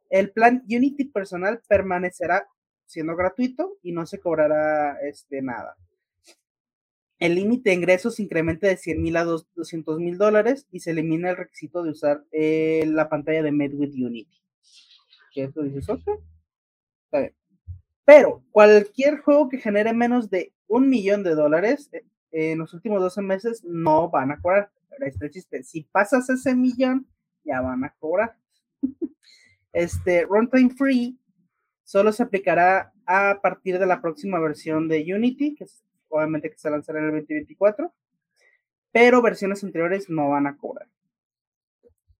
El 0.09 0.31
plan 0.31 0.63
Unity 0.69 1.05
personal 1.05 1.61
permanecerá 1.67 2.47
siendo 2.85 3.15
gratuito 3.15 3.77
y 3.81 3.93
no 3.93 4.05
se 4.05 4.19
cobrará 4.19 4.99
este, 5.01 5.41
nada. 5.41 5.77
El 7.17 7.35
límite 7.35 7.69
de 7.69 7.77
ingresos 7.77 8.19
incrementa 8.19 8.67
de 8.67 8.75
100 8.75 9.01
mil 9.01 9.15
a 9.15 9.23
200 9.23 9.99
mil 9.99 10.17
dólares 10.17 10.67
y 10.69 10.81
se 10.81 10.91
elimina 10.91 11.29
el 11.29 11.37
requisito 11.37 11.81
de 11.81 11.91
usar 11.91 12.25
eh, 12.33 12.83
la 12.87 13.07
pantalla 13.07 13.41
de 13.41 13.51
Made 13.53 13.75
with 13.75 13.93
Unity. 13.93 14.41
¿Qué 15.33 15.45
eso 15.45 15.63
dices? 15.63 15.87
Ok. 15.87 16.01
Está 17.05 17.19
bien. 17.19 17.35
Pero 18.03 18.43
cualquier 18.51 19.19
juego 19.19 19.47
que 19.47 19.57
genere 19.57 19.93
menos 19.93 20.29
de 20.29 20.51
un 20.67 20.89
millón 20.89 21.23
de 21.23 21.35
dólares 21.35 21.89
eh, 21.93 22.03
en 22.31 22.59
los 22.59 22.73
últimos 22.73 22.99
12 22.99 23.21
meses 23.21 23.63
no 23.63 24.09
van 24.09 24.31
a 24.31 24.41
cobrar. 24.41 24.69
Pero 24.97 25.09
este 25.09 25.29
chiste, 25.29 25.63
si 25.63 25.83
pasas 25.83 26.29
ese 26.29 26.55
millón, 26.55 27.07
ya 27.43 27.61
van 27.61 27.83
a 27.83 27.93
cobrar. 27.99 28.37
este 29.73 30.25
runtime 30.25 30.69
free 30.69 31.19
solo 31.83 32.11
se 32.11 32.23
aplicará 32.23 32.93
a 33.05 33.39
partir 33.41 33.79
de 33.79 33.85
la 33.85 34.01
próxima 34.01 34.39
versión 34.39 34.87
de 34.87 35.05
Unity, 35.13 35.55
que 35.55 35.65
obviamente 36.09 36.49
que 36.49 36.57
se 36.57 36.69
lanzará 36.69 36.99
en 36.99 37.05
el 37.05 37.11
2024, 37.11 37.93
pero 38.91 39.21
versiones 39.21 39.63
anteriores 39.63 40.09
no 40.09 40.29
van 40.29 40.47
a 40.47 40.57
cobrar. 40.57 40.87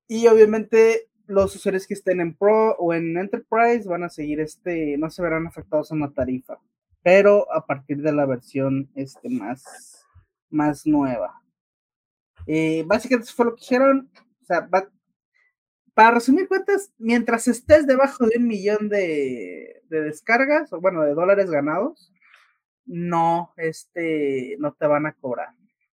Y 0.07 0.27
obviamente 0.27 1.09
los 1.27 1.55
usuarios 1.55 1.87
que 1.87 1.93
estén 1.93 2.19
en 2.19 2.35
Pro 2.35 2.75
o 2.75 2.93
en 2.93 3.17
Enterprise 3.17 3.87
van 3.87 4.03
a 4.03 4.09
seguir 4.09 4.39
este, 4.39 4.97
no 4.97 5.09
se 5.09 5.21
verán 5.21 5.47
afectados 5.47 5.91
en 5.91 5.99
la 5.99 6.11
tarifa, 6.11 6.59
pero 7.01 7.51
a 7.53 7.65
partir 7.65 8.01
de 8.01 8.11
la 8.11 8.25
versión 8.25 8.89
este, 8.95 9.29
más, 9.29 10.05
más 10.49 10.85
nueva. 10.85 11.42
Eh, 12.47 12.83
básicamente 12.85 13.25
eso 13.25 13.35
fue 13.35 13.45
lo 13.45 13.55
que 13.55 13.61
dijeron. 13.61 14.09
O 14.41 14.45
sea, 14.45 14.67
para 15.93 16.11
resumir 16.11 16.47
cuentas, 16.47 16.93
mientras 16.97 17.47
estés 17.47 17.85
debajo 17.87 18.25
de 18.25 18.37
un 18.37 18.47
millón 18.47 18.89
de, 18.89 19.83
de, 19.89 20.01
descargas, 20.01 20.73
o 20.73 20.81
bueno, 20.81 21.03
de 21.03 21.13
dólares 21.13 21.49
ganados, 21.49 22.11
no, 22.85 23.53
este, 23.57 24.55
no 24.59 24.73
te 24.73 24.87
van 24.87 25.05
a 25.05 25.13
cobrar. 25.13 25.49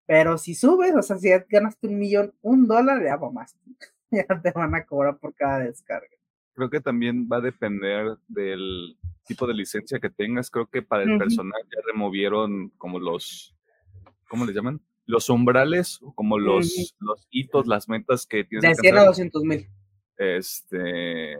Pero 0.07 0.39
si 0.39 0.55
subes, 0.55 0.95
o 0.95 1.03
sea, 1.03 1.19
si 1.19 1.29
ganaste 1.51 1.87
un 1.87 1.99
millón, 1.99 2.33
un 2.41 2.67
dólar, 2.67 3.03
ya 3.05 3.17
va 3.17 3.31
más. 3.31 3.57
ya 4.11 4.25
te 4.41 4.53
van 4.53 4.75
a 4.75 4.85
cobrar 4.85 5.19
por 5.19 5.35
cada 5.35 5.61
descarga. 5.61 6.09
Creo 6.55 6.71
que 6.71 6.81
también 6.81 7.29
va 7.31 7.37
a 7.37 7.43
depender 7.43 8.17
del 8.27 8.97
tipo 9.25 9.47
de 9.47 9.55
licencia 9.55 10.01
que 10.01 10.11
tengas. 10.11 10.51
Creo 10.51 10.67
que 10.67 10.83
para 10.83 11.05
el 11.05 11.19
personal 11.19 11.61
ya 11.65 11.81
removieron 11.87 12.71
como 12.71 12.99
los, 12.99 13.55
¿cómo 14.29 14.45
les 14.45 14.55
llaman? 14.55 14.81
Los 15.09 15.31
umbrales, 15.31 16.01
como 16.15 16.39
los, 16.39 16.95
los 17.01 17.27
hitos, 17.31 17.67
las 17.67 17.89
metas 17.89 18.27
que 18.27 18.45
tienes. 18.45 18.77
De 18.77 18.83
100 18.83 18.99
a 18.99 19.05
200 19.07 19.43
mil. 19.43 19.67
Este, 20.19 21.35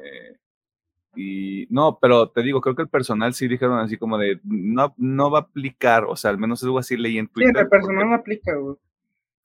y 1.15 1.67
no, 1.69 1.99
pero 2.01 2.31
te 2.31 2.43
digo, 2.43 2.63
creo 2.63 2.75
que 2.75 2.83
el 2.83 2.89
personal 2.89 3.35
sí 3.35 3.47
dijeron 3.47 3.79
así 3.79 3.99
como 3.99 4.17
de 4.17 4.41
no, 4.43 4.95
no 4.97 5.31
va 5.31 5.41
a 5.41 5.43
aplicar, 5.43 6.05
o 6.05 6.17
sea, 6.17 6.31
al 6.31 6.39
menos 6.39 6.63
algo 6.63 6.79
así 6.79 6.97
leí 6.97 7.19
en 7.19 7.29
Twitter. 7.29 7.55
Sí, 7.55 7.61
el 7.61 7.69
personal 7.69 8.09
no 8.09 8.15
aplica, 8.15 8.55
güey. 8.57 8.77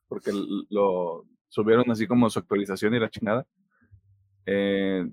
Porque 0.07 0.31
lo, 0.69 1.25
subieron 1.49 1.91
así 1.91 2.07
como 2.07 2.29
su 2.29 2.39
actualización 2.39 2.95
y 2.95 2.99
la 2.99 3.09
chingada. 3.09 3.45
Eh, 4.45 5.05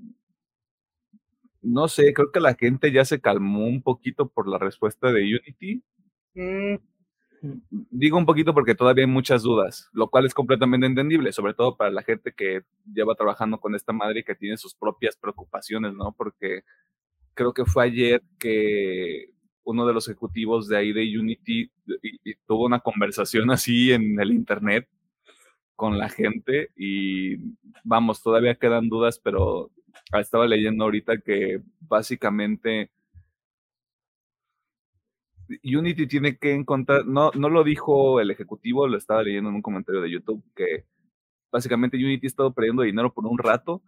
no 1.62 1.88
sé, 1.88 2.12
creo 2.14 2.30
que 2.30 2.40
la 2.40 2.54
gente 2.54 2.92
ya 2.92 3.04
se 3.04 3.20
calmó 3.20 3.66
un 3.66 3.82
poquito 3.82 4.28
por 4.28 4.48
la 4.48 4.58
respuesta 4.58 5.12
de 5.12 5.22
Unity. 5.22 5.82
Mm. 6.34 6.76
Digo 7.40 8.18
un 8.18 8.26
poquito 8.26 8.52
porque 8.52 8.74
todavía 8.74 9.04
hay 9.04 9.10
muchas 9.10 9.42
dudas, 9.42 9.88
lo 9.92 10.08
cual 10.08 10.26
es 10.26 10.34
completamente 10.34 10.86
entendible, 10.86 11.32
sobre 11.32 11.54
todo 11.54 11.76
para 11.76 11.90
la 11.90 12.02
gente 12.02 12.32
que 12.32 12.62
lleva 12.92 13.14
trabajando 13.14 13.58
con 13.58 13.74
esta 13.74 13.92
madre 13.92 14.20
y 14.20 14.24
que 14.24 14.34
tiene 14.34 14.56
sus 14.58 14.74
propias 14.74 15.16
preocupaciones, 15.16 15.94
¿no? 15.94 16.12
Porque 16.12 16.64
creo 17.34 17.54
que 17.54 17.64
fue 17.64 17.84
ayer 17.84 18.22
que 18.38 19.30
uno 19.64 19.86
de 19.86 19.94
los 19.94 20.08
ejecutivos 20.08 20.68
de 20.68 20.76
ahí 20.76 20.92
de 20.92 21.18
Unity 21.18 21.70
tuvo 22.46 22.66
una 22.66 22.80
conversación 22.80 23.50
así 23.50 23.92
en 23.92 24.20
el 24.20 24.32
internet 24.32 24.88
con 25.76 25.96
la 25.96 26.10
gente 26.10 26.70
y 26.76 27.36
vamos, 27.84 28.22
todavía 28.22 28.54
quedan 28.56 28.90
dudas, 28.90 29.18
pero 29.18 29.70
estaba 30.12 30.46
leyendo 30.46 30.84
ahorita 30.84 31.18
que 31.20 31.62
básicamente 31.80 32.90
Unity 35.64 36.06
tiene 36.06 36.36
que 36.36 36.52
encontrar, 36.52 37.06
no, 37.06 37.30
no 37.34 37.48
lo 37.48 37.64
dijo 37.64 38.20
el 38.20 38.30
ejecutivo, 38.30 38.86
lo 38.86 38.96
estaba 38.96 39.22
leyendo 39.22 39.50
en 39.50 39.56
un 39.56 39.62
comentario 39.62 40.00
de 40.00 40.10
YouTube, 40.10 40.44
que 40.54 40.84
básicamente 41.50 41.96
Unity 41.96 42.26
ha 42.26 42.28
estado 42.28 42.52
perdiendo 42.52 42.82
dinero 42.82 43.12
por 43.12 43.26
un 43.26 43.38
rato 43.38 43.82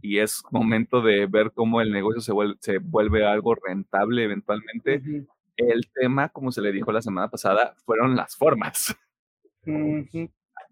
y 0.00 0.18
es 0.18 0.42
momento 0.50 1.02
de 1.02 1.26
ver 1.26 1.52
cómo 1.52 1.80
el 1.80 1.90
negocio 1.90 2.20
se 2.20 2.32
vuelve, 2.32 2.56
se 2.60 2.78
vuelve 2.78 3.26
algo 3.26 3.54
rentable 3.54 4.24
eventualmente. 4.24 5.02
El 5.56 5.90
tema, 5.92 6.28
como 6.28 6.52
se 6.52 6.62
le 6.62 6.72
dijo 6.72 6.92
la 6.92 7.02
semana 7.02 7.28
pasada, 7.28 7.74
fueron 7.84 8.14
las 8.14 8.36
formas. 8.36 8.96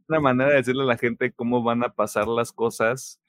Una 0.08 0.20
manera 0.20 0.50
de 0.50 0.56
decirle 0.56 0.82
a 0.82 0.86
la 0.86 0.96
gente 0.96 1.32
cómo 1.32 1.62
van 1.62 1.82
a 1.82 1.88
pasar 1.88 2.28
las 2.28 2.52
cosas 2.52 3.20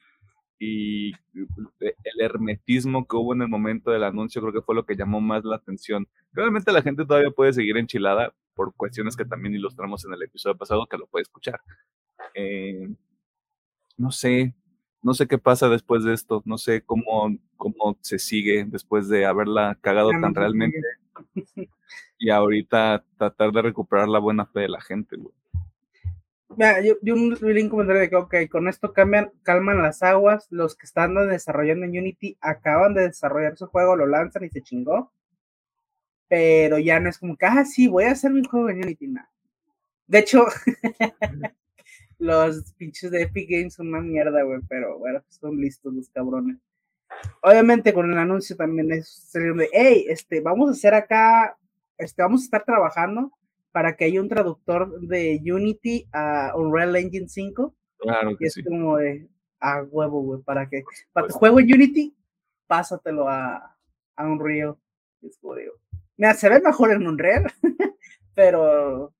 y 0.60 1.12
eh, 1.14 1.96
el 2.04 2.22
hermetismo 2.22 3.08
que 3.08 3.16
hubo 3.16 3.34
en 3.34 3.44
el 3.44 3.48
momento 3.48 3.92
del 3.92 4.04
anuncio 4.04 4.42
creo 4.42 4.54
que 4.54 4.62
fue 4.62 4.76
lo 4.76 4.86
que 4.86 4.96
llamó 4.96 5.22
más 5.22 5.44
la 5.44 5.58
atención. 5.58 6.08
Realmente 6.32 6.72
la 6.72 6.82
gente 6.82 7.06
todavía 7.06 7.32
puede 7.32 7.54
seguir 7.54 7.78
enchilada 7.78 8.34
por 8.56 8.74
cuestiones 8.74 9.16
que 9.16 9.26
también 9.26 9.56
ilustramos 9.56 10.04
en 10.06 10.14
el 10.14 10.24
episodio 10.24 10.58
pasado 10.58 10.88
que 10.88 10.98
lo 10.98 11.08
puede 11.08 11.24
escuchar. 11.24 11.62
Eh, 12.34 12.90
no 13.98 14.12
sé, 14.12 14.56
no 15.02 15.14
sé 15.14 15.28
qué 15.28 15.38
pasa 15.38 15.70
después 15.70 16.04
de 16.04 16.14
esto, 16.14 16.42
no 16.46 16.58
sé 16.58 16.82
cómo, 16.82 17.38
cómo 17.56 17.98
se 18.02 18.20
sigue 18.20 18.66
después 18.66 19.08
de 19.08 19.26
haberla 19.26 19.78
cagado 19.82 20.10
tan 20.10 20.34
realmente 20.34 20.82
y 22.18 22.30
ahorita 22.30 23.04
tratar 23.18 23.52
de 23.52 23.62
recuperar 23.62 24.08
la 24.08 24.20
buena 24.20 24.46
fe 24.46 24.62
de 24.62 24.70
la 24.70 24.82
gente. 24.82 25.16
Güey. 25.16 25.34
Mira, 26.50 26.82
yo, 26.82 26.96
yo 27.02 27.14
un, 27.14 27.38
un 27.42 27.70
comentario 27.70 28.02
de 28.02 28.10
que, 28.10 28.16
ok, 28.16 28.36
con 28.50 28.68
esto 28.68 28.94
cambian, 28.94 29.32
calman 29.44 29.82
las 29.82 30.02
aguas, 30.02 30.48
los 30.50 30.76
que 30.76 30.86
están 30.86 31.14
desarrollando 31.30 31.86
en 31.86 31.98
Unity 31.98 32.38
acaban 32.42 32.94
de 32.94 33.08
desarrollar 33.08 33.58
su 33.58 33.68
juego, 33.68 33.96
lo 33.96 34.08
lanzan 34.08 34.44
y 34.46 34.50
se 34.50 34.62
chingó, 34.62 35.12
pero 36.28 36.78
ya 36.80 37.00
no 37.00 37.10
es 37.10 37.18
como 37.18 37.38
que, 37.38 37.46
ah, 37.46 37.66
sí, 37.66 37.88
voy 37.88 38.06
a 38.06 38.12
hacer 38.12 38.32
mi 38.32 38.44
juego 38.44 38.70
en 38.70 38.78
Unity, 38.78 39.08
nada. 39.08 39.30
De 40.08 40.20
hecho, 40.20 40.46
los 42.20 42.74
pinches 42.74 43.12
de 43.12 43.24
Epic 43.24 43.50
Games 43.50 43.76
son 43.76 43.90
una 43.90 44.02
mierda, 44.02 44.44
güey, 44.44 44.62
pero 44.68 44.98
bueno, 45.00 45.24
son 45.30 45.58
listos 45.58 45.94
los 45.94 46.10
cabrones. 46.10 46.58
Obviamente 47.42 47.94
con 47.94 48.12
el 48.12 48.18
anuncio 48.18 48.56
también 48.56 48.92
es 48.92 49.10
salir 49.10 49.54
de, 49.56 49.70
hey, 49.74 50.06
este, 50.10 50.42
vamos 50.42 50.70
a 50.70 50.74
hacer 50.74 50.94
acá, 50.94 51.58
este, 51.98 52.22
vamos 52.22 52.42
a 52.42 52.46
estar 52.46 52.66
trabajando 52.66 53.32
para 53.72 53.96
que 53.96 54.06
haya 54.06 54.22
un 54.22 54.30
traductor 54.30 55.00
de 55.02 55.40
Unity 55.44 56.08
a 56.12 56.54
Unreal 56.56 56.96
Engine 56.96 57.28
5. 57.28 57.76
Claro 58.00 58.38
que 58.38 58.46
y 58.46 58.48
es 58.48 58.64
como 58.68 58.98
de 58.98 59.28
a 59.60 59.84
huevo, 59.84 60.22
güey, 60.22 60.42
para 60.42 60.70
que 60.70 60.84
para 61.12 61.28
tu 61.28 61.34
juego 61.34 61.60
en 61.60 61.74
Unity, 61.74 62.16
pásatelo 62.68 63.28
a, 63.28 63.76
a 64.16 64.28
Unreal. 64.28 64.76
Es 65.22 65.38
como 65.40 65.56
digo. 65.56 65.74
Mira, 66.16 66.34
se 66.34 66.50
ve 66.50 66.60
mejor 66.60 66.92
en 66.92 67.08
Unreal, 67.08 67.52
pero 68.36 69.14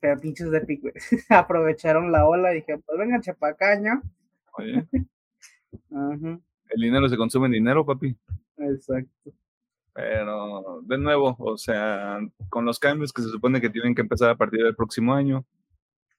pero 0.00 0.20
pinches 0.20 0.50
de 0.50 0.60
güey. 0.60 0.92
Aprovecharon 1.28 2.10
la 2.10 2.26
ola 2.26 2.52
y 2.52 2.56
dije, 2.56 2.76
pues 2.78 2.98
venga, 2.98 3.20
chapacaño. 3.20 4.02
Oye. 4.58 4.86
El 6.70 6.80
dinero 6.80 7.08
se 7.08 7.16
consume 7.16 7.46
en 7.46 7.52
dinero, 7.52 7.86
papi. 7.86 8.16
Exacto. 8.58 9.32
Pero, 9.94 10.80
de 10.84 10.98
nuevo, 10.98 11.36
o 11.38 11.58
sea, 11.58 12.18
con 12.48 12.64
los 12.64 12.78
cambios 12.78 13.12
que 13.12 13.22
se 13.22 13.28
supone 13.28 13.60
que 13.60 13.70
tienen 13.70 13.94
que 13.94 14.00
empezar 14.00 14.30
a 14.30 14.36
partir 14.36 14.62
del 14.62 14.74
próximo 14.74 15.14
año, 15.14 15.44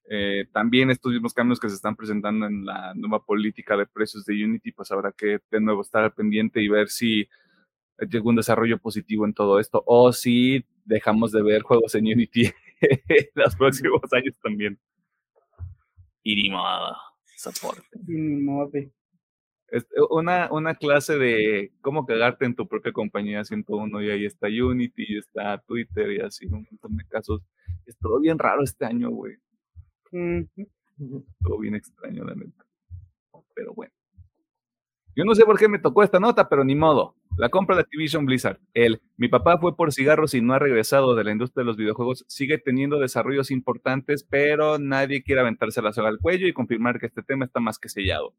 eh, 0.10 0.46
también 0.52 0.92
estos 0.92 1.12
mismos 1.12 1.34
cambios 1.34 1.60
que 1.60 1.70
se 1.70 1.76
están 1.76 1.96
presentando 1.96 2.46
en 2.46 2.66
la 2.66 2.94
nueva 2.94 3.24
política 3.24 3.76
de 3.76 3.88
precios 3.88 4.26
de 4.26 4.44
Unity, 4.44 4.72
pues 4.72 4.92
habrá 4.92 5.12
que 5.12 5.40
de 5.50 5.62
nuevo 5.62 5.82
estar 5.82 6.04
al 6.04 6.14
pendiente 6.14 6.62
y 6.62 6.68
ver 6.68 6.90
si 6.90 7.28
hay 7.98 8.08
algún 8.14 8.36
desarrollo 8.36 8.78
positivo 8.80 9.26
en 9.26 9.34
todo 9.34 9.60
esto, 9.60 9.84
o 9.86 10.12
si 10.14 10.66
dejamos 10.86 11.32
de 11.32 11.42
ver 11.42 11.62
juegos 11.62 11.96
en 11.96 12.06
Unity 12.06 12.46
en 12.82 13.28
los 13.36 13.56
próximos 13.56 14.02
años 14.12 14.38
también. 14.42 14.80
Y 16.22 16.36
ni 16.36 16.50
modo, 16.50 16.96
soporte. 17.38 18.00
Una, 20.10 20.52
una 20.52 20.76
clase 20.76 21.18
de 21.18 21.72
cómo 21.82 22.06
cagarte 22.06 22.46
en 22.46 22.56
tu 22.56 22.68
propia 22.68 22.92
compañía 22.92 23.44
101 23.44 24.02
y 24.04 24.10
ahí 24.12 24.26
está 24.26 24.48
Unity 24.48 25.06
y 25.08 25.18
está 25.18 25.58
Twitter 25.60 26.12
y 26.12 26.20
así 26.20 26.46
un 26.46 26.68
montón 26.70 26.98
de 26.98 27.06
casos. 27.08 27.42
Es 27.86 27.98
todo 27.98 28.20
bien 28.20 28.38
raro 28.38 28.64
este 28.64 28.86
año, 28.86 29.10
güey. 29.10 29.38
Todo 30.12 31.60
bien 31.60 31.76
extraño, 31.76 32.24
la 32.24 32.36
neta. 32.36 32.66
Pero 33.56 33.74
bueno. 33.74 33.94
Yo 35.16 35.26
no 35.26 35.36
sé 35.36 35.46
por 35.46 35.60
qué 35.60 35.68
me 35.68 35.78
tocó 35.78 36.02
esta 36.02 36.20
nota, 36.20 36.50
pero 36.50 36.64
ni 36.64 36.76
modo. 36.76 37.16
La 37.38 37.50
compra 37.50 37.76
de 37.76 37.82
Activision 37.82 38.26
Blizzard. 38.26 38.60
El 38.74 39.02
mi 39.18 39.28
papá 39.28 39.60
fue 39.60 39.76
por 39.76 39.92
cigarros 39.92 40.34
y 40.34 40.42
no 40.42 40.54
ha 40.54 40.60
regresado 40.60 41.16
de 41.16 41.24
la 41.24 41.32
industria 41.32 41.62
de 41.62 41.68
los 41.68 41.78
videojuegos. 41.78 42.26
Sigue 42.28 42.58
teniendo 42.58 43.00
desarrollos 43.00 43.52
importantes, 43.52 44.24
pero 44.24 44.80
nadie 44.80 45.24
quiere 45.24 45.42
aventarse 45.42 45.82
la 45.82 45.94
soga 45.94 46.10
al 46.10 46.20
cuello 46.20 46.48
y 46.48 46.54
confirmar 46.54 47.00
que 47.00 47.08
este 47.08 47.22
tema 47.22 47.46
está 47.46 47.60
más 47.60 47.78
que 47.78 47.90
sellado. 47.90 48.36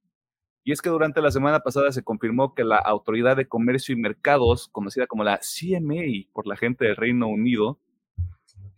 Y 0.66 0.72
es 0.72 0.80
que 0.80 0.88
durante 0.88 1.20
la 1.20 1.30
semana 1.30 1.60
pasada 1.60 1.92
se 1.92 2.02
confirmó 2.02 2.54
que 2.54 2.64
la 2.64 2.78
Autoridad 2.78 3.36
de 3.36 3.46
Comercio 3.46 3.92
y 3.92 4.00
Mercados, 4.00 4.68
conocida 4.68 5.06
como 5.06 5.22
la 5.22 5.38
CMA 5.38 6.30
por 6.32 6.46
la 6.46 6.56
gente 6.56 6.86
del 6.86 6.96
Reino 6.96 7.28
Unido, 7.28 7.78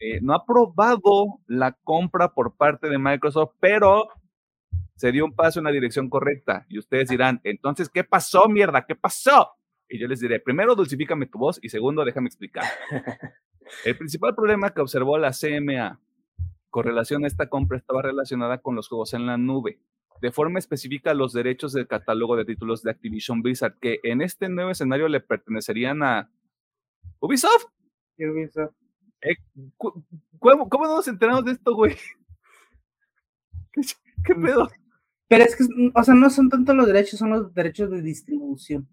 eh, 0.01 0.21
no 0.21 0.33
ha 0.33 0.39
aprobado 0.39 1.39
la 1.47 1.73
compra 1.85 2.35
por 2.35 2.57
parte 2.57 2.89
de 2.89 2.99
Microsoft, 2.99 3.53
pero 3.61 4.09
se 4.97 5.13
dio 5.13 5.25
un 5.25 5.33
paso 5.33 5.61
en 5.61 5.65
la 5.65 5.71
dirección 5.71 6.11
correcta. 6.11 6.67
Y 6.69 6.81
ustedes 6.81 7.09
dirán, 7.09 7.41
entonces, 7.45 7.89
¿qué 7.89 8.03
pasó, 8.03 8.49
mierda? 8.49 8.85
¿Qué 8.85 8.97
pasó? 8.97 9.53
Y 9.89 10.01
yo 10.01 10.09
les 10.09 10.19
diré, 10.19 10.41
primero, 10.41 10.75
dulcifícame 10.75 11.27
tu 11.27 11.39
voz 11.39 11.61
y 11.63 11.69
segundo, 11.69 12.05
déjame 12.05 12.27
explicar. 12.27 12.65
El 13.85 13.97
principal 13.97 14.35
problema 14.35 14.71
que 14.71 14.81
observó 14.81 15.19
la 15.19 15.31
CMA 15.31 16.01
con 16.69 16.85
relación 16.85 17.23
a 17.23 17.29
esta 17.29 17.49
compra 17.49 17.79
estaba 17.79 18.03
relacionada 18.03 18.59
con 18.59 18.75
los 18.75 18.89
juegos 18.89 19.15
en 19.15 19.27
la 19.27 19.37
nube 19.37 19.79
de 20.21 20.33
forma 20.33 20.59
específica 20.59 21.15
los 21.15 21.33
derechos 21.33 21.73
del 21.73 21.87
catálogo 21.87 22.37
de 22.37 22.45
títulos 22.45 22.83
de 22.83 22.91
Activision 22.91 23.43
Blizzard, 23.43 23.79
que 23.81 24.01
en 24.03 24.23
este 24.23 24.49
nuevo 24.49 24.71
escenario 24.71 25.09
le 25.09 25.21
pertenecerían 25.21 26.03
a 26.03 26.31
Ubisoft. 27.21 27.67
Ubisoft. 28.19 28.75
Eh, 29.23 29.37
¿cómo, 29.77 30.69
¿Cómo 30.69 30.85
no 30.87 30.97
nos 30.97 31.09
enteramos 31.09 31.45
de 31.45 31.53
esto, 31.53 31.75
güey? 31.75 31.97
¿Qué, 34.25 34.35
pedo? 34.35 34.69
Pero 35.29 35.45
es 35.45 35.57
que, 35.57 35.65
o 35.95 36.05
sea, 36.05 36.15
no 36.15 36.31
son 36.31 36.49
tanto 36.49 36.75
los 36.75 36.87
derechos, 36.87 37.19
son 37.19 37.31
los 37.31 37.53
derechos 37.53 37.91
de 37.91 38.03
distribución. 38.03 38.89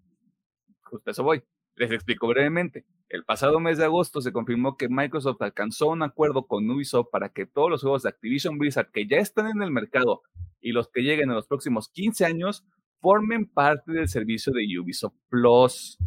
Justo 0.82 1.10
eso 1.10 1.22
voy. 1.22 1.42
Les 1.76 1.90
explico 1.90 2.28
brevemente. 2.28 2.84
El 3.08 3.24
pasado 3.24 3.60
mes 3.60 3.78
de 3.78 3.84
agosto 3.84 4.20
se 4.20 4.32
confirmó 4.32 4.76
que 4.76 4.88
Microsoft 4.88 5.42
alcanzó 5.42 5.88
un 5.88 6.02
acuerdo 6.02 6.46
con 6.46 6.68
Ubisoft 6.70 7.10
para 7.10 7.30
que 7.30 7.46
todos 7.46 7.70
los 7.70 7.82
juegos 7.82 8.02
de 8.02 8.08
Activision 8.10 8.58
Blizzard 8.58 8.90
que 8.90 9.06
ya 9.06 9.18
están 9.18 9.48
en 9.48 9.62
el 9.62 9.70
mercado 9.70 10.22
y 10.64 10.72
los 10.72 10.88
que 10.88 11.02
lleguen 11.02 11.28
en 11.28 11.36
los 11.36 11.46
próximos 11.46 11.90
15 11.90 12.24
años 12.24 12.64
formen 13.00 13.46
parte 13.46 13.92
del 13.92 14.08
servicio 14.08 14.50
de 14.50 14.66
Ubisoft 14.80 15.14
Plus. 15.28 15.98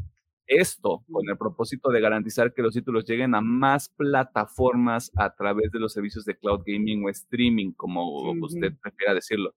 Esto 0.47 1.03
con 1.11 1.29
el 1.29 1.37
propósito 1.37 1.89
de 1.91 2.01
garantizar 2.01 2.53
que 2.53 2.63
los 2.63 2.73
títulos 2.73 3.05
lleguen 3.05 3.35
a 3.35 3.41
más 3.41 3.89
plataformas 3.89 5.11
a 5.15 5.35
través 5.35 5.71
de 5.71 5.79
los 5.79 5.93
servicios 5.93 6.25
de 6.25 6.35
cloud 6.35 6.63
gaming 6.65 7.05
o 7.05 7.09
streaming, 7.09 7.73
como 7.73 8.31
usted 8.41 8.73
prefiera 8.81 9.13
decirlo. 9.13 9.53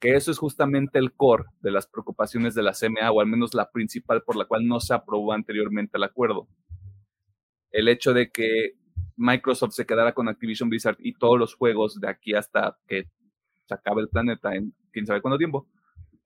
Que 0.00 0.16
eso 0.16 0.32
es 0.32 0.38
justamente 0.38 0.98
el 0.98 1.12
core 1.12 1.44
de 1.60 1.70
las 1.70 1.86
preocupaciones 1.86 2.54
de 2.54 2.62
la 2.62 2.72
CMA, 2.72 3.12
o 3.12 3.20
al 3.20 3.28
menos 3.28 3.54
la 3.54 3.70
principal 3.70 4.22
por 4.24 4.34
la 4.34 4.46
cual 4.46 4.66
no 4.66 4.80
se 4.80 4.94
aprobó 4.94 5.32
anteriormente 5.32 5.96
el 5.96 6.02
acuerdo. 6.02 6.48
El 7.70 7.86
hecho 7.86 8.14
de 8.14 8.30
que 8.30 8.72
Microsoft 9.16 9.74
se 9.74 9.86
quedara 9.86 10.12
con 10.12 10.28
Activision 10.28 10.70
Blizzard 10.70 10.96
y 10.98 11.12
todos 11.12 11.38
los 11.38 11.54
juegos 11.54 12.00
de 12.00 12.08
aquí 12.08 12.34
hasta 12.34 12.78
que 12.88 13.06
se 13.70 13.74
acabe 13.74 14.02
el 14.02 14.08
planeta 14.08 14.54
en 14.54 14.74
quién 14.92 15.06
sabe 15.06 15.22
cuánto 15.22 15.38
tiempo, 15.38 15.68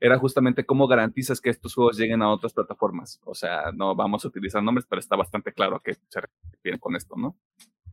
era 0.00 0.18
justamente 0.18 0.64
cómo 0.64 0.86
garantizas 0.86 1.40
que 1.40 1.50
estos 1.50 1.74
juegos 1.74 1.96
lleguen 1.96 2.22
a 2.22 2.30
otras 2.30 2.52
plataformas. 2.52 3.20
O 3.24 3.34
sea, 3.34 3.70
no 3.72 3.94
vamos 3.94 4.24
a 4.24 4.28
utilizar 4.28 4.62
nombres, 4.62 4.86
pero 4.88 5.00
está 5.00 5.16
bastante 5.16 5.52
claro 5.52 5.76
a 5.76 5.82
qué 5.82 5.94
se 6.08 6.20
refieren 6.52 6.80
con 6.80 6.96
esto, 6.96 7.16
¿no? 7.16 7.36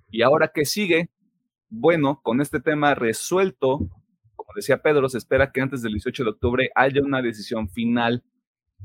Y 0.10 0.22
ahora 0.22 0.52
que 0.54 0.66
sigue, 0.66 1.10
bueno, 1.70 2.22
con 2.24 2.42
este 2.42 2.60
tema 2.60 2.96
resuelto, 2.96 3.80
como 4.36 4.52
decía 4.56 4.82
Pedro, 4.82 5.08
se 5.10 5.18
espera 5.18 5.52
que 5.52 5.62
antes 5.62 5.82
del 5.82 5.94
18 5.94 6.24
de 6.24 6.30
octubre 6.32 6.72
haya 6.76 7.02
una 7.02 7.22
decisión 7.22 7.70
final, 7.70 8.24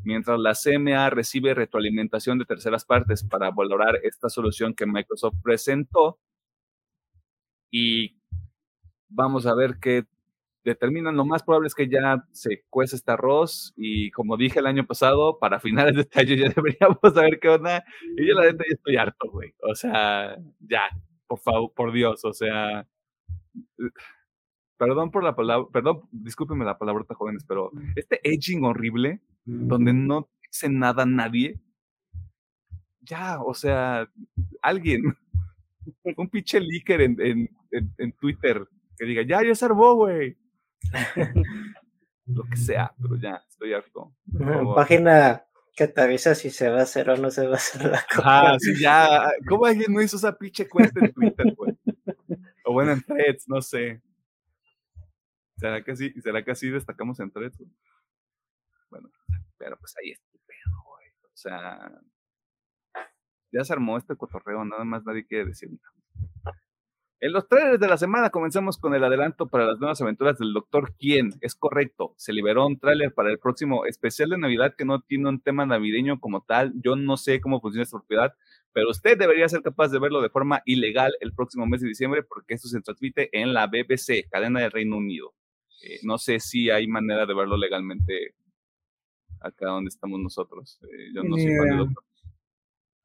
mientras 0.04 0.38
la 0.38 0.54
CMA 0.54 1.10
recibe 1.10 1.54
retroalimentación 1.54 2.38
de 2.38 2.44
terceras 2.44 2.84
partes 2.84 3.24
para 3.24 3.50
valorar 3.50 3.98
esta 4.02 4.28
solución 4.28 4.74
que 4.74 4.86
Microsoft 4.86 5.36
presentó. 5.42 6.18
Y 7.70 8.16
vamos 9.08 9.46
a 9.46 9.54
ver 9.54 9.78
qué 9.80 10.06
determinan, 10.66 11.16
lo 11.16 11.24
más 11.24 11.42
probable 11.44 11.68
es 11.68 11.74
que 11.74 11.88
ya 11.88 12.24
se 12.32 12.64
cuece 12.68 12.96
este 12.96 13.12
arroz 13.12 13.72
y 13.76 14.10
como 14.10 14.36
dije 14.36 14.58
el 14.58 14.66
año 14.66 14.84
pasado, 14.84 15.38
para 15.38 15.60
finales 15.60 15.94
de 15.94 16.02
este 16.02 16.20
año 16.20 16.34
ya 16.34 16.48
deberíamos 16.56 16.98
saber 17.02 17.38
qué 17.40 17.48
onda. 17.48 17.84
Y 18.16 18.26
yo 18.26 18.34
la 18.34 18.46
neta 18.46 18.64
ya 18.68 18.74
estoy 18.74 18.96
harto, 18.96 19.30
güey. 19.30 19.54
O 19.62 19.74
sea, 19.74 20.36
ya, 20.60 20.82
por 21.26 21.38
favor, 21.38 21.72
por 21.72 21.92
Dios, 21.92 22.24
o 22.24 22.32
sea, 22.32 22.86
perdón 24.76 25.10
por 25.10 25.22
la 25.22 25.36
palabra, 25.36 25.68
perdón, 25.72 26.02
discúlpenme 26.10 26.64
la 26.64 26.78
palabrota 26.78 27.14
jóvenes, 27.14 27.44
pero 27.46 27.70
este 27.94 28.20
edging 28.24 28.64
horrible, 28.64 29.20
donde 29.44 29.92
no 29.92 30.28
dice 30.42 30.68
nada 30.68 31.06
nadie, 31.06 31.60
ya, 33.00 33.40
o 33.40 33.54
sea, 33.54 34.10
alguien, 34.62 35.16
un 36.16 36.28
pinche 36.28 36.58
leaker 36.58 37.00
en, 37.02 37.16
en, 37.20 37.50
en, 37.98 38.12
Twitter 38.14 38.66
que 38.98 39.04
diga, 39.04 39.22
ya, 39.22 39.46
ya 39.46 39.54
se 39.54 39.64
armó, 39.64 39.94
güey. 39.94 40.36
lo 42.26 42.44
que 42.44 42.56
sea, 42.56 42.94
pero 43.00 43.16
ya, 43.16 43.42
estoy 43.48 43.72
harto. 43.72 44.12
Página 44.74 45.46
que 45.76 45.88
te 45.88 46.00
avisa 46.00 46.34
si 46.34 46.50
se 46.50 46.70
va 46.70 46.80
a 46.80 46.82
hacer 46.82 47.10
o 47.10 47.16
no 47.18 47.30
se 47.30 47.46
va 47.46 47.54
a 47.54 47.56
hacer 47.56 47.84
la 47.84 48.02
cosa. 48.08 48.22
Ah, 48.24 48.56
sí, 48.58 48.80
ya. 48.80 49.30
¿Cómo 49.46 49.66
alguien 49.66 49.92
no 49.92 50.00
hizo 50.00 50.16
esa 50.16 50.36
pinche 50.36 50.66
cuenta 50.68 51.04
en 51.04 51.12
Twitter, 51.12 51.54
güey? 51.54 51.78
O 52.64 52.72
bueno, 52.72 52.92
en 52.92 53.02
threads, 53.02 53.44
no 53.46 53.60
sé. 53.60 54.02
¿Será 55.58 55.84
que 55.84 55.94
sí? 55.94 56.12
¿Será 56.20 56.42
que 56.42 56.50
así 56.50 56.70
destacamos 56.70 57.20
en 57.20 57.30
threads? 57.30 57.62
Bueno, 58.90 59.10
pero 59.58 59.76
pues 59.78 59.94
ahí 60.02 60.12
está 60.12 60.26
el 60.32 60.40
pedo, 60.46 60.82
güey. 60.84 61.08
O 61.22 61.36
sea, 61.36 61.92
ya 63.52 63.64
se 63.64 63.72
armó 63.72 63.98
este 63.98 64.16
cotorreo, 64.16 64.64
nada 64.64 64.84
más 64.84 65.04
nadie 65.04 65.26
quiere 65.26 65.46
decir 65.46 65.70
nada. 65.70 66.58
En 67.18 67.32
los 67.32 67.48
trailers 67.48 67.80
de 67.80 67.88
la 67.88 67.96
semana 67.96 68.28
comenzamos 68.28 68.76
con 68.76 68.94
el 68.94 69.02
adelanto 69.02 69.48
para 69.48 69.64
las 69.64 69.78
nuevas 69.78 69.98
aventuras 70.02 70.38
del 70.38 70.52
Doctor 70.52 70.94
Quién. 70.98 71.32
Es 71.40 71.54
correcto, 71.54 72.12
se 72.18 72.34
liberó 72.34 72.66
un 72.66 72.78
tráiler 72.78 73.14
para 73.14 73.30
el 73.30 73.38
próximo 73.38 73.86
especial 73.86 74.28
de 74.30 74.38
Navidad 74.38 74.74
que 74.76 74.84
no 74.84 75.00
tiene 75.00 75.30
un 75.30 75.40
tema 75.40 75.64
navideño 75.64 76.20
como 76.20 76.42
tal. 76.42 76.74
Yo 76.82 76.94
no 76.94 77.16
sé 77.16 77.40
cómo 77.40 77.62
funciona 77.62 77.84
esta 77.84 77.96
propiedad, 77.96 78.34
pero 78.72 78.90
usted 78.90 79.16
debería 79.16 79.48
ser 79.48 79.62
capaz 79.62 79.88
de 79.88 79.98
verlo 79.98 80.20
de 80.20 80.28
forma 80.28 80.60
ilegal 80.66 81.14
el 81.20 81.32
próximo 81.32 81.66
mes 81.66 81.80
de 81.80 81.88
diciembre 81.88 82.22
porque 82.22 82.52
esto 82.52 82.68
se 82.68 82.82
transmite 82.82 83.30
en 83.32 83.54
la 83.54 83.66
BBC, 83.66 84.28
cadena 84.30 84.60
del 84.60 84.70
Reino 84.70 84.98
Unido. 84.98 85.32
Eh, 85.82 86.00
no 86.02 86.18
sé 86.18 86.38
si 86.38 86.68
hay 86.68 86.86
manera 86.86 87.24
de 87.24 87.34
verlo 87.34 87.56
legalmente 87.56 88.34
acá 89.40 89.68
donde 89.68 89.88
estamos 89.88 90.20
nosotros. 90.20 90.78
Eh, 90.82 91.12
yo 91.14 91.22
no 91.22 91.36
soy 91.36 91.56
fan 91.56 91.70
de 91.70 91.76
Doctor. 91.76 92.04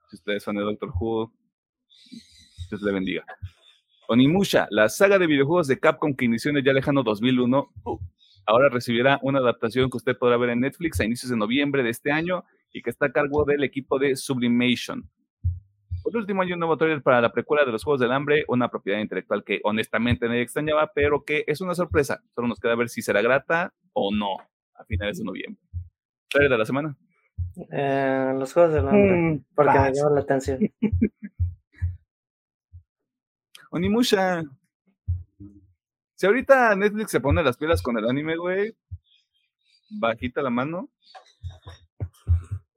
Si 0.10 0.16
ustedes 0.18 0.44
son 0.44 0.58
de 0.58 0.64
Doctor 0.64 0.92
Who, 1.00 1.32
Dios 2.70 2.82
le 2.82 2.92
bendiga. 2.92 3.26
Onimusha, 4.08 4.68
la 4.72 4.90
saga 4.90 5.18
de 5.18 5.28
videojuegos 5.28 5.68
de 5.68 5.80
Capcom 5.80 6.16
que 6.16 6.26
inició 6.26 6.52
en 6.52 6.58
el 6.58 6.64
ya 6.64 6.74
lejano 6.74 7.04
2001, 7.04 7.72
ahora 8.46 8.70
recibirá 8.70 9.20
una 9.22 9.40
adaptación 9.40 9.90
que 9.90 9.98
usted 9.98 10.18
podrá 10.18 10.38
ver 10.38 10.50
en 10.50 10.60
Netflix 10.62 11.00
a 11.00 11.06
inicios 11.06 11.30
de 11.30 11.38
noviembre 11.38 11.84
de 11.84 11.90
este 11.92 12.12
año 12.12 12.44
y 12.74 12.82
que 12.82 12.90
está 12.90 13.08
a 13.08 13.12
cargo 13.12 13.46
del 13.46 13.64
equipo 13.64 14.00
de 14.00 14.16
Sublimation. 14.16 15.10
Por 16.04 16.18
último, 16.18 16.42
hay 16.42 16.52
un 16.52 16.60
nuevo 16.60 16.78
trailer 16.78 17.02
para 17.04 17.22
la 17.22 17.32
precuela 17.32 17.64
de 17.64 17.72
los 17.72 17.84
Juegos 17.84 18.02
del 18.02 18.12
Hambre, 18.12 18.44
una 18.48 18.70
propiedad 18.70 19.00
intelectual 19.00 19.44
que 19.44 19.60
honestamente 19.64 20.28
nadie 20.28 20.42
extrañaba, 20.42 20.92
pero 20.94 21.24
que 21.24 21.44
es 21.46 21.62
una 21.62 21.76
sorpresa. 21.76 22.22
Solo 22.34 22.48
nos 22.48 22.60
queda 22.60 22.76
ver 22.76 22.90
si 22.90 23.02
será 23.02 23.22
grata 23.22 23.74
o 23.94 24.14
no 24.14 24.38
a 24.74 24.84
finales 24.86 25.20
de 25.20 25.26
noviembre. 25.26 25.62
¿Trailer 26.28 26.52
de 26.52 26.58
la 26.58 26.66
semana? 26.66 26.98
Eh, 27.72 28.34
los 28.36 28.52
Juegos 28.52 28.74
del 28.74 28.88
Hambre, 28.88 29.16
mm, 29.16 29.46
porque 29.54 29.80
me 29.80 29.94
llama 29.94 30.10
la 30.16 30.22
atención. 30.22 30.60
Onimusha. 33.72 34.44
Si 36.16 36.26
ahorita 36.26 36.76
Netflix 36.76 37.12
se 37.12 37.22
pone 37.22 37.42
las 37.42 37.58
pilas 37.58 37.82
con 37.82 37.98
el 37.98 38.08
anime, 38.08 38.36
güey, 38.36 38.76
bajita 39.90 40.42
la 40.42 40.50
mano. 40.50 40.90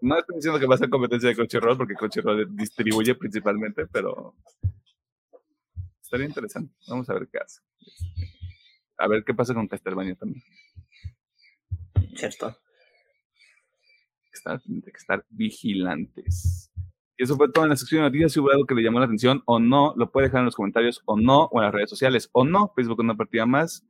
No 0.00 0.18
estoy 0.18 0.36
diciendo 0.36 0.60
que 0.60 0.66
va 0.66 0.76
a 0.76 0.78
ser 0.78 0.90
competencia 0.90 1.28
de 1.28 1.34
Crunchyroll, 1.34 1.76
porque 1.76 1.94
Crunchyroll 1.94 2.56
distribuye 2.56 3.14
principalmente, 3.16 3.86
pero 3.86 4.36
estaría 6.00 6.26
interesante. 6.26 6.72
Vamos 6.86 7.10
a 7.10 7.14
ver 7.14 7.28
qué 7.28 7.38
hace. 7.38 7.60
A 8.96 9.08
ver 9.08 9.24
qué 9.24 9.34
pasa 9.34 9.52
con 9.52 9.66
Castlevania 9.66 10.14
también. 10.14 10.44
Cierto. 12.14 12.56
Hay 14.44 14.58
que 14.82 14.90
estar 14.96 15.24
vigilantes. 15.28 16.70
Y 17.16 17.24
eso 17.24 17.36
fue 17.36 17.50
todo 17.50 17.64
en 17.64 17.70
la 17.70 17.76
sección 17.76 18.02
de 18.02 18.08
noticias. 18.08 18.32
Si 18.32 18.40
hubo 18.40 18.50
algo 18.50 18.66
que 18.66 18.74
le 18.74 18.82
llamó 18.82 18.98
la 18.98 19.04
atención 19.06 19.42
o 19.46 19.58
no, 19.58 19.94
lo 19.96 20.10
puede 20.10 20.26
dejar 20.26 20.40
en 20.40 20.46
los 20.46 20.56
comentarios 20.56 21.02
o 21.04 21.16
no, 21.16 21.44
o 21.44 21.58
en 21.58 21.64
las 21.64 21.74
redes 21.74 21.90
sociales 21.90 22.28
o 22.32 22.44
no. 22.44 22.72
Facebook 22.74 23.00
una 23.00 23.16
partida 23.16 23.46
más. 23.46 23.84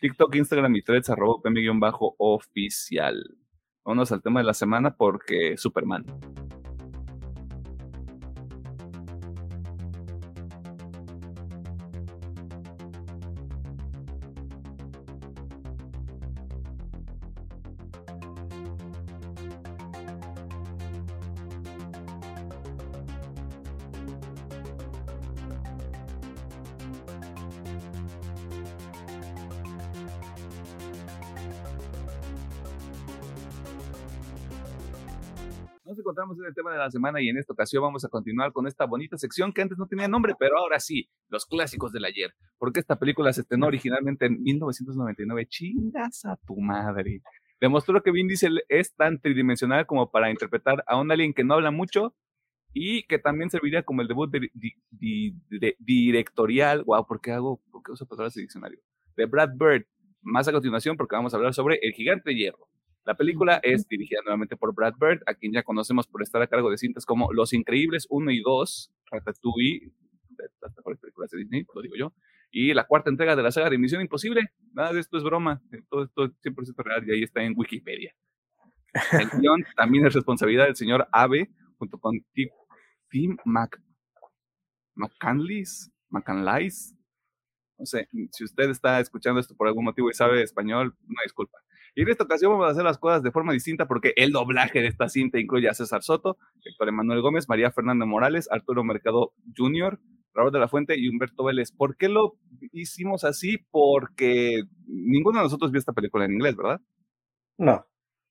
TikTok, 0.00 0.34
Instagram 0.36 0.76
y 0.76 0.82
threads 0.82 1.10
arroba 1.10 1.42
bajo 1.74 2.14
oficial 2.18 3.36
Vámonos 3.84 4.12
al 4.12 4.22
tema 4.22 4.40
de 4.40 4.46
la 4.46 4.54
semana 4.54 4.96
porque 4.96 5.56
Superman. 5.56 6.04
Encontramos 36.18 36.38
en 36.38 36.46
el 36.46 36.54
tema 36.54 36.72
de 36.72 36.78
la 36.78 36.90
semana 36.90 37.20
y 37.22 37.28
en 37.28 37.38
esta 37.38 37.52
ocasión 37.52 37.82
vamos 37.82 38.04
a 38.04 38.08
continuar 38.08 38.52
con 38.52 38.66
esta 38.66 38.86
bonita 38.86 39.16
sección 39.16 39.52
que 39.52 39.62
antes 39.62 39.78
no 39.78 39.86
tenía 39.86 40.08
nombre, 40.08 40.34
pero 40.38 40.58
ahora 40.58 40.80
sí, 40.80 41.08
los 41.28 41.46
clásicos 41.46 41.92
del 41.92 42.04
ayer. 42.04 42.34
Porque 42.58 42.80
esta 42.80 42.98
película 42.98 43.32
se 43.32 43.42
estrenó 43.42 43.66
originalmente 43.66 44.26
en 44.26 44.42
1999. 44.42 45.46
Chingas 45.46 46.24
a 46.24 46.36
tu 46.44 46.60
madre. 46.60 47.22
Demostró 47.60 48.02
que 48.02 48.10
Vin 48.10 48.26
Diesel 48.26 48.62
es 48.68 48.94
tan 48.94 49.20
tridimensional 49.20 49.86
como 49.86 50.10
para 50.10 50.30
interpretar 50.30 50.82
a 50.86 51.00
un 51.00 51.10
alien 51.12 51.34
que 51.34 51.44
no 51.44 51.54
habla 51.54 51.70
mucho 51.70 52.14
y 52.72 53.04
que 53.04 53.18
también 53.18 53.50
serviría 53.50 53.82
como 53.84 54.02
el 54.02 54.08
debut 54.08 54.30
de, 54.30 55.76
directorial. 55.78 56.82
Wow, 56.84 57.06
¿por 57.06 57.20
qué 57.20 57.32
hago, 57.32 57.62
por 57.70 57.82
qué 57.82 57.92
uso 57.92 58.06
palabras 58.06 58.34
de 58.34 58.42
diccionario? 58.42 58.80
De 59.16 59.26
Brad 59.26 59.50
Bird. 59.56 59.86
Más 60.20 60.48
a 60.48 60.52
continuación, 60.52 60.96
porque 60.96 61.14
vamos 61.14 61.32
a 61.32 61.36
hablar 61.36 61.54
sobre 61.54 61.78
El 61.80 61.92
Gigante 61.92 62.30
de 62.30 62.36
Hierro. 62.36 62.68
La 63.04 63.16
película 63.16 63.60
es 63.62 63.88
dirigida 63.88 64.20
nuevamente 64.22 64.56
por 64.56 64.74
Brad 64.74 64.94
Bird, 65.00 65.22
a 65.26 65.34
quien 65.34 65.52
ya 65.52 65.62
conocemos 65.62 66.06
por 66.06 66.22
estar 66.22 66.42
a 66.42 66.46
cargo 66.46 66.70
de 66.70 66.78
cintas 66.78 67.06
como 67.06 67.32
Los 67.32 67.52
Increíbles 67.52 68.06
1 68.10 68.30
y 68.32 68.40
2, 68.40 68.92
Ratatouille, 69.10 69.92
las 70.60 70.76
mejores 70.76 71.00
películas 71.00 71.30
de 71.30 71.38
Disney, 71.38 71.66
lo 71.74 71.82
digo 71.82 71.96
yo, 71.96 72.12
y 72.50 72.74
la 72.74 72.86
cuarta 72.86 73.10
entrega 73.10 73.34
de 73.34 73.42
la 73.42 73.50
saga 73.50 73.70
de 73.70 73.78
Misión 73.78 74.02
Imposible. 74.02 74.52
Nada 74.72 74.92
de 74.92 75.00
esto 75.00 75.16
es 75.16 75.24
broma, 75.24 75.62
todo 75.88 76.04
esto 76.04 76.24
es 76.24 76.32
100% 76.42 76.84
real 76.84 77.08
y 77.08 77.12
ahí 77.12 77.22
está 77.22 77.42
en 77.42 77.54
Wikipedia. 77.56 78.14
El 79.12 79.28
guion 79.40 79.64
también 79.76 80.06
es 80.06 80.14
responsabilidad 80.14 80.66
del 80.66 80.76
señor 80.76 81.08
Abe, 81.12 81.50
junto 81.76 81.98
con 81.98 82.14
Tim 83.10 83.36
Mac. 83.44 83.80
No 87.78 87.86
sé, 87.86 88.08
si 88.32 88.44
usted 88.44 88.70
está 88.70 88.98
escuchando 88.98 89.40
esto 89.40 89.54
por 89.54 89.68
algún 89.68 89.84
motivo 89.84 90.10
y 90.10 90.14
sabe 90.14 90.42
español, 90.42 90.96
una 91.06 91.22
disculpa. 91.22 91.58
Y 91.94 92.02
en 92.02 92.08
esta 92.08 92.24
ocasión 92.24 92.52
vamos 92.52 92.66
a 92.66 92.70
hacer 92.70 92.84
las 92.84 92.98
cosas 92.98 93.22
de 93.22 93.30
forma 93.30 93.52
distinta 93.52 93.86
porque 93.86 94.12
el 94.16 94.32
doblaje 94.32 94.80
de 94.80 94.86
esta 94.86 95.08
cinta 95.08 95.38
incluye 95.38 95.68
a 95.68 95.74
César 95.74 96.02
Soto, 96.02 96.38
Héctor 96.64 96.88
Emanuel 96.88 97.20
Gómez, 97.20 97.48
María 97.48 97.70
Fernanda 97.70 98.06
Morales, 98.06 98.48
Arturo 98.50 98.84
Mercado 98.84 99.32
Jr., 99.56 99.98
Raúl 100.34 100.52
de 100.52 100.60
la 100.60 100.68
Fuente 100.68 100.98
y 100.98 101.08
Humberto 101.08 101.44
Vélez. 101.44 101.72
¿Por 101.72 101.96
qué 101.96 102.08
lo 102.08 102.36
hicimos 102.72 103.24
así? 103.24 103.58
Porque 103.70 104.62
ninguno 104.86 105.38
de 105.38 105.44
nosotros 105.44 105.72
vio 105.72 105.80
esta 105.80 105.92
película 105.92 106.24
en 106.26 106.32
inglés, 106.34 106.56
¿verdad? 106.56 106.80
No. 107.56 107.84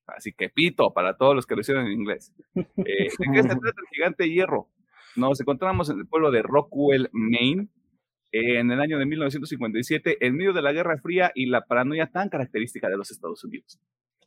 Así 0.06 0.32
que 0.32 0.48
pito 0.48 0.92
para 0.94 1.16
todos 1.16 1.34
los 1.34 1.46
que 1.46 1.54
lo 1.54 1.60
hicieron 1.60 1.86
en 1.86 1.92
inglés. 1.92 2.32
Eh, 2.54 2.64
¿De 3.18 3.26
qué 3.32 3.42
se 3.42 3.48
trata 3.48 3.80
el 3.80 3.88
gigante 3.94 4.30
hierro? 4.30 4.70
Nos 5.16 5.40
encontramos 5.40 5.90
en 5.90 5.98
el 5.98 6.06
pueblo 6.06 6.30
de 6.30 6.42
Rockwell, 6.42 7.10
Maine, 7.12 7.68
en 8.32 8.70
el 8.70 8.80
año 8.80 8.98
de 8.98 9.06
1957 9.06 10.26
en 10.26 10.36
medio 10.36 10.52
de 10.52 10.62
la 10.62 10.72
Guerra 10.72 10.98
Fría 10.98 11.32
y 11.34 11.46
la 11.46 11.64
paranoia 11.64 12.10
tan 12.10 12.28
característica 12.28 12.88
de 12.88 12.96
los 12.96 13.10
Estados 13.10 13.42
Unidos. 13.44 13.80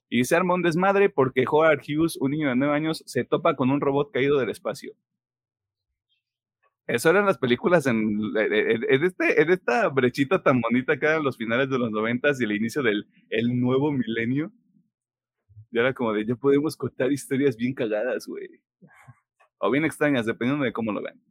Y 0.10 0.26
se 0.26 0.36
arma 0.36 0.56
un 0.56 0.62
desmadre 0.62 1.10
porque 1.10 1.46
Howard 1.48 1.82
Hughes, 1.88 2.18
un 2.18 2.32
niño 2.32 2.50
de 2.50 2.56
9 2.56 2.76
años, 2.76 3.04
se 3.06 3.24
topa 3.24 3.56
con 3.56 3.70
un 3.70 3.80
robot 3.80 4.12
caído 4.12 4.40
del 4.40 4.50
espacio. 4.50 4.94
Eso 6.88 7.10
eran 7.10 7.26
las 7.26 7.38
películas 7.38 7.86
en, 7.86 8.20
este, 8.90 9.42
en 9.42 9.52
esta 9.52 9.88
brechita 9.88 10.44
tan 10.44 10.60
bonita 10.60 11.00
que 11.00 11.06
eran 11.06 11.24
los 11.24 11.38
finales 11.38 11.70
de 11.70 11.78
los 11.78 11.92
noventas 11.92 12.42
y 12.42 12.44
el 12.44 12.52
inicio 12.52 12.84
del 12.84 13.08
el 13.30 13.58
nuevo 13.58 13.92
milenio. 13.92 14.52
Y 15.72 15.80
era 15.80 15.94
como 15.94 16.12
de, 16.12 16.26
ya 16.26 16.36
podemos 16.36 16.76
contar 16.76 17.12
historias 17.14 17.56
bien 17.56 17.74
cagadas, 17.74 18.28
güey. 18.28 18.62
O 19.60 19.72
bien 19.72 19.86
extrañas, 19.86 20.26
dependiendo 20.26 20.66
de 20.66 20.74
cómo 20.74 20.92
lo 20.92 21.02
vean 21.02 21.22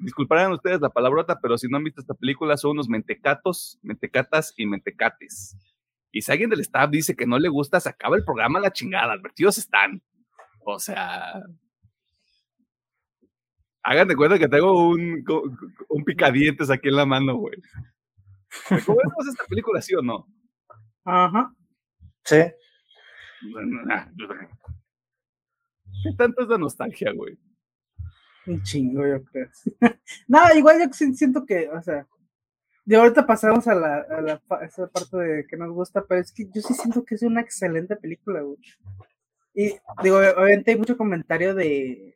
disculparán 0.00 0.52
ustedes 0.52 0.80
la 0.80 0.90
palabrota, 0.90 1.38
pero 1.40 1.56
si 1.56 1.68
no 1.68 1.76
han 1.76 1.84
visto 1.84 2.00
esta 2.00 2.14
película, 2.14 2.56
son 2.56 2.72
unos 2.72 2.88
mentecatos, 2.88 3.78
mentecatas 3.82 4.52
y 4.56 4.66
mentecates. 4.66 5.56
Y 6.12 6.22
si 6.22 6.32
alguien 6.32 6.50
del 6.50 6.60
staff 6.60 6.90
dice 6.90 7.14
que 7.14 7.26
no 7.26 7.38
le 7.38 7.48
gusta, 7.48 7.78
se 7.78 7.88
acaba 7.88 8.16
el 8.16 8.24
programa 8.24 8.58
a 8.58 8.62
la 8.62 8.72
chingada, 8.72 9.12
advertidos 9.12 9.58
están. 9.58 10.02
O 10.64 10.78
sea, 10.78 11.42
hagan 13.82 14.08
de 14.08 14.16
cuenta 14.16 14.38
que 14.38 14.48
tengo 14.48 14.88
un, 14.88 15.24
un 15.88 16.04
picadientes 16.04 16.70
aquí 16.70 16.88
en 16.88 16.96
la 16.96 17.06
mano, 17.06 17.36
güey. 17.36 17.56
¿Cómo 18.84 18.98
vemos 18.98 19.28
esta 19.28 19.44
película, 19.48 19.80
sí 19.80 19.94
o 19.94 20.02
no? 20.02 20.26
Ajá. 21.04 21.54
Sí. 22.24 22.42
¿Qué 26.02 26.12
tanto 26.16 26.42
es 26.42 26.48
la 26.48 26.58
nostalgia, 26.58 27.12
güey? 27.12 27.38
Un 28.46 28.62
chingo, 28.62 29.06
yo 29.06 29.22
creo. 29.24 29.48
no, 30.28 30.38
igual 30.56 30.78
yo 30.80 30.92
siento 30.92 31.44
que, 31.44 31.68
o 31.68 31.82
sea, 31.82 32.06
de 32.84 32.96
ahorita 32.96 33.26
pasamos 33.26 33.68
a 33.68 33.74
la, 33.74 34.00
a 34.00 34.20
la 34.20 34.42
esa 34.62 34.88
parte 34.88 35.16
de 35.16 35.46
que 35.46 35.56
nos 35.56 35.70
gusta, 35.72 36.04
pero 36.08 36.20
es 36.20 36.32
que 36.32 36.46
yo 36.46 36.60
sí 36.60 36.74
siento 36.74 37.04
que 37.04 37.14
es 37.14 37.22
una 37.22 37.40
excelente 37.40 37.96
película. 37.96 38.42
Y 39.54 39.76
digo, 40.02 40.16
obviamente 40.16 40.72
hay 40.72 40.78
mucho 40.78 40.96
comentario 40.96 41.54
de 41.54 42.14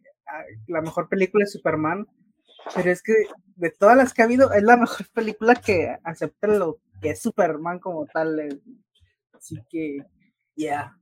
la 0.66 0.80
mejor 0.80 1.08
película 1.08 1.44
de 1.44 1.50
Superman, 1.50 2.06
pero 2.74 2.90
es 2.90 3.02
que 3.02 3.12
de 3.56 3.70
todas 3.70 3.96
las 3.96 4.14
que 4.14 4.22
ha 4.22 4.24
habido, 4.24 4.52
es 4.52 4.62
la 4.62 4.76
mejor 4.76 5.06
película 5.12 5.54
que 5.54 5.96
acepta 6.02 6.48
lo 6.48 6.80
que 7.00 7.10
es 7.10 7.20
Superman 7.20 7.78
como 7.78 8.06
tal. 8.06 8.40
Eh. 8.40 8.60
Así 9.32 9.58
que, 9.68 9.98
ya. 10.56 10.98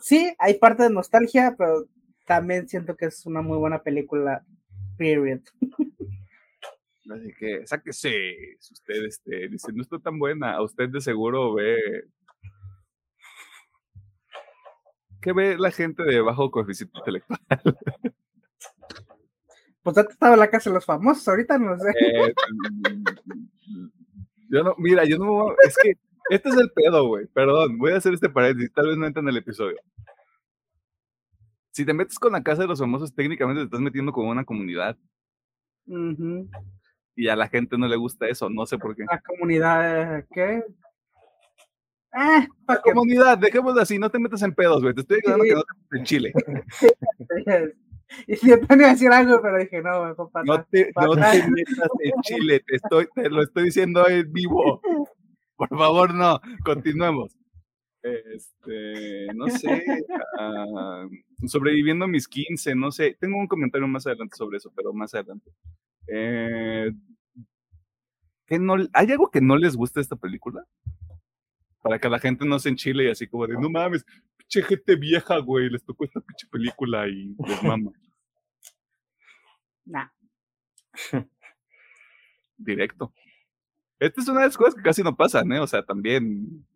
Sí, 0.00 0.34
hay 0.38 0.54
parte 0.58 0.82
de 0.82 0.90
nostalgia, 0.90 1.54
pero 1.56 1.86
también 2.28 2.68
siento 2.68 2.94
que 2.94 3.06
es 3.06 3.24
una 3.24 3.40
muy 3.40 3.56
buena 3.56 3.82
película, 3.82 4.44
period. 4.98 5.40
Así 7.10 7.32
que 7.38 7.66
sáquese, 7.66 8.56
si 8.60 8.74
usted 8.74 9.06
este, 9.06 9.48
dice, 9.48 9.72
no 9.72 9.82
está 9.82 9.98
tan 9.98 10.18
buena, 10.18 10.52
a 10.52 10.62
usted 10.62 10.90
de 10.90 11.00
seguro 11.00 11.54
ve... 11.54 11.78
¿Qué 15.22 15.32
ve 15.32 15.56
la 15.58 15.70
gente 15.70 16.04
de 16.04 16.20
bajo 16.20 16.50
coeficiente 16.50 16.96
intelectual? 16.98 17.40
Pues 19.80 19.96
antes 19.96 20.14
estaba 20.14 20.36
la 20.36 20.50
casa 20.50 20.68
de 20.68 20.74
los 20.74 20.84
famosos, 20.84 21.26
ahorita 21.28 21.56
no 21.56 21.78
sé. 21.78 21.88
Eh, 21.88 22.34
yo 24.50 24.62
no, 24.62 24.74
mira, 24.76 25.06
yo 25.06 25.16
no, 25.16 25.54
es 25.64 25.76
que 25.82 25.94
este 26.28 26.50
es 26.50 26.56
el 26.58 26.70
pedo, 26.72 27.06
güey, 27.06 27.26
perdón, 27.28 27.78
voy 27.78 27.92
a 27.92 27.96
hacer 27.96 28.12
este 28.12 28.28
paréntesis, 28.28 28.70
tal 28.74 28.88
vez 28.88 28.98
no 28.98 29.06
entra 29.06 29.22
en 29.22 29.28
el 29.28 29.38
episodio 29.38 29.78
si 31.78 31.84
te 31.84 31.94
metes 31.94 32.18
con 32.18 32.32
la 32.32 32.42
casa 32.42 32.62
de 32.62 32.68
los 32.68 32.80
famosos, 32.80 33.14
técnicamente 33.14 33.60
te 33.60 33.64
estás 33.66 33.80
metiendo 33.80 34.10
con 34.10 34.26
una 34.26 34.44
comunidad. 34.44 34.98
Y 37.14 37.28
a 37.28 37.36
la 37.36 37.46
gente 37.46 37.78
no 37.78 37.86
le 37.86 37.94
gusta 37.94 38.26
eso, 38.26 38.50
no 38.50 38.66
sé 38.66 38.78
por 38.78 38.96
qué. 38.96 39.04
¿La 39.08 39.20
comunidad 39.20 40.24
qué? 40.32 40.56
Eh, 40.56 42.48
la 42.66 42.80
comunidad, 42.82 43.38
dejémoslo 43.38 43.80
así, 43.80 43.96
no 43.96 44.10
te 44.10 44.18
metas 44.18 44.42
en 44.42 44.56
pedos, 44.56 44.82
güey. 44.82 44.92
Te 44.92 45.02
estoy 45.02 45.18
diciendo 45.18 45.44
que 45.44 45.54
no 45.54 45.62
te 45.62 45.72
metas 45.78 45.98
en 46.00 46.04
Chile. 46.04 46.32
y 48.26 48.34
si 48.34 48.48
yo 48.48 48.58
tenía 48.58 48.86
que 48.86 48.92
decir 48.94 49.12
algo, 49.12 49.40
pero 49.40 49.58
dije, 49.58 49.80
no, 49.80 50.00
güey, 50.00 50.14
No 50.46 50.64
te, 50.64 50.90
no 50.96 51.14
te 51.14 51.48
metas 51.48 51.90
en 52.00 52.20
Chile, 52.22 52.60
te, 52.66 52.74
estoy, 52.74 53.06
te 53.14 53.30
lo 53.30 53.42
estoy 53.42 53.66
diciendo 53.66 54.08
en 54.08 54.32
vivo. 54.32 54.80
Por 55.54 55.68
favor, 55.68 56.12
no, 56.12 56.40
continuemos. 56.64 57.38
Este, 58.02 59.26
no 59.34 59.48
sé, 59.48 59.84
uh, 60.38 61.48
sobreviviendo 61.48 62.04
a 62.04 62.08
mis 62.08 62.28
15, 62.28 62.74
no 62.74 62.90
sé. 62.90 63.16
Tengo 63.20 63.38
un 63.38 63.48
comentario 63.48 63.88
más 63.88 64.06
adelante 64.06 64.36
sobre 64.36 64.58
eso, 64.58 64.72
pero 64.74 64.92
más 64.92 65.14
adelante. 65.14 65.50
Eh, 66.06 66.92
no, 68.58 68.76
¿Hay 68.92 69.10
algo 69.10 69.30
que 69.30 69.40
no 69.40 69.56
les 69.56 69.76
gusta 69.76 70.00
de 70.00 70.02
esta 70.02 70.16
película? 70.16 70.64
Para 71.82 71.98
que 71.98 72.08
la 72.08 72.18
gente 72.18 72.46
no 72.46 72.58
se 72.58 72.70
enchile 72.70 73.04
y 73.04 73.10
así 73.10 73.26
como 73.26 73.46
de, 73.46 73.54
no 73.54 73.68
mames, 73.68 74.04
pinche 74.36 74.62
gente 74.62 74.96
vieja, 74.96 75.38
güey, 75.38 75.68
les 75.68 75.84
tocó 75.84 76.04
esta 76.04 76.20
pinche 76.20 76.46
película 76.50 77.06
y 77.08 77.34
les 77.46 77.62
mama. 77.62 77.90
Nah. 79.84 80.08
Directo. 82.56 83.12
Esta 83.98 84.20
es 84.20 84.28
una 84.28 84.40
de 84.40 84.46
las 84.46 84.56
cosas 84.56 84.74
que 84.74 84.82
casi 84.82 85.02
no 85.02 85.16
pasan, 85.16 85.50
¿eh? 85.52 85.60
O 85.60 85.66
sea, 85.66 85.82
también 85.82 86.66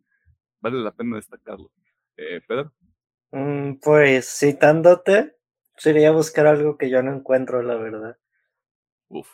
vale 0.63 0.79
la 0.79 0.93
pena 0.93 1.17
destacarlo. 1.17 1.71
Eh, 2.17 2.41
Pedro. 2.47 2.73
Mm, 3.33 3.75
pues 3.83 4.39
citándote, 4.39 5.37
sería 5.77 6.13
buscar 6.13 6.47
algo 6.47 6.79
que 6.79 6.89
yo 6.89 7.03
no 7.03 7.15
encuentro, 7.15 7.63
la 7.63 7.75
verdad. 7.75 8.17
Uf. 9.09 9.29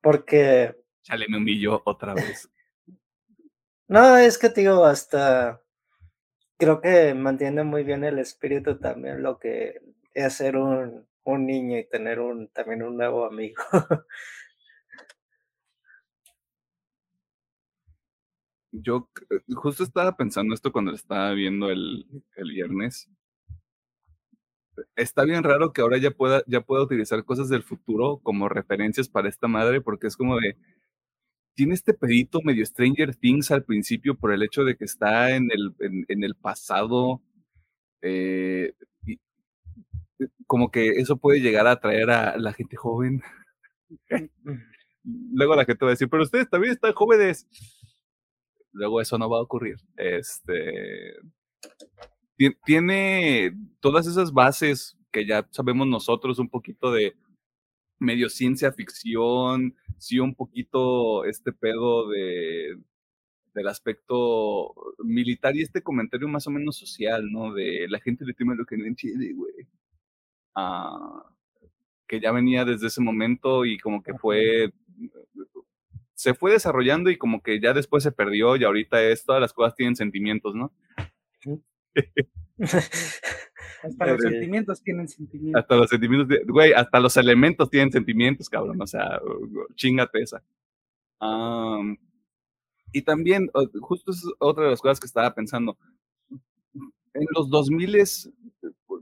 Porque. 0.00 0.76
Chale, 1.02 1.26
me 1.28 1.38
humilló 1.38 1.82
otra 1.84 2.14
vez. 2.14 2.48
no, 3.88 4.16
es 4.16 4.38
que, 4.38 4.48
digo, 4.50 4.84
hasta. 4.84 5.60
creo 6.56 6.80
que 6.80 7.14
mantiene 7.14 7.64
muy 7.64 7.84
bien 7.84 8.04
el 8.04 8.18
espíritu 8.18 8.78
también 8.78 9.22
lo 9.22 9.38
que 9.38 9.80
es 10.14 10.34
ser 10.34 10.56
un, 10.56 11.06
un 11.24 11.46
niño 11.46 11.78
y 11.78 11.88
tener 11.88 12.20
un 12.20 12.48
también 12.48 12.82
un 12.82 12.96
nuevo 12.96 13.24
amigo. 13.26 13.62
Yo 18.72 19.08
eh, 19.30 19.40
justo 19.54 19.82
estaba 19.82 20.16
pensando 20.16 20.54
esto 20.54 20.72
cuando 20.72 20.92
estaba 20.92 21.32
viendo 21.32 21.70
el, 21.70 22.06
el 22.36 22.50
viernes. 22.50 23.08
Está 24.96 25.24
bien 25.24 25.42
raro 25.42 25.72
que 25.72 25.80
ahora 25.80 25.98
ya 25.98 26.10
pueda, 26.10 26.42
ya 26.46 26.60
pueda 26.60 26.82
utilizar 26.82 27.24
cosas 27.24 27.48
del 27.48 27.62
futuro 27.62 28.20
como 28.22 28.48
referencias 28.48 29.08
para 29.08 29.28
esta 29.28 29.48
madre, 29.48 29.80
porque 29.80 30.06
es 30.06 30.16
como 30.16 30.36
de, 30.38 30.56
tiene 31.54 31.74
este 31.74 31.94
pedito 31.94 32.40
medio 32.44 32.64
Stranger 32.64 33.16
Things 33.16 33.50
al 33.50 33.64
principio 33.64 34.14
por 34.16 34.32
el 34.32 34.42
hecho 34.44 34.64
de 34.64 34.76
que 34.76 34.84
está 34.84 35.34
en 35.34 35.48
el, 35.50 35.74
en, 35.80 36.22
el 36.22 36.36
pasado. 36.36 37.20
Eh, 38.02 38.74
como 40.46 40.70
que 40.70 40.90
eso 40.90 41.16
puede 41.16 41.40
llegar 41.40 41.66
a 41.66 41.72
atraer 41.72 42.10
a 42.10 42.38
la 42.38 42.52
gente 42.52 42.76
joven. 42.76 43.22
Luego 45.02 45.56
la 45.56 45.64
gente 45.64 45.84
va 45.84 45.90
a 45.90 45.94
decir, 45.94 46.08
pero 46.08 46.22
ustedes 46.22 46.48
también 46.48 46.74
están 46.74 46.92
jóvenes 46.92 47.48
luego 48.78 49.00
eso 49.00 49.18
no 49.18 49.28
va 49.28 49.38
a 49.38 49.42
ocurrir. 49.42 49.76
Este 49.96 51.16
tiene 52.64 53.52
todas 53.80 54.06
esas 54.06 54.32
bases 54.32 54.96
que 55.10 55.26
ya 55.26 55.46
sabemos 55.50 55.88
nosotros, 55.88 56.38
un 56.38 56.48
poquito 56.48 56.92
de 56.92 57.16
medio 57.98 58.28
ciencia 58.28 58.70
ficción, 58.72 59.74
sí, 59.98 60.20
un 60.20 60.34
poquito 60.34 61.24
este 61.24 61.52
pedo 61.52 62.08
de 62.08 62.78
del 63.54 63.66
aspecto 63.66 64.72
militar 64.98 65.56
y 65.56 65.62
este 65.62 65.82
comentario 65.82 66.28
más 66.28 66.46
o 66.46 66.50
menos 66.50 66.76
social, 66.76 67.28
¿no? 67.32 67.52
De 67.52 67.88
la 67.88 67.98
gente 67.98 68.24
le 68.24 68.34
teme 68.34 68.54
lo 68.54 68.64
que 68.64 68.76
no 68.76 68.84
entiende, 68.84 69.32
güey. 69.32 69.66
Ah, 70.54 71.24
que 72.06 72.20
ya 72.20 72.30
venía 72.30 72.64
desde 72.64 72.86
ese 72.86 73.00
momento 73.00 73.64
y 73.64 73.78
como 73.78 74.02
que 74.02 74.14
fue 74.14 74.72
se 76.18 76.34
fue 76.34 76.50
desarrollando 76.50 77.10
y 77.10 77.16
como 77.16 77.40
que 77.44 77.60
ya 77.60 77.72
después 77.72 78.02
se 78.02 78.10
perdió 78.10 78.56
y 78.56 78.64
ahorita 78.64 79.00
es, 79.04 79.24
todas 79.24 79.40
las 79.40 79.52
cosas 79.52 79.76
tienen 79.76 79.94
sentimientos, 79.94 80.52
¿no? 80.52 80.72
hasta 83.84 84.06
los 84.06 84.20
sentimientos 84.20 84.82
tienen 84.82 85.06
sentimientos. 85.06 85.62
Hasta 85.62 85.76
los 85.76 85.88
sentimientos, 85.88 86.36
güey, 86.48 86.72
hasta 86.72 86.98
los 86.98 87.16
elementos 87.16 87.70
tienen 87.70 87.92
sentimientos, 87.92 88.48
cabrón, 88.48 88.82
o 88.82 88.86
sea, 88.88 89.20
chingate 89.76 90.20
esa. 90.20 90.42
y 92.92 93.02
también, 93.02 93.48
justo 93.80 94.10
es 94.10 94.24
otra 94.40 94.64
de 94.64 94.70
las 94.70 94.80
cosas 94.80 94.98
que 94.98 95.06
estaba 95.06 95.32
pensando. 95.32 95.78
En 97.14 97.26
los 97.32 97.48
2000 97.48 98.32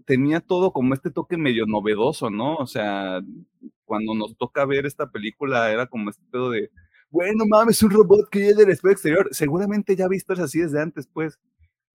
tenía 0.04 0.40
todo 0.40 0.70
como 0.70 0.92
este 0.92 1.10
toque 1.10 1.38
medio 1.38 1.64
novedoso, 1.64 2.28
¿no? 2.28 2.56
O 2.56 2.66
sea, 2.66 3.22
cuando 3.86 4.14
nos 4.14 4.36
toca 4.36 4.66
ver 4.66 4.84
esta 4.84 5.10
película 5.10 5.72
era 5.72 5.86
como 5.86 6.10
este 6.10 6.22
pedo 6.30 6.50
de, 6.50 6.70
bueno, 7.10 7.44
mames, 7.46 7.82
un 7.82 7.90
robot 7.90 8.28
que 8.30 8.40
viene 8.40 8.54
del 8.54 8.70
espacio 8.70 8.92
exterior. 8.92 9.28
Seguramente 9.30 9.96
ya 9.96 10.08
vistas 10.08 10.38
así 10.38 10.60
desde 10.60 10.80
antes, 10.80 11.06
pues. 11.06 11.38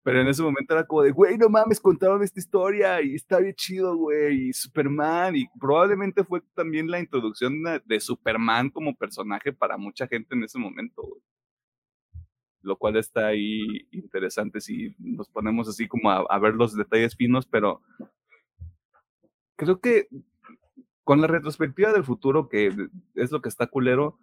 Pero 0.03 0.22
en 0.22 0.28
ese 0.28 0.41
momento 0.41 0.74
era 0.74 0.86
como 0.86 1.03
de, 1.03 1.12
güey, 1.12 1.38
no 1.38 1.49
mames, 1.49 1.80
contaron 1.80 2.24
esta 2.24 2.39
historia 2.39 3.01
y 3.01 3.16
está 3.16 3.39
bien 3.39 3.53
chido, 3.55 3.95
güey, 3.97 4.49
y 4.49 4.53
Superman, 4.53 5.36
y 5.36 5.47
probablemente 5.60 6.24
fue 6.24 6.41
también 6.55 6.89
la 6.89 6.99
introducción 6.99 7.53
de, 7.86 7.99
Superman 7.99 8.70
como 8.70 8.95
personaje 8.95 9.51
para 9.51 9.78
mucha 9.78 10.07
gente 10.07 10.36
en 10.36 10.43
ese 10.43 10.57
momento. 10.57 11.03
Lo 12.62 12.78
cual 12.78 12.97
está 12.97 13.28
ahí 13.28 13.88
interesante 13.91 14.62
si 14.62 14.95
nos 14.99 15.30
ponemos 15.30 15.68
así 15.68 15.88
como 15.88 16.10
a 16.12 16.39
ver 16.39 16.55
los 16.55 16.76
detalles 16.76 17.16
finos, 17.16 17.45
pero 17.45 17.82
creo 19.57 19.80
que 19.80 20.07
con 21.03 21.22
la 21.22 21.28
retrospectiva 21.28 21.91
del 21.91 22.03
futuro, 22.03 22.47
que 22.49 22.72
es 23.16 23.32
lo 23.32 23.41
que 23.41 23.49
está 23.49 23.68
culero, 23.68 24.20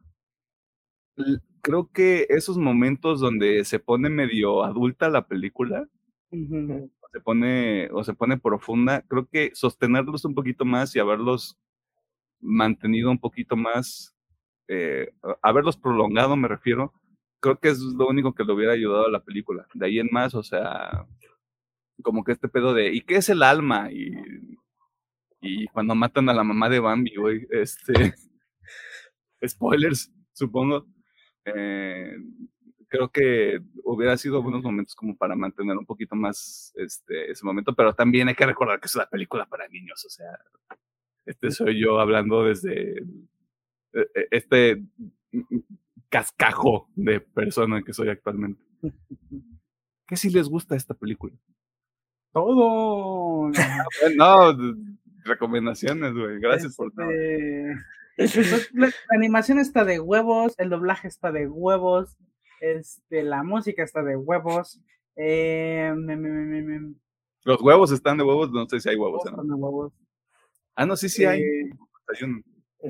creo 1.62 1.90
que 1.92 2.26
esos 2.28 2.58
momentos 2.58 3.20
donde 3.20 3.64
se 3.64 3.78
pone 3.78 4.08
medio 4.08 4.64
adulta 4.64 5.08
la 5.08 5.26
película, 5.26 5.88
se 6.30 7.20
pone, 7.20 7.88
o 7.92 8.04
se 8.04 8.14
pone 8.14 8.38
profunda, 8.38 9.02
creo 9.08 9.26
que 9.26 9.50
sostenerlos 9.54 10.24
un 10.24 10.34
poquito 10.34 10.64
más 10.64 10.94
y 10.94 10.98
haberlos 10.98 11.58
mantenido 12.40 13.10
un 13.10 13.18
poquito 13.18 13.56
más, 13.56 14.14
eh, 14.68 15.12
haberlos 15.42 15.76
prolongado, 15.76 16.36
me 16.36 16.48
refiero, 16.48 16.92
creo 17.40 17.58
que 17.58 17.68
es 17.68 17.80
lo 17.80 18.08
único 18.08 18.34
que 18.34 18.44
le 18.44 18.52
hubiera 18.52 18.72
ayudado 18.72 19.06
a 19.06 19.10
la 19.10 19.24
película. 19.24 19.66
De 19.74 19.86
ahí 19.86 19.98
en 19.98 20.08
más, 20.10 20.34
o 20.34 20.42
sea, 20.42 21.06
como 22.02 22.24
que 22.24 22.32
este 22.32 22.48
pedo 22.48 22.74
de, 22.74 22.92
¿y 22.92 23.00
qué 23.02 23.16
es 23.16 23.28
el 23.28 23.42
alma? 23.42 23.90
Y, 23.92 24.12
y 25.40 25.66
cuando 25.68 25.94
matan 25.94 26.28
a 26.28 26.34
la 26.34 26.44
mamá 26.44 26.68
de 26.68 26.80
Bambi, 26.80 27.16
güey, 27.16 27.46
este, 27.50 27.92
spoilers, 29.46 30.12
supongo. 30.32 30.86
Eh, 31.46 32.16
creo 32.88 33.10
que 33.10 33.60
hubiera 33.84 34.16
sido 34.16 34.42
buenos 34.42 34.62
momentos 34.62 34.94
como 34.94 35.16
para 35.16 35.34
mantener 35.36 35.76
un 35.76 35.86
poquito 35.86 36.16
más 36.16 36.72
este, 36.76 37.30
ese 37.30 37.44
momento, 37.44 37.74
pero 37.74 37.94
también 37.94 38.28
hay 38.28 38.34
que 38.34 38.46
recordar 38.46 38.80
que 38.80 38.86
es 38.86 38.94
una 38.94 39.06
película 39.06 39.46
para 39.46 39.68
niños, 39.68 40.04
o 40.04 40.08
sea, 40.10 40.38
este 41.24 41.50
soy 41.50 41.80
yo 41.80 41.98
hablando 41.98 42.44
desde 42.44 42.98
e, 42.98 44.00
e, 44.14 44.28
este 44.30 44.82
cascajo 46.08 46.88
de 46.94 47.20
persona 47.20 47.82
que 47.82 47.92
soy 47.92 48.08
actualmente. 48.08 48.62
¿Qué 50.06 50.16
si 50.16 50.30
les 50.30 50.48
gusta 50.48 50.76
esta 50.76 50.94
película? 50.94 51.34
Todo. 52.32 53.50
no, 54.16 54.56
recomendaciones, 55.24 56.12
güey. 56.12 56.38
Gracias 56.38 56.76
por 56.76 56.92
todo. 56.92 57.08
Este, 58.16 58.42
la, 58.72 58.90
animación 59.10 59.58
está 59.58 59.84
de 59.84 60.00
huevos, 60.00 60.54
el 60.58 60.70
doblaje 60.70 61.08
está 61.08 61.32
de 61.32 61.46
huevos, 61.46 62.16
este, 62.60 63.22
la 63.22 63.42
música 63.42 63.82
está 63.82 64.02
de 64.02 64.16
huevos. 64.16 64.80
Eh, 65.16 65.92
Los 67.44 67.62
huevos 67.62 67.92
están 67.92 68.16
de 68.16 68.24
huevos, 68.24 68.50
no 68.50 68.66
sé 68.68 68.80
si 68.80 68.88
hay 68.88 68.96
huevos. 68.96 69.22
¿no? 69.30 69.92
Ah, 70.74 70.86
no, 70.86 70.96
sí, 70.96 71.08
sí 71.08 71.24
hay. 71.24 71.40
Eh, 71.40 71.70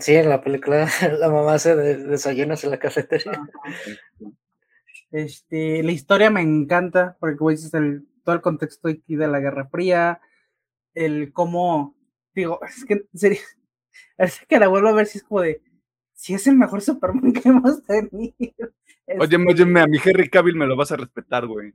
sí, 0.00 0.14
en 0.14 0.28
la 0.28 0.40
película 0.40 0.88
la 1.18 1.28
mamá 1.28 1.58
se 1.58 1.74
desayuna 1.74 2.54
en 2.62 2.70
la 2.70 2.78
cafetería. 2.78 3.40
Este, 5.10 5.82
la 5.82 5.92
historia 5.92 6.30
me 6.30 6.42
encanta, 6.42 7.16
porque 7.20 7.36
como 7.36 7.50
dices, 7.50 7.72
el, 7.74 8.06
todo 8.24 8.34
el 8.34 8.42
contexto 8.42 8.88
aquí 8.88 9.16
de 9.16 9.28
la 9.28 9.40
Guerra 9.40 9.68
Fría, 9.68 10.20
el 10.94 11.32
cómo, 11.32 11.96
digo, 12.34 12.60
es 12.66 12.84
que 12.84 13.06
sería, 13.14 13.40
es 14.18 14.40
que 14.46 14.58
la 14.58 14.68
vuelvo 14.68 14.88
a 14.88 14.94
ver 14.94 15.06
si 15.06 15.18
es 15.18 15.24
como 15.24 15.40
de, 15.42 15.62
si 16.12 16.34
es 16.34 16.46
el 16.46 16.56
mejor 16.56 16.80
Superman 16.82 17.32
que 17.32 17.48
hemos 17.48 17.82
tenido. 17.84 18.34
Oye, 19.08 19.36
este 19.36 19.36
óyeme, 19.36 19.80
a 19.80 19.86
mi 19.86 19.98
Henry 20.04 20.28
Cavill 20.28 20.56
me 20.56 20.66
lo 20.66 20.76
vas 20.76 20.90
a 20.92 20.96
respetar, 20.96 21.46
güey. 21.46 21.72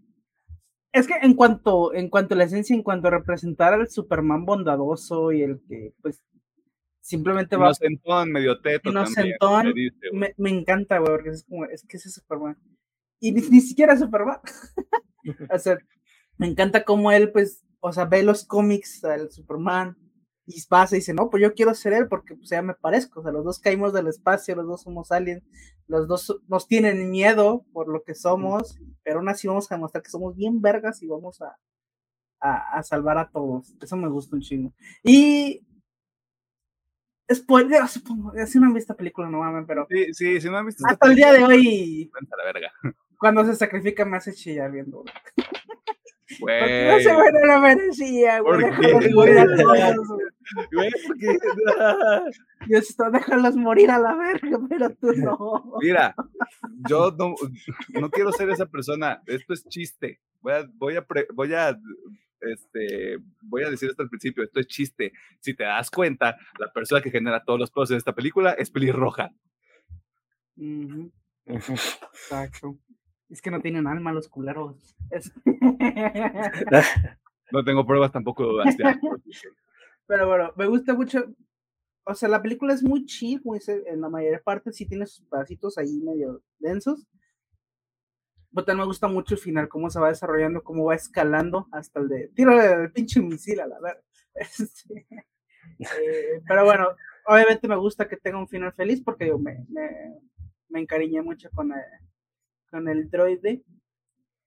Es 0.91 1.07
que 1.07 1.13
en 1.21 1.35
cuanto, 1.35 1.93
en 1.93 2.09
cuanto 2.09 2.33
a 2.33 2.37
la 2.37 2.43
esencia, 2.43 2.75
en 2.75 2.83
cuanto 2.83 3.07
a 3.07 3.11
representar 3.11 3.73
al 3.73 3.89
Superman 3.89 4.45
bondadoso 4.45 5.31
y 5.31 5.41
el 5.43 5.61
que, 5.65 5.93
pues, 6.01 6.21
simplemente 6.99 7.55
va. 7.55 7.67
Inocentón, 7.67 8.31
medio 8.31 8.59
teto. 8.59 8.89
Inocentón, 8.89 9.73
me, 10.11 10.33
me, 10.37 10.49
encanta, 10.49 10.97
güey, 10.97 11.13
porque 11.13 11.29
es 11.29 11.45
como, 11.45 11.63
es 11.65 11.85
que 11.87 11.95
ese 11.95 12.09
Superman. 12.09 12.57
Y 13.21 13.31
ni, 13.31 13.41
ni 13.41 13.61
siquiera 13.61 13.95
Superman. 13.95 14.39
o 15.49 15.59
sea, 15.59 15.77
me 16.37 16.47
encanta 16.47 16.83
cómo 16.83 17.13
él, 17.13 17.31
pues, 17.31 17.63
o 17.79 17.93
sea, 17.93 18.03
ve 18.05 18.23
los 18.23 18.43
cómics 18.43 19.05
al 19.05 19.31
Superman, 19.31 19.95
y 20.55 20.61
pasa 20.67 20.95
y 20.95 20.99
dice, 20.99 21.13
no, 21.13 21.29
pues 21.29 21.41
yo 21.41 21.53
quiero 21.53 21.73
ser 21.73 21.93
él 21.93 22.07
porque 22.07 22.35
pues 22.35 22.49
ya 22.49 22.61
me 22.61 22.73
parezco, 22.73 23.19
o 23.19 23.23
sea, 23.23 23.31
los 23.31 23.43
dos 23.43 23.59
caímos 23.59 23.93
del 23.93 24.07
espacio, 24.07 24.55
los 24.55 24.67
dos 24.67 24.81
somos 24.81 25.11
aliens, 25.11 25.43
los 25.87 26.07
dos 26.07 26.41
nos 26.47 26.67
tienen 26.67 27.09
miedo 27.09 27.65
por 27.73 27.87
lo 27.87 28.03
que 28.03 28.15
somos, 28.15 28.79
pero 29.03 29.19
aún 29.19 29.29
así 29.29 29.47
vamos 29.47 29.71
a 29.71 29.75
demostrar 29.75 30.03
que 30.03 30.09
somos 30.09 30.35
bien 30.35 30.61
vergas 30.61 31.01
y 31.03 31.07
vamos 31.07 31.41
a, 31.41 31.57
a, 32.41 32.83
salvar 32.83 33.17
a 33.17 33.29
todos. 33.29 33.73
Eso 33.81 33.95
me 33.97 34.09
gusta 34.09 34.35
un 34.35 34.41
chingo. 34.41 34.73
Y 35.03 35.65
spoiler, 37.31 37.87
supongo, 37.87 38.33
si 38.45 38.59
no 38.59 38.65
han 38.65 38.73
visto 38.73 38.93
esta 38.93 38.97
película, 38.97 39.29
no 39.29 39.39
mames, 39.39 39.65
pero. 39.67 39.87
Sí, 39.89 40.13
sí, 40.13 40.41
si 40.41 40.49
no 40.49 40.57
han 40.57 40.65
visto 40.65 40.83
Hasta 40.87 41.07
el 41.07 41.15
día 41.15 41.33
de 41.33 41.43
hoy. 41.43 42.11
La 42.37 42.45
verga. 42.45 42.71
Cuando 43.17 43.45
se 43.45 43.55
sacrifica 43.55 44.03
me 44.03 44.17
hace 44.17 44.33
chillar 44.33 44.71
viendo. 44.71 45.03
No 46.39 46.99
se 46.99 47.13
bueno 47.13 47.45
lo 47.45 47.59
merecía, 47.59 48.39
güey. 48.39 48.61
Porque. 48.61 48.97
Diosito, 52.67 53.11
déjalos 53.11 53.55
morir 53.55 53.91
a 53.91 53.99
la 53.99 54.15
verga, 54.15 54.59
pero 54.69 54.89
tú 54.95 55.13
no. 55.13 55.73
Mira, 55.81 56.15
yo 56.89 57.11
no, 57.17 57.35
no 57.99 58.09
quiero 58.09 58.31
ser 58.31 58.49
esa 58.49 58.65
persona. 58.65 59.21
Esto 59.25 59.53
es 59.53 59.67
chiste. 59.67 60.19
Voy 60.41 60.53
a, 60.53 60.69
voy 60.73 60.95
a, 60.97 61.05
voy 61.33 61.53
a 61.53 61.77
este, 62.41 63.17
voy 63.41 63.63
a 63.63 63.69
decir 63.69 63.89
esto 63.89 64.01
al 64.01 64.09
principio, 64.09 64.43
esto 64.43 64.59
es 64.59 64.67
chiste. 64.67 65.13
Si 65.39 65.53
te 65.53 65.63
das 65.63 65.89
cuenta, 65.89 66.37
la 66.59 66.71
persona 66.71 67.01
que 67.01 67.11
genera 67.11 67.43
todos 67.43 67.59
los 67.59 67.71
cosas 67.71 67.89
de 67.89 67.97
esta 67.97 68.15
película 68.15 68.51
es 68.53 68.69
pelirroja. 68.69 69.31
Exacto. 71.45 72.77
Es 73.31 73.41
que 73.41 73.49
no 73.49 73.61
tienen 73.61 73.87
alma 73.87 74.11
los 74.11 74.27
culeros. 74.27 74.93
no 77.51 77.63
tengo 77.63 77.85
pruebas 77.85 78.11
tampoco. 78.11 78.45
Pero 80.05 80.27
bueno, 80.27 80.51
me 80.57 80.67
gusta 80.67 80.93
mucho. 80.93 81.33
O 82.03 82.13
sea, 82.13 82.27
la 82.27 82.41
película 82.41 82.73
es 82.73 82.83
muy 82.83 83.05
chill, 83.05 83.41
en 83.85 84.01
la 84.01 84.09
mayor 84.09 84.43
parte 84.43 84.73
sí 84.73 84.85
tiene 84.85 85.05
sus 85.05 85.25
pedacitos 85.27 85.77
ahí 85.77 86.01
medio 86.01 86.41
densos. 86.59 87.07
Pero 88.53 88.65
también 88.65 88.83
me 88.83 88.87
gusta 88.87 89.07
mucho 89.07 89.35
el 89.35 89.39
final, 89.39 89.69
cómo 89.69 89.89
se 89.89 90.01
va 90.01 90.09
desarrollando, 90.09 90.61
cómo 90.61 90.83
va 90.83 90.95
escalando 90.95 91.69
hasta 91.71 92.01
el 92.01 92.09
de 92.09 92.27
tiro 92.35 92.61
el 92.61 92.91
pinche 92.91 93.21
misil 93.21 93.61
a 93.61 93.67
la 93.67 93.79
verdad. 93.79 94.03
Este, 94.33 95.05
eh, 95.79 96.41
pero 96.47 96.63
bueno, 96.63 96.87
obviamente 97.25 97.67
me 97.67 97.75
gusta 97.75 98.07
que 98.07 98.15
tenga 98.15 98.39
un 98.39 98.47
final 98.47 98.71
feliz 98.71 99.01
porque 99.03 99.27
yo 99.27 99.37
me, 99.37 99.65
me, 100.69 100.79
encariñé 100.79 101.21
mucho 101.21 101.49
con 101.51 101.73
el, 101.73 101.81
con 102.71 102.87
el 102.87 103.09
droide, 103.09 103.63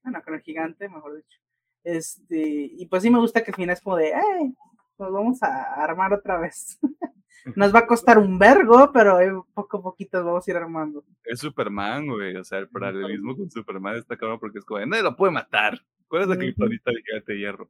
bueno, 0.02 0.22
con 0.24 0.34
el 0.34 0.40
gigante, 0.40 0.88
mejor 0.88 1.16
dicho. 1.16 1.38
Este, 1.84 2.40
y 2.40 2.86
pues 2.86 3.02
sí 3.02 3.10
me 3.10 3.18
gusta 3.18 3.44
que 3.44 3.50
el 3.50 3.56
final 3.56 3.74
es 3.74 3.82
como 3.82 3.96
de, 3.96 4.08
eh, 4.08 4.54
nos 4.98 5.12
vamos 5.12 5.42
a 5.42 5.74
armar 5.74 6.12
otra 6.12 6.38
vez. 6.38 6.78
Nos 7.56 7.74
va 7.74 7.80
a 7.80 7.86
costar 7.86 8.16
un 8.16 8.38
vergo, 8.38 8.90
pero 8.90 9.46
poco 9.52 9.76
a 9.76 9.82
poquito 9.82 10.24
vamos 10.24 10.48
a 10.48 10.50
ir 10.50 10.56
armando. 10.56 11.04
Es 11.24 11.40
Superman, 11.40 12.06
güey. 12.06 12.34
O 12.36 12.44
sea, 12.44 12.58
el 12.58 12.70
paralelismo 12.70 13.36
con 13.36 13.50
Superman 13.50 13.96
está 13.96 14.16
cabrón 14.16 14.40
porque 14.40 14.60
es 14.60 14.64
como, 14.64 14.80
nadie 14.86 15.02
lo 15.02 15.14
puede 15.14 15.32
matar. 15.32 15.78
¿Cuál 16.08 16.22
es 16.22 16.28
la 16.28 16.38
criptonita 16.38 16.90
de 16.90 17.02
gigante 17.02 17.32
de 17.34 17.38
hierro? 17.38 17.68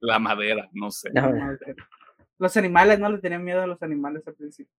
La 0.00 0.18
madera, 0.18 0.68
no 0.72 0.90
sé. 0.90 1.10
Los 2.38 2.56
animales, 2.56 2.98
no 2.98 3.10
le 3.10 3.18
tenían 3.18 3.44
miedo 3.44 3.62
a 3.62 3.66
los 3.68 3.80
animales 3.82 4.26
al 4.26 4.34
principio. 4.34 4.74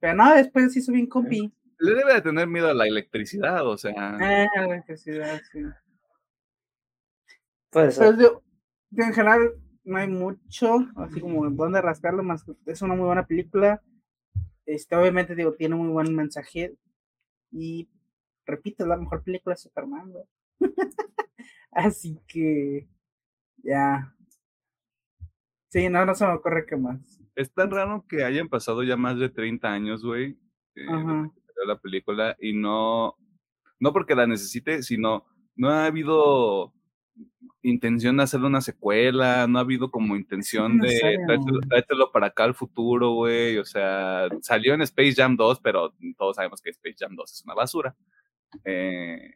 Pero 0.00 0.14
no, 0.14 0.34
después 0.34 0.72
sí 0.72 0.80
hizo 0.80 0.90
bien 0.90 1.06
compi. 1.06 1.52
Le 1.84 1.94
debe 1.94 2.14
de 2.14 2.22
tener 2.22 2.48
miedo 2.48 2.68
a 2.68 2.74
la 2.74 2.86
electricidad, 2.86 3.66
o 3.66 3.76
sea. 3.76 4.16
Eh, 4.16 4.48
la 4.56 4.64
electricidad, 4.64 5.38
sí. 5.52 5.60
Pues, 7.68 8.00
en 8.00 9.12
general, 9.12 9.52
no 9.84 9.98
hay 9.98 10.08
mucho, 10.08 10.78
así 10.96 11.20
como 11.20 11.50
donde 11.50 11.82
rascarlo, 11.82 12.22
más 12.22 12.42
es 12.64 12.80
una 12.80 12.94
muy 12.94 13.04
buena 13.04 13.26
película. 13.26 13.82
Este, 14.64 14.96
obviamente, 14.96 15.34
digo, 15.34 15.52
tiene 15.52 15.74
muy 15.74 15.88
buen 15.88 16.14
mensaje. 16.16 16.74
Y 17.50 17.86
repito, 18.46 18.84
es 18.84 18.88
la 18.88 18.96
mejor 18.96 19.22
película 19.22 19.54
de 19.54 19.60
Superman, 19.60 20.10
Así 21.70 22.18
que, 22.26 22.88
ya. 23.58 24.10
Sí, 25.68 25.90
no, 25.90 26.06
no 26.06 26.14
se 26.14 26.26
me 26.26 26.32
ocurre 26.32 26.64
qué 26.64 26.76
más. 26.76 27.20
Es 27.34 27.52
tan 27.52 27.70
raro 27.70 28.06
que 28.08 28.24
hayan 28.24 28.48
pasado 28.48 28.82
ya 28.84 28.96
más 28.96 29.18
de 29.18 29.28
30 29.28 29.70
años, 29.70 30.02
güey, 30.02 30.38
eh, 30.76 30.86
la 31.66 31.78
película 31.78 32.36
y 32.40 32.52
no, 32.52 33.16
no 33.80 33.92
porque 33.92 34.14
la 34.14 34.26
necesite, 34.26 34.82
sino 34.82 35.24
no 35.56 35.70
ha 35.70 35.86
habido 35.86 36.72
intención 37.62 38.16
de 38.16 38.24
hacerle 38.24 38.46
una 38.46 38.60
secuela, 38.60 39.46
no 39.46 39.58
ha 39.58 39.62
habido 39.62 39.90
como 39.90 40.16
intención 40.16 40.78
de 40.78 41.18
tráetelo, 41.68 42.12
para 42.12 42.26
acá 42.28 42.44
al 42.44 42.54
futuro, 42.54 43.12
güey. 43.12 43.58
O 43.58 43.64
sea, 43.64 44.28
salió 44.42 44.74
en 44.74 44.82
Space 44.82 45.14
Jam 45.14 45.36
2, 45.36 45.60
pero 45.60 45.94
todos 46.18 46.36
sabemos 46.36 46.60
que 46.60 46.70
Space 46.70 46.96
Jam 46.98 47.14
2 47.16 47.32
es 47.32 47.44
una 47.44 47.54
basura. 47.54 47.96
Eh, 48.64 49.32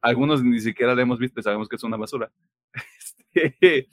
algunos 0.00 0.42
ni 0.42 0.60
siquiera 0.60 0.94
la 0.94 1.02
hemos 1.02 1.18
visto 1.18 1.40
y 1.40 1.42
sabemos 1.42 1.68
que 1.68 1.76
es 1.76 1.84
una 1.84 1.96
basura. 1.96 2.30
Este, 3.34 3.88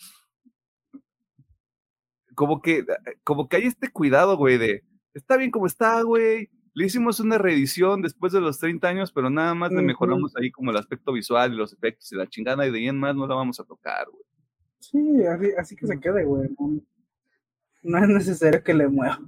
como 2.35 2.61
que, 2.61 2.85
como 3.23 3.47
que 3.47 3.55
hay 3.55 3.63
este 3.63 3.89
cuidado, 3.89 4.35
güey, 4.35 4.57
de 4.57 4.83
está 5.13 5.37
bien 5.37 5.49
como 5.49 5.65
está, 5.65 6.01
güey, 6.01 6.49
le 6.79 6.85
hicimos 6.85 7.19
una 7.19 7.37
reedición 7.37 8.01
después 8.01 8.31
de 8.31 8.39
los 8.39 8.57
30 8.57 8.87
años, 8.87 9.11
pero 9.11 9.29
nada 9.29 9.53
más 9.53 9.69
le 9.69 9.81
mejoramos 9.81 10.33
ahí 10.37 10.49
como 10.49 10.71
el 10.71 10.77
aspecto 10.77 11.11
visual 11.11 11.51
y 11.51 11.57
los 11.57 11.73
efectos 11.73 12.09
y 12.13 12.15
la 12.15 12.25
chingada 12.25 12.65
y 12.65 12.71
de 12.71 12.77
ahí 12.77 12.87
en 12.87 12.97
más 12.97 13.13
no 13.17 13.27
la 13.27 13.35
vamos 13.35 13.59
a 13.59 13.65
tocar, 13.65 14.07
güey. 14.09 14.23
Sí, 14.79 15.25
así, 15.57 15.75
que 15.75 15.85
se 15.85 15.99
quede, 15.99 16.23
güey. 16.23 16.49
No, 17.83 17.97
es 17.97 18.07
necesario 18.07 18.63
que 18.63 18.73
le 18.73 18.87
mueva. 18.87 19.19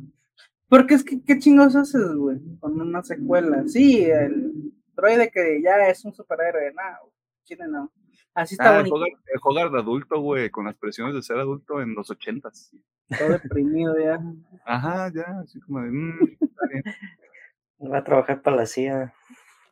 Porque 0.69 0.93
es 0.93 1.03
que, 1.03 1.21
¿qué 1.25 1.39
chingos 1.39 1.75
haces, 1.75 2.13
güey? 2.15 2.37
Con 2.61 2.79
una 2.79 3.03
secuela. 3.03 3.67
Sí, 3.67 4.05
el 4.05 4.71
droide 4.95 5.29
que 5.29 5.61
ya 5.61 5.89
es 5.89 6.05
un 6.05 6.13
superhéroe, 6.13 6.73
nada, 6.73 6.99
chile 7.43 7.65
no. 7.67 7.91
Así 8.33 8.55
está 8.55 8.75
ah, 8.75 8.77
bonito. 8.77 9.03
El 9.05 9.39
jugar, 9.41 9.71
de 9.71 9.79
adulto, 9.79 10.21
güey, 10.21 10.49
con 10.51 10.67
las 10.67 10.77
presiones 10.77 11.15
de 11.15 11.21
ser 11.21 11.35
adulto 11.35 11.81
en 11.81 11.95
los 11.95 12.09
ochentas. 12.09 12.71
Todo 13.09 13.27
deprimido 13.27 13.99
ya. 13.99 14.21
Ajá, 14.65 15.11
ya, 15.13 15.41
así 15.43 15.59
como 15.59 15.81
de, 15.81 15.91
mmm, 15.91 16.37
está 16.39 16.67
bien. 16.71 16.83
Va 17.81 17.99
a 17.99 18.03
trabajar 18.03 18.41
para 18.41 18.57
la 18.57 18.65
CIA. 18.65 19.13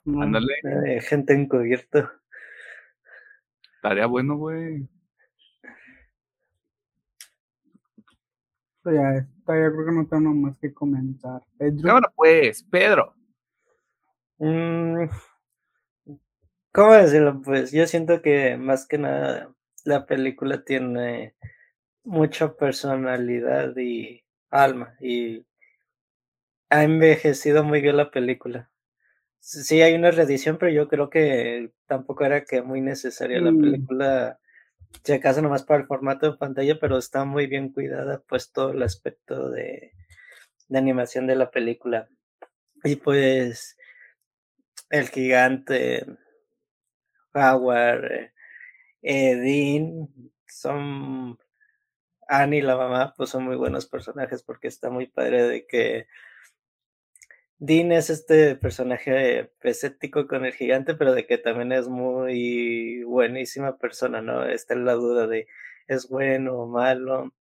Ándale. 0.05 0.53
Eh, 0.85 1.01
gente 1.01 1.33
encubierto. 1.33 2.09
Estaría 3.75 4.07
bueno, 4.07 4.35
güey. 4.37 4.87
Pues 8.81 8.95
ya, 8.95 9.11
está, 9.11 9.55
yo 9.55 9.71
creo 9.73 9.85
que 9.85 9.91
no 9.91 10.07
tengo 10.07 10.33
más 10.33 10.57
que 10.57 10.73
comentar. 10.73 11.41
Pedro. 11.57 11.99
pues, 12.15 12.63
Pedro. 12.63 13.13
Mm, 14.37 15.05
¿Cómo 16.71 16.93
decirlo? 16.93 17.41
Pues 17.41 17.71
yo 17.71 17.85
siento 17.87 18.21
que 18.21 18.57
más 18.57 18.87
que 18.87 18.97
nada 18.97 19.53
la 19.85 20.05
película 20.05 20.63
tiene 20.63 21.35
mucha 22.03 22.55
personalidad 22.55 23.75
y 23.77 24.23
alma 24.49 24.95
y 24.99 25.45
ha 26.69 26.83
envejecido 26.83 27.63
muy 27.63 27.81
bien 27.81 27.97
la 27.97 28.11
película. 28.11 28.69
Sí, 29.39 29.81
hay 29.81 29.93
una 29.93 30.11
reedición, 30.11 30.57
pero 30.57 30.71
yo 30.71 30.87
creo 30.87 31.09
que 31.09 31.71
tampoco 31.87 32.25
era 32.25 32.43
que 32.43 32.61
muy 32.61 32.81
necesaria 32.81 33.39
la 33.41 33.51
mm. 33.51 33.61
película, 33.61 34.39
si 35.03 35.13
acaso 35.13 35.41
nomás 35.41 35.63
para 35.63 35.81
el 35.81 35.87
formato 35.87 36.31
de 36.31 36.37
pantalla, 36.37 36.77
pero 36.79 36.97
está 36.97 37.25
muy 37.25 37.47
bien 37.47 37.71
cuidada, 37.71 38.21
pues 38.27 38.51
todo 38.51 38.71
el 38.71 38.83
aspecto 38.83 39.49
de, 39.49 39.93
de 40.67 40.77
animación 40.77 41.25
de 41.25 41.35
la 41.35 41.51
película. 41.51 42.09
Y 42.83 42.97
pues 42.97 43.77
el 44.89 45.09
gigante, 45.09 46.05
Howard, 47.33 48.31
Edin, 49.01 50.33
son 50.47 51.37
Annie 52.27 52.59
y 52.59 52.61
la 52.61 52.75
mamá, 52.75 53.13
pues 53.15 53.29
son 53.29 53.45
muy 53.45 53.55
buenos 53.55 53.87
personajes 53.87 54.43
porque 54.43 54.67
está 54.67 54.89
muy 54.89 55.07
padre 55.07 55.43
de 55.43 55.65
que 55.65 56.07
Dean 57.59 57.91
es 57.91 58.09
este 58.09 58.55
personaje 58.55 59.51
escéptico 59.61 60.27
con 60.27 60.45
el 60.45 60.53
gigante, 60.53 60.95
pero 60.95 61.13
de 61.13 61.27
que 61.27 61.37
también 61.37 61.73
es 61.73 61.89
muy 61.89 63.03
buenísima 63.03 63.77
persona, 63.77 64.21
¿no? 64.21 64.45
Está 64.45 64.75
en 64.75 64.85
la 64.85 64.93
duda 64.93 65.27
de 65.27 65.45
es 65.87 66.07
bueno 66.07 66.53
o 66.53 66.67
malo. 66.67 67.33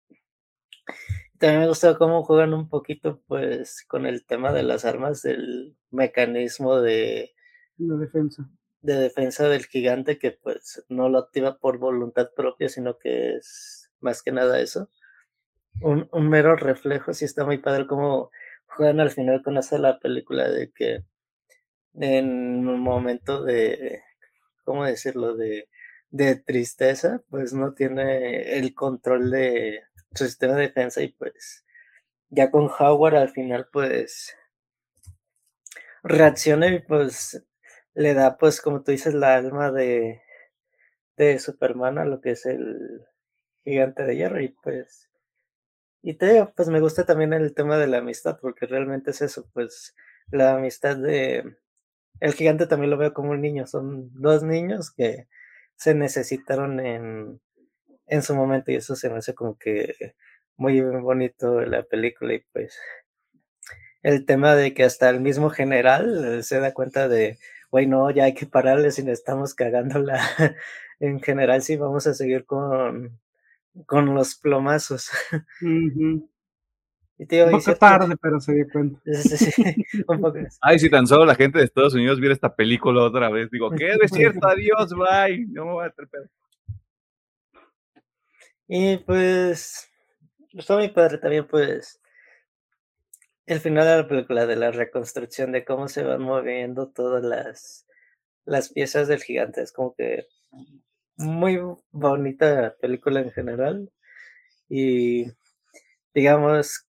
También 1.37 1.61
me 1.61 1.67
gusta 1.67 1.97
cómo 1.99 2.23
juegan 2.23 2.55
un 2.55 2.67
poquito, 2.67 3.21
pues, 3.27 3.85
con 3.87 4.07
el 4.07 4.25
tema 4.25 4.51
de 4.53 4.63
las 4.63 4.85
armas, 4.85 5.21
del 5.21 5.77
mecanismo 5.91 6.81
de... 6.81 7.35
defensa. 7.77 8.49
De 8.81 8.95
defensa 8.95 9.47
del 9.47 9.65
gigante, 9.65 10.17
que 10.17 10.31
pues 10.31 10.83
no 10.89 11.09
lo 11.09 11.19
activa 11.19 11.59
por 11.59 11.77
voluntad 11.77 12.31
propia, 12.35 12.69
sino 12.69 12.97
que 12.97 13.35
es 13.35 13.91
más 13.99 14.23
que 14.23 14.31
nada 14.31 14.59
eso. 14.59 14.89
Un, 15.81 16.09
un 16.11 16.27
mero 16.27 16.55
reflejo, 16.55 17.13
sí 17.13 17.25
está 17.25 17.45
muy 17.45 17.59
padre 17.59 17.85
como 17.85 18.31
juegan 18.67 18.99
al 18.99 19.11
final 19.11 19.43
con 19.43 19.57
esa 19.57 19.77
la 19.77 19.99
película 19.99 20.49
de 20.49 20.71
que 20.71 21.03
en 21.95 22.67
un 22.67 22.79
momento 22.81 23.43
de, 23.43 24.01
¿cómo 24.65 24.85
decirlo?, 24.85 25.35
de, 25.35 25.69
de 26.11 26.35
tristeza, 26.37 27.21
pues 27.29 27.53
no 27.53 27.73
tiene 27.73 28.57
el 28.59 28.73
control 28.75 29.31
de 29.31 29.81
su 30.15 30.25
sistema 30.25 30.55
de 30.55 30.63
defensa 30.63 31.01
y 31.03 31.09
pues 31.09 31.65
ya 32.29 32.51
con 32.51 32.69
Howard 32.79 33.15
al 33.15 33.29
final 33.31 33.67
pues 33.71 34.35
reacciona 36.03 36.67
y 36.67 36.79
pues 36.79 37.43
le 37.93 38.13
da 38.13 38.37
pues 38.37 38.61
como 38.61 38.83
tú 38.83 38.91
dices 38.91 39.13
la 39.13 39.35
alma 39.35 39.71
de, 39.71 40.21
de 41.17 41.39
Superman 41.39 41.97
a 41.97 42.05
lo 42.05 42.21
que 42.21 42.31
es 42.31 42.45
el 42.45 43.05
gigante 43.63 44.03
de 44.03 44.15
hierro 44.15 44.41
y 44.41 44.49
pues 44.49 45.06
y 46.01 46.15
te 46.15 46.33
digo, 46.33 46.53
pues 46.55 46.69
me 46.69 46.79
gusta 46.79 47.05
también 47.05 47.33
el 47.33 47.53
tema 47.53 47.77
de 47.77 47.87
la 47.87 47.99
amistad, 47.99 48.39
porque 48.41 48.65
realmente 48.65 49.11
es 49.11 49.21
eso, 49.21 49.49
pues 49.53 49.95
la 50.31 50.55
amistad 50.55 50.97
de... 50.97 51.57
El 52.19 52.33
gigante 52.33 52.67
también 52.67 52.89
lo 52.89 52.97
veo 52.97 53.13
como 53.13 53.31
un 53.31 53.41
niño, 53.41 53.67
son 53.67 54.09
dos 54.13 54.43
niños 54.43 54.91
que 54.91 55.27
se 55.75 55.93
necesitaron 55.93 56.79
en, 56.79 57.39
en 58.07 58.23
su 58.23 58.35
momento 58.35 58.71
y 58.71 58.75
eso 58.75 58.95
se 58.95 59.09
me 59.09 59.17
hace 59.17 59.35
como 59.35 59.57
que 59.57 60.15
muy 60.57 60.81
bonito 60.81 61.61
la 61.61 61.83
película 61.83 62.33
y 62.33 62.39
pues 62.51 62.77
el 64.03 64.25
tema 64.25 64.55
de 64.55 64.73
que 64.73 64.83
hasta 64.83 65.09
el 65.09 65.21
mismo 65.21 65.49
general 65.49 66.43
se 66.43 66.59
da 66.59 66.73
cuenta 66.73 67.07
de, 67.07 67.37
güey, 67.71 67.87
no, 67.87 68.09
ya 68.11 68.25
hay 68.25 68.33
que 68.33 68.45
pararles 68.45 68.99
y 68.99 69.03
le 69.03 69.11
estamos 69.11 69.53
cagándola. 69.53 70.19
en 70.99 71.19
general 71.21 71.61
sí 71.61 71.77
vamos 71.77 72.07
a 72.07 72.13
seguir 72.13 72.45
con, 72.45 73.19
con 73.85 74.13
los 74.13 74.35
plomazos. 74.35 75.09
un 75.61 76.29
poco 77.17 77.75
tarde, 77.75 78.15
pero 78.21 78.39
se 78.39 78.53
dio 78.53 78.65
cuenta. 78.71 78.99
Ay, 80.61 80.79
si 80.79 80.89
tan 80.89 81.07
solo 81.07 81.25
la 81.25 81.35
gente 81.35 81.59
de 81.59 81.65
Estados 81.65 81.93
Unidos 81.93 82.19
viera 82.19 82.33
esta 82.33 82.55
película 82.55 83.03
otra 83.03 83.29
vez, 83.29 83.49
digo, 83.51 83.69
¿qué 83.71 83.97
es 84.01 84.11
cierto? 84.11 84.47
Adiós, 84.47 84.93
bye. 84.93 85.45
No 85.47 85.65
me 85.65 85.71
voy 85.73 85.85
a 85.85 85.87
atrever. 85.87 86.29
Y 88.67 88.97
pues, 88.97 89.89
fue 90.65 90.77
mi 90.77 90.89
padre 90.89 91.17
también, 91.19 91.47
pues, 91.47 92.01
el 93.45 93.61
final 93.61 93.85
de 93.85 93.95
la 93.95 94.07
película, 94.07 94.45
de 94.45 94.57
la 94.57 94.71
reconstrucción, 94.71 95.53
de 95.53 95.63
cómo 95.63 95.87
se 95.87 96.03
van 96.03 96.21
moviendo 96.21 96.89
todas 96.89 97.23
las, 97.23 97.87
las 98.45 98.73
piezas 98.73 99.07
del 99.07 99.23
gigante, 99.23 99.61
es 99.61 99.71
como 99.71 99.95
que 99.95 100.27
muy 101.17 101.59
bonita 101.91 102.75
película 102.79 103.21
en 103.21 103.31
general. 103.31 103.91
Y 104.69 105.25
digamos, 106.13 106.87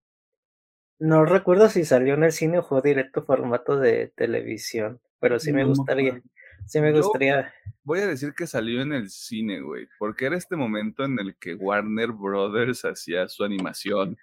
no 0.99 1.25
recuerdo 1.25 1.69
si 1.69 1.85
salió 1.85 2.15
en 2.15 2.25
el 2.25 2.33
cine 2.33 2.59
o 2.59 2.63
fue 2.63 2.81
directo 2.83 3.23
formato 3.23 3.79
de 3.79 4.13
televisión, 4.17 5.01
pero 5.21 5.39
sí 5.39 5.53
me 5.53 5.65
gustaría. 5.65 6.23
Sí 6.67 6.81
me 6.81 6.93
gustaría. 6.93 7.53
voy 7.85 8.01
a 8.01 8.07
decir 8.07 8.35
que 8.35 8.47
salió 8.47 8.83
en 8.83 8.93
el 8.93 9.11
cine, 9.11 9.61
güey, 9.61 9.87
porque 9.99 10.27
era 10.27 10.37
este 10.37 10.57
momento 10.57 11.05
en 11.05 11.19
el 11.19 11.37
que 11.37 11.55
Warner 11.55 12.13
Brothers 12.13 12.85
hacía 12.85 13.29
su 13.29 13.45
animación. 13.45 14.17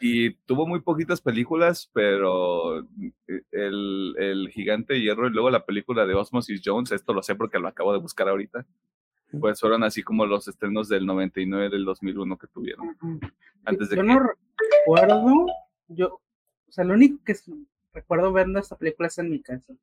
Y 0.00 0.34
tuvo 0.46 0.66
muy 0.66 0.80
poquitas 0.80 1.20
películas, 1.20 1.90
pero 1.92 2.80
eh, 2.80 3.42
el, 3.50 4.14
el, 4.18 4.48
Gigante 4.50 4.94
de 4.94 5.00
Hierro 5.00 5.26
y 5.26 5.30
luego 5.30 5.50
la 5.50 5.64
película 5.66 6.06
de 6.06 6.14
Osmosis 6.14 6.62
Jones, 6.64 6.92
esto 6.92 7.12
lo 7.12 7.22
sé 7.22 7.34
porque 7.34 7.58
lo 7.58 7.68
acabo 7.68 7.92
de 7.92 7.98
buscar 7.98 8.28
ahorita, 8.28 8.64
pues 9.40 9.60
fueron 9.60 9.82
así 9.82 10.02
como 10.02 10.24
los 10.24 10.46
estrenos 10.48 10.88
del 10.88 11.04
99, 11.04 11.68
del 11.68 11.84
2001 11.84 12.38
que 12.38 12.46
tuvieron. 12.46 12.96
Antes 13.64 13.90
de 13.90 13.96
yo 13.96 14.02
no 14.02 14.20
recuerdo, 14.20 15.46
yo, 15.88 16.14
o 16.14 16.72
sea, 16.72 16.84
lo 16.84 16.94
único 16.94 17.22
que 17.24 17.34
recuerdo 17.92 18.32
viendo 18.32 18.58
esta 18.58 18.76
película 18.76 19.08
es 19.08 19.18
en 19.18 19.30
mi 19.30 19.42
casa. 19.42 19.74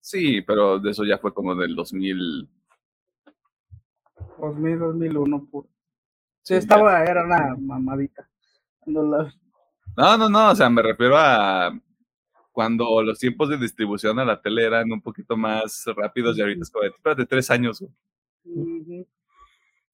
Sí, 0.00 0.40
pero 0.42 0.78
de 0.78 0.90
eso 0.90 1.04
ya 1.04 1.18
fue 1.18 1.34
como 1.34 1.54
del 1.56 1.74
2000. 1.74 2.48
2000, 4.38 4.78
2001, 4.78 5.46
puro. 5.46 5.68
Sí, 6.42 6.54
estaba, 6.54 7.02
era 7.02 7.24
una 7.24 7.56
mamadita. 7.58 8.28
No, 8.86 10.18
no, 10.18 10.28
no, 10.28 10.50
o 10.50 10.54
sea, 10.54 10.70
me 10.70 10.82
refiero 10.82 11.16
a 11.16 11.72
cuando 12.52 13.02
los 13.02 13.18
tiempos 13.18 13.50
de 13.50 13.58
distribución 13.58 14.18
a 14.18 14.24
la 14.24 14.40
tele 14.40 14.64
eran 14.64 14.90
un 14.90 15.02
poquito 15.02 15.36
más 15.36 15.84
rápidos 15.94 16.38
y 16.38 16.40
ahorita 16.40 16.62
es 16.62 16.70
como 16.70 16.84
de, 16.84 16.88
espérate, 16.88 17.26
tres 17.26 17.50
años. 17.50 17.84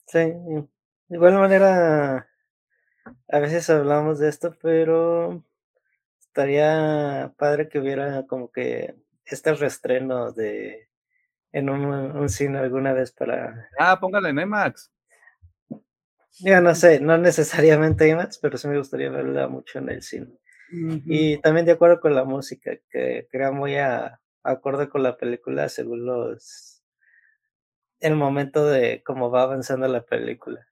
Sí, 0.07 0.19
de 0.19 0.69
igual 1.09 1.35
manera, 1.35 2.29
a 3.29 3.39
veces 3.41 3.69
hablamos 3.71 4.19
de 4.19 4.29
esto, 4.29 4.55
pero 4.63 5.45
estaría 6.21 7.35
padre 7.37 7.69
que 7.69 7.81
hubiera 7.81 8.27
como 8.27 8.53
que 8.53 8.95
este 9.25 9.55
reestreno 9.55 10.31
de 10.33 10.89
en 11.51 11.69
un, 11.69 12.29
cine 12.29 12.59
alguna 12.59 12.93
vez 12.93 13.11
para. 13.11 13.69
Ah, 13.77 13.99
póngale 13.99 14.29
en 14.29 14.39
IMAX. 14.39 14.92
Ya 16.41 16.61
no 16.61 16.75
sé, 16.75 17.01
no 17.01 17.19
necesariamente 17.19 18.09
IMAX, 18.09 18.39
pero 18.39 18.57
sí 18.57 18.69
me 18.69 18.79
gustaría 18.79 19.11
verla 19.11 19.49
mucho 19.49 19.79
en 19.79 19.91
el 19.91 20.03
cine. 20.03 20.39
Y 20.71 21.37
también 21.39 21.67
de 21.67 21.73
acuerdo 21.73 22.01
con 22.01 22.15
la 22.15 22.25
música, 22.25 22.73
que 22.91 23.29
crea 23.31 23.51
muy 23.51 23.77
a, 23.77 24.21
acorde 24.43 24.89
con 24.89 25.03
la 25.03 25.19
película 25.19 25.69
según 25.69 26.07
los 26.07 26.83
el 28.01 28.17
momento 28.17 28.67
de 28.67 29.03
cómo 29.05 29.31
va 29.31 29.43
avanzando 29.43 29.87
la 29.87 30.03
película. 30.03 30.67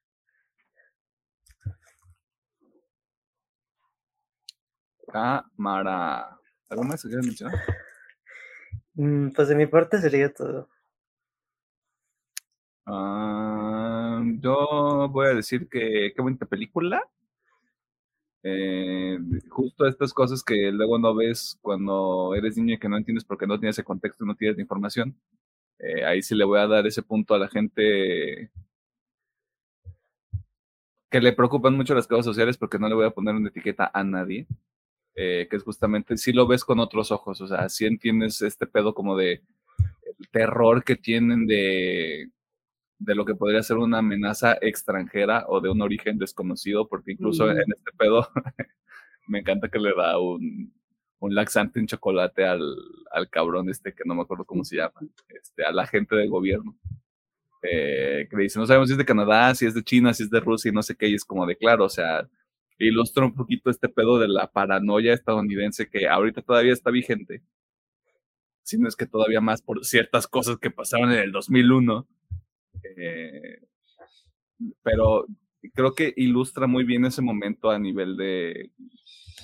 Cámara. 5.06 6.38
¿Algo 6.68 6.84
más 6.84 7.02
que 7.02 7.08
quieras 7.08 7.26
mencionar? 7.26 7.58
Mm, 8.94 9.30
pues 9.30 9.48
de 9.48 9.54
mi 9.54 9.66
parte 9.66 10.00
sería 10.00 10.32
todo. 10.32 10.68
Ah, 12.86 13.69
yo 14.40 15.08
voy 15.10 15.26
a 15.28 15.34
decir 15.34 15.68
que 15.68 16.12
qué 16.14 16.22
bonita 16.22 16.46
película. 16.46 17.02
Eh, 18.42 19.18
justo 19.50 19.86
estas 19.86 20.14
cosas 20.14 20.42
que 20.42 20.72
luego 20.72 20.98
no 20.98 21.14
ves 21.14 21.58
cuando 21.60 22.34
eres 22.34 22.56
niño 22.56 22.74
y 22.74 22.78
que 22.78 22.88
no 22.88 22.96
entiendes 22.96 23.24
porque 23.24 23.46
no 23.46 23.58
tienes 23.58 23.76
ese 23.76 23.84
contexto, 23.84 24.24
no 24.24 24.34
tienes 24.34 24.56
la 24.56 24.62
información. 24.62 25.14
Eh, 25.78 26.04
ahí 26.04 26.22
sí 26.22 26.34
le 26.34 26.44
voy 26.44 26.58
a 26.60 26.66
dar 26.66 26.86
ese 26.86 27.02
punto 27.02 27.34
a 27.34 27.38
la 27.38 27.48
gente 27.48 28.50
que 31.10 31.20
le 31.20 31.32
preocupan 31.32 31.76
mucho 31.76 31.94
las 31.94 32.06
causas 32.06 32.26
sociales 32.26 32.56
porque 32.56 32.78
no 32.78 32.88
le 32.88 32.94
voy 32.94 33.06
a 33.06 33.10
poner 33.10 33.34
una 33.34 33.48
etiqueta 33.48 33.90
a 33.92 34.04
nadie. 34.04 34.46
Eh, 35.16 35.48
que 35.50 35.56
es 35.56 35.64
justamente, 35.64 36.16
si 36.16 36.32
lo 36.32 36.46
ves 36.46 36.64
con 36.64 36.78
otros 36.78 37.10
ojos, 37.10 37.40
o 37.40 37.46
sea, 37.48 37.68
si 37.68 37.84
entiendes 37.84 38.40
este 38.42 38.66
pedo 38.66 38.94
como 38.94 39.16
de 39.16 39.42
terror 40.30 40.84
que 40.84 40.96
tienen 40.96 41.46
de, 41.46 42.30
de 43.00 43.14
lo 43.14 43.24
que 43.24 43.34
podría 43.34 43.62
ser 43.62 43.78
una 43.78 43.98
amenaza 43.98 44.58
extranjera 44.60 45.46
o 45.48 45.60
de 45.60 45.70
un 45.70 45.80
origen 45.80 46.18
desconocido, 46.18 46.86
porque 46.86 47.12
incluso 47.12 47.50
en 47.50 47.58
este 47.58 47.92
pedo 47.96 48.28
me 49.26 49.40
encanta 49.40 49.68
que 49.68 49.78
le 49.78 49.94
da 49.96 50.18
un, 50.18 50.72
un 51.18 51.34
laxante 51.34 51.80
en 51.80 51.86
chocolate 51.86 52.44
al, 52.44 52.62
al, 53.10 53.30
cabrón 53.30 53.70
este 53.70 53.94
que 53.94 54.02
no 54.04 54.14
me 54.14 54.22
acuerdo 54.22 54.44
cómo 54.44 54.64
se 54.64 54.76
llama, 54.76 55.00
este, 55.28 55.64
a 55.64 55.72
la 55.72 55.86
gente 55.86 56.14
del 56.14 56.28
gobierno. 56.28 56.76
Eh, 57.62 58.26
que 58.30 58.36
le 58.36 58.44
dice, 58.44 58.58
no 58.58 58.66
sabemos 58.66 58.88
si 58.88 58.94
es 58.94 58.98
de 58.98 59.04
Canadá, 59.04 59.54
si 59.54 59.66
es 59.66 59.74
de 59.74 59.82
China, 59.82 60.14
si 60.14 60.22
es 60.24 60.30
de 60.30 60.40
Rusia 60.40 60.70
y 60.70 60.72
no 60.72 60.82
sé 60.82 60.94
qué, 60.94 61.08
y 61.08 61.14
es 61.14 61.24
como 61.24 61.46
de 61.46 61.56
claro, 61.56 61.84
o 61.86 61.90
sea, 61.90 62.28
ilustra 62.78 63.24
un 63.24 63.34
poquito 63.34 63.70
este 63.70 63.88
pedo 63.88 64.18
de 64.18 64.28
la 64.28 64.50
paranoia 64.50 65.14
estadounidense 65.14 65.88
que 65.88 66.08
ahorita 66.08 66.42
todavía 66.42 66.72
está 66.72 66.90
vigente, 66.90 67.42
si 68.62 68.78
no 68.78 68.88
es 68.88 68.96
que 68.96 69.06
todavía 69.06 69.40
más 69.40 69.62
por 69.62 69.84
ciertas 69.84 70.26
cosas 70.26 70.58
que 70.58 70.70
pasaron 70.70 71.12
en 71.12 71.18
el 71.18 71.32
2001. 71.32 72.06
Eh, 72.84 73.60
pero 74.82 75.26
creo 75.74 75.94
que 75.94 76.12
ilustra 76.16 76.66
muy 76.66 76.84
bien 76.84 77.04
ese 77.04 77.22
momento 77.22 77.70
a 77.70 77.78
nivel 77.78 78.16
de 78.16 78.70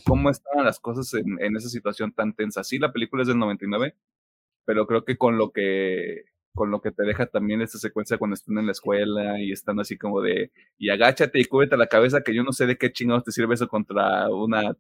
cómo 0.05 0.31
estaban 0.31 0.65
las 0.65 0.81
cosas 0.81 1.13
en, 1.15 1.43
en 1.43 1.57
esa 1.57 1.69
situación 1.69 2.13
tan 2.13 2.35
tensa. 2.35 2.65
Sí, 2.65 2.79
la 2.79 2.93
película 2.93 3.23
es 3.23 3.29
del 3.29 3.39
99, 3.39 3.97
pero 4.65 4.87
creo 4.87 5.05
que 5.05 5.17
con 5.19 5.39
lo 5.39 5.53
que 5.53 6.25
con 6.57 6.71
lo 6.71 6.81
que 6.81 6.91
te 6.91 7.05
deja 7.05 7.27
también 7.27 7.61
esta 7.63 7.79
secuencia 7.79 8.19
cuando 8.19 8.35
están 8.35 8.59
en 8.59 8.67
la 8.67 8.73
escuela 8.73 9.39
y 9.41 9.53
están 9.53 9.79
así 9.79 9.99
como 9.99 10.23
de, 10.23 10.51
y 10.79 10.89
agáchate 10.89 11.39
y 11.39 11.45
cúbrete 11.45 11.77
la 11.77 11.87
cabeza, 11.87 12.23
que 12.23 12.35
yo 12.35 12.43
no 12.43 12.53
sé 12.53 12.67
de 12.67 12.79
qué 12.79 12.93
chingados 12.93 13.25
te 13.25 13.31
sirve 13.31 13.55
eso 13.55 13.69
contra 13.69 14.29
una, 14.31 14.75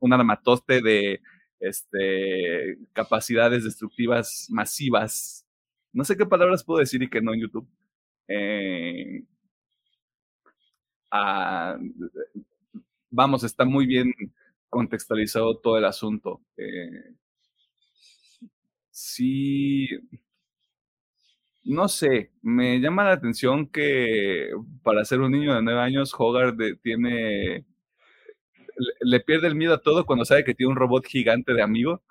un 0.00 0.12
armatoste 0.12 0.82
de 0.82 1.20
este, 1.60 2.78
capacidades 2.92 3.64
destructivas 3.64 4.46
masivas. 4.50 5.46
No 5.92 6.04
sé 6.04 6.16
qué 6.16 6.26
palabras 6.26 6.62
puedo 6.62 6.80
decir 6.80 7.02
y 7.02 7.08
que 7.08 7.22
no 7.22 7.34
en 7.34 7.40
YouTube. 7.40 7.68
Eh, 8.28 9.24
ah, 11.10 11.78
vamos, 13.10 13.44
está 13.44 13.64
muy 13.64 13.86
bien 13.86 14.12
contextualizado 14.68 15.58
todo 15.58 15.78
el 15.78 15.84
asunto. 15.84 16.40
Eh, 16.56 17.14
sí, 18.90 19.88
no 21.64 21.86
sé, 21.88 22.32
me 22.42 22.80
llama 22.80 23.04
la 23.04 23.12
atención 23.12 23.68
que 23.68 24.50
para 24.82 25.04
ser 25.04 25.20
un 25.20 25.32
niño 25.32 25.54
de 25.54 25.62
nueve 25.62 25.80
años, 25.80 26.14
Hogarth 26.16 26.56
tiene. 26.82 27.66
Le, 29.00 29.20
pierde 29.20 29.48
el 29.48 29.54
miedo 29.54 29.74
a 29.74 29.82
todo 29.82 30.06
cuando 30.06 30.24
sabe 30.24 30.44
que 30.44 30.54
tiene 30.54 30.70
un 30.72 30.76
robot 30.78 31.04
gigante 31.06 31.52
de 31.52 31.62
amigo. 31.62 32.02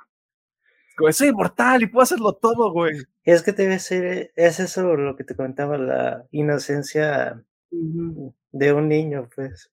Como, 0.98 1.12
soy 1.12 1.30
inmortal 1.30 1.84
y 1.84 1.88
puedo 1.88 2.04
hacerlo 2.04 2.34
todo, 2.34 2.72
güey. 2.72 3.04
Es 3.24 3.44
que 3.44 3.52
debe 3.52 3.80
ser, 3.80 4.32
es 4.36 4.60
eso 4.60 4.96
lo 4.96 5.16
que 5.16 5.24
te 5.24 5.36
contaba, 5.36 5.78
la 5.78 6.26
inocencia 6.32 7.44
de 7.70 8.74
un 8.74 8.90
niño, 8.90 9.30
pues. 9.34 9.72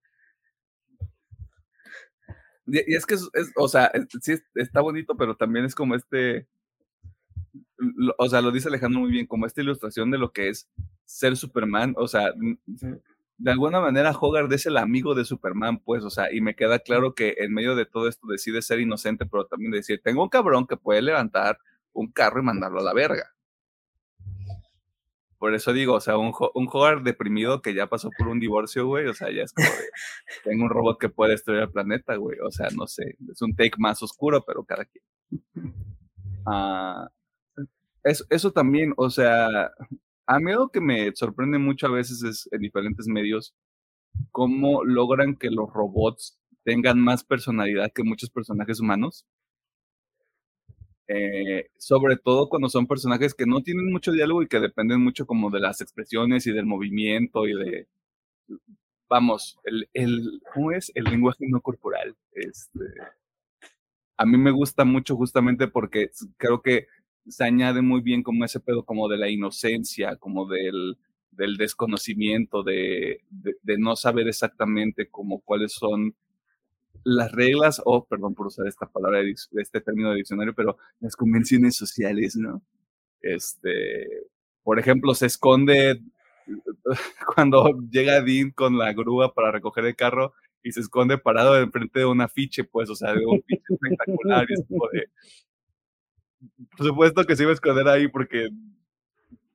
Y, 2.67 2.95
es 2.95 3.07
que, 3.07 3.15
es, 3.15 3.31
o 3.57 3.69
sea, 3.69 3.91
sí 4.21 4.35
está 4.55 4.81
bonito, 4.81 5.17
pero 5.17 5.37
también 5.37 5.65
es 5.65 5.75
como 5.75 5.95
este 5.95 6.47
o 8.19 8.29
sea, 8.29 8.41
lo 8.41 8.51
dice 8.51 8.69
Alejandro 8.69 9.01
muy 9.01 9.11
bien, 9.11 9.27
como 9.27 9.47
esta 9.47 9.61
ilustración 9.61 10.11
de 10.11 10.19
lo 10.19 10.33
que 10.33 10.49
es 10.49 10.69
ser 11.05 11.37
Superman, 11.37 11.95
o 11.97 12.07
sea, 12.07 12.33
de 13.37 13.51
alguna 13.51 13.81
manera 13.81 14.13
Hogarth 14.13 14.53
es 14.53 14.67
el 14.67 14.77
amigo 14.77 15.15
de 15.15 15.25
Superman, 15.25 15.79
pues, 15.79 16.05
o 16.05 16.11
sea, 16.11 16.33
y 16.33 16.41
me 16.41 16.55
queda 16.55 16.79
claro 16.79 17.15
que 17.15 17.35
en 17.39 17.53
medio 17.53 17.75
de 17.75 17.87
todo 17.87 18.09
esto 18.09 18.27
decide 18.29 18.63
ser 18.63 18.81
inocente, 18.81 19.27
pero 19.27 19.47
también 19.47 19.73
decir, 19.73 20.01
tengo 20.03 20.23
un 20.23 20.29
cabrón 20.29 20.67
que 20.67 20.77
puede 20.77 21.03
levantar 21.03 21.59
un 21.93 22.11
carro 22.13 22.41
y 22.41 22.45
mandarlo 22.45 22.81
a 22.81 22.85
la 22.85 22.95
verga. 22.95 23.35
Por 25.39 25.55
eso 25.55 25.73
digo, 25.73 25.95
o 25.95 26.01
sea, 26.01 26.17
un, 26.17 26.33
un 26.55 26.69
Hogarth 26.73 27.03
deprimido 27.03 27.61
que 27.61 27.75
ya 27.75 27.87
pasó 27.89 28.09
por 28.17 28.29
un 28.29 28.41
divorcio, 28.41 28.87
güey, 28.87 29.07
o 29.07 29.15
sea, 29.15 29.31
ya 29.31 29.43
es 29.43 29.53
como 29.53 29.69
de, 29.69 29.85
tengo 30.45 30.65
un 30.65 30.71
robot 30.71 30.99
que 30.99 31.09
puede 31.09 31.33
destruir 31.33 31.61
el 31.61 31.71
planeta, 31.71 32.17
güey, 32.17 32.39
o 32.41 32.51
sea, 32.51 32.69
no 32.75 32.87
sé, 32.87 33.17
es 33.31 33.43
un 33.43 33.55
take 33.55 33.75
más 33.79 34.03
oscuro, 34.03 34.45
pero 34.47 34.65
cada 34.65 34.85
quien. 34.85 35.05
Ah, 36.47 37.09
eso, 38.05 38.25
eso 38.31 38.53
también, 38.53 38.93
o 38.97 39.11
sea, 39.11 39.71
a 40.27 40.41
mí 40.41 40.53
algo 40.53 40.71
que 40.71 40.81
me 40.81 41.15
sorprende 41.15 41.59
mucho 41.59 41.87
a 41.87 41.91
veces 41.91 42.23
es 42.23 42.49
en 42.53 42.61
diferentes 42.61 43.07
medios, 43.07 43.55
cómo 44.31 44.85
logran 44.85 45.37
que 45.37 45.51
los 45.51 45.73
robots 45.73 46.39
tengan 46.65 47.01
más 47.01 47.25
personalidad 47.25 47.93
que 47.93 48.05
muchos 48.05 48.31
personajes 48.31 48.81
humanos. 48.81 49.27
Eh, 51.07 51.69
sobre 51.77 52.17
todo 52.17 52.49
cuando 52.49 52.71
son 52.71 52.87
personajes 52.87 53.35
que 53.35 53.45
no 53.45 53.63
tienen 53.63 53.93
mucho 53.93 54.13
diálogo 54.13 54.43
y 54.43 54.49
que 54.49 54.59
dependen 54.59 55.03
mucho 55.03 55.27
como 55.27 55.51
de 55.51 55.61
las 55.61 55.83
expresiones 55.83 56.47
y 56.47 56.53
del 56.53 56.65
movimiento 56.65 57.47
y 57.47 57.53
de, 57.53 57.89
vamos, 59.09 59.59
el, 59.65 60.41
¿cómo 60.53 60.73
es? 60.73 60.91
El 60.95 61.05
lenguaje 61.05 61.45
no 61.49 61.61
corporal. 61.61 62.17
Este, 62.33 62.81
a 64.17 64.27
mí 64.27 64.39
me 64.39 64.51
gusta 64.51 64.85
mucho 64.85 65.17
justamente 65.17 65.69
porque 65.69 66.11
creo 66.37 66.63
que 66.63 66.87
se 67.29 67.45
añade 67.45 67.83
muy 67.83 68.01
bien 68.01 68.23
como 68.23 68.45
ese 68.45 68.61
pedo 68.61 68.85
como 68.85 69.09
de 69.09 69.19
la 69.19 69.29
inocencia, 69.29 70.17
como 70.17 70.47
del, 70.47 70.97
del 71.31 71.57
desconocimiento, 71.57 72.63
de, 72.63 73.23
de, 73.31 73.79
no 73.79 73.97
saber 73.97 74.29
exactamente 74.29 75.09
como 75.09 75.41
cuáles 75.41 75.73
son 75.73 76.15
las 77.05 77.33
reglas, 77.33 77.81
o 77.81 77.97
oh, 77.97 78.07
perdón 78.07 78.35
por 78.35 78.47
usar 78.47 78.67
esta 78.67 78.87
palabra, 78.87 79.21
de 79.21 79.35
este 79.57 79.81
término 79.81 80.11
de 80.11 80.17
diccionario, 80.17 80.55
pero 80.55 80.79
las 81.01 81.17
convenciones 81.17 81.77
sociales, 81.77 82.37
¿no? 82.37 82.63
Este, 83.21 84.07
por 84.63 84.79
ejemplo, 84.79 85.15
se 85.15 85.27
esconde 85.27 86.01
cuando 87.35 87.81
llega 87.91 88.23
Dean 88.23 88.51
con 88.51 88.79
la 88.79 88.93
grúa 88.93 89.33
para 89.35 89.51
recoger 89.51 89.87
el 89.87 89.97
carro 89.97 90.35
y 90.63 90.73
se 90.73 90.81
esconde 90.81 91.19
parado 91.19 91.61
enfrente 91.61 92.01
de 92.01 92.07
un 92.07 92.21
afiche, 92.21 92.65
pues, 92.65 92.89
o 92.89 92.95
sea, 92.95 93.13
de 93.15 93.27
un 93.27 93.39
afiche 93.39 93.65
espectacular. 93.69 94.47
Y 94.49 94.55
es 94.55 94.65
como 94.67 94.89
de, 94.93 95.09
por 96.77 96.87
supuesto 96.87 97.25
que 97.25 97.37
se 97.37 97.43
iba 97.43 97.51
a 97.51 97.55
esconder 97.55 97.89
ahí 97.89 98.09
porque 98.09 98.49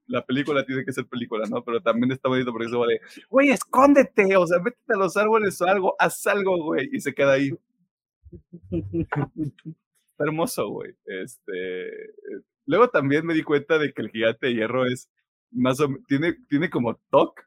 la 0.10 0.26
película 0.26 0.66
tiene 0.66 0.84
que 0.84 0.92
ser 0.92 1.06
película, 1.06 1.48
¿no? 1.48 1.64
Pero 1.64 1.82
también 1.82 2.12
está 2.12 2.30
bonito 2.30 2.52
porque 2.52 2.70
se 2.70 2.76
va 2.76 2.88
de, 2.88 3.00
güey, 3.30 3.52
escóndete, 3.52 4.36
o 4.36 4.48
sea, 4.48 4.60
métete 4.60 4.94
a 4.94 4.98
los 4.98 5.16
árboles 5.16 5.62
o 5.62 5.66
algo, 5.66 5.96
haz 6.00 6.26
algo, 6.28 6.64
güey, 6.64 6.90
y 6.92 7.00
se 7.00 7.14
queda 7.14 7.34
ahí. 7.34 7.52
Está 8.72 10.26
hermoso, 10.26 10.68
güey. 10.68 10.96
Este, 11.06 11.92
luego 12.66 12.90
también 12.90 13.26
me 13.26 13.34
di 13.34 13.44
cuenta 13.44 13.78
de 13.78 13.94
que 13.94 14.02
el 14.02 14.10
gigante 14.10 14.48
de 14.48 14.54
hierro 14.56 14.86
es 14.86 15.10
más 15.52 15.80
o 15.80 15.88
tiene, 16.08 16.34
tiene 16.50 16.70
como 16.70 17.00
TOC, 17.10 17.42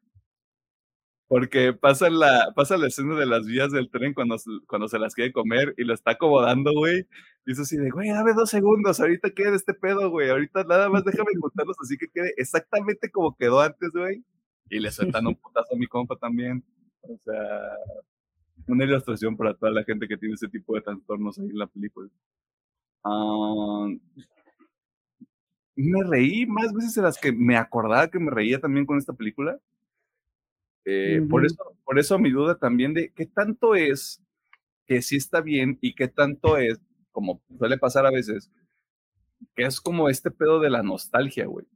porque 1.32 1.72
pasa 1.72 2.10
la, 2.10 2.52
pasa 2.54 2.76
la 2.76 2.88
escena 2.88 3.18
de 3.18 3.24
las 3.24 3.46
vías 3.46 3.72
del 3.72 3.88
tren 3.88 4.12
cuando, 4.12 4.36
cuando 4.66 4.86
se 4.86 4.98
las 4.98 5.14
quiere 5.14 5.32
comer 5.32 5.72
y 5.78 5.84
lo 5.84 5.94
está 5.94 6.10
acomodando, 6.10 6.74
güey. 6.74 7.06
Y 7.46 7.52
eso 7.52 7.62
así 7.62 7.78
de, 7.78 7.88
güey, 7.88 8.10
dame 8.10 8.34
dos 8.34 8.50
segundos, 8.50 9.00
ahorita 9.00 9.30
queda 9.30 9.56
este 9.56 9.72
pedo, 9.72 10.10
güey. 10.10 10.28
Ahorita 10.28 10.62
nada 10.64 10.90
más 10.90 11.04
déjame 11.04 11.30
contarlos 11.40 11.78
así 11.80 11.96
que 11.96 12.08
quede 12.08 12.34
exactamente 12.36 13.10
como 13.10 13.34
quedó 13.34 13.62
antes, 13.62 13.88
güey. 13.94 14.22
Y 14.68 14.78
le 14.78 14.90
sueltan 14.90 15.26
un 15.26 15.34
putazo 15.42 15.74
a 15.74 15.78
mi 15.78 15.86
compa 15.86 16.16
también. 16.16 16.62
O 17.00 17.16
sea, 17.24 17.78
una 18.66 18.84
ilustración 18.84 19.34
para 19.34 19.54
toda 19.54 19.72
la 19.72 19.84
gente 19.84 20.06
que 20.06 20.18
tiene 20.18 20.34
ese 20.34 20.48
tipo 20.48 20.74
de 20.74 20.82
trastornos 20.82 21.38
ahí 21.38 21.48
en 21.48 21.58
la 21.58 21.66
película. 21.66 22.10
Ah, 23.04 23.86
me 25.76 26.04
reí 26.04 26.44
más 26.44 26.74
veces 26.74 26.94
de 26.94 27.00
las 27.00 27.18
que 27.18 27.32
me 27.32 27.56
acordaba 27.56 28.08
que 28.08 28.18
me 28.18 28.30
reía 28.30 28.60
también 28.60 28.84
con 28.84 28.98
esta 28.98 29.14
película. 29.14 29.58
Eh, 30.84 31.22
por, 31.28 31.46
eso, 31.46 31.76
por 31.84 31.98
eso 31.98 32.18
mi 32.18 32.30
duda 32.30 32.58
también 32.58 32.92
de 32.94 33.12
qué 33.14 33.26
tanto 33.26 33.74
es 33.74 34.22
que 34.86 35.00
sí 35.00 35.16
está 35.16 35.40
bien 35.40 35.78
y 35.80 35.94
qué 35.94 36.08
tanto 36.08 36.56
es, 36.56 36.80
como 37.12 37.42
suele 37.56 37.78
pasar 37.78 38.06
a 38.06 38.10
veces, 38.10 38.50
que 39.54 39.64
es 39.64 39.80
como 39.80 40.08
este 40.08 40.30
pedo 40.30 40.60
de 40.60 40.70
la 40.70 40.82
nostalgia, 40.82 41.46
güey. 41.46 41.66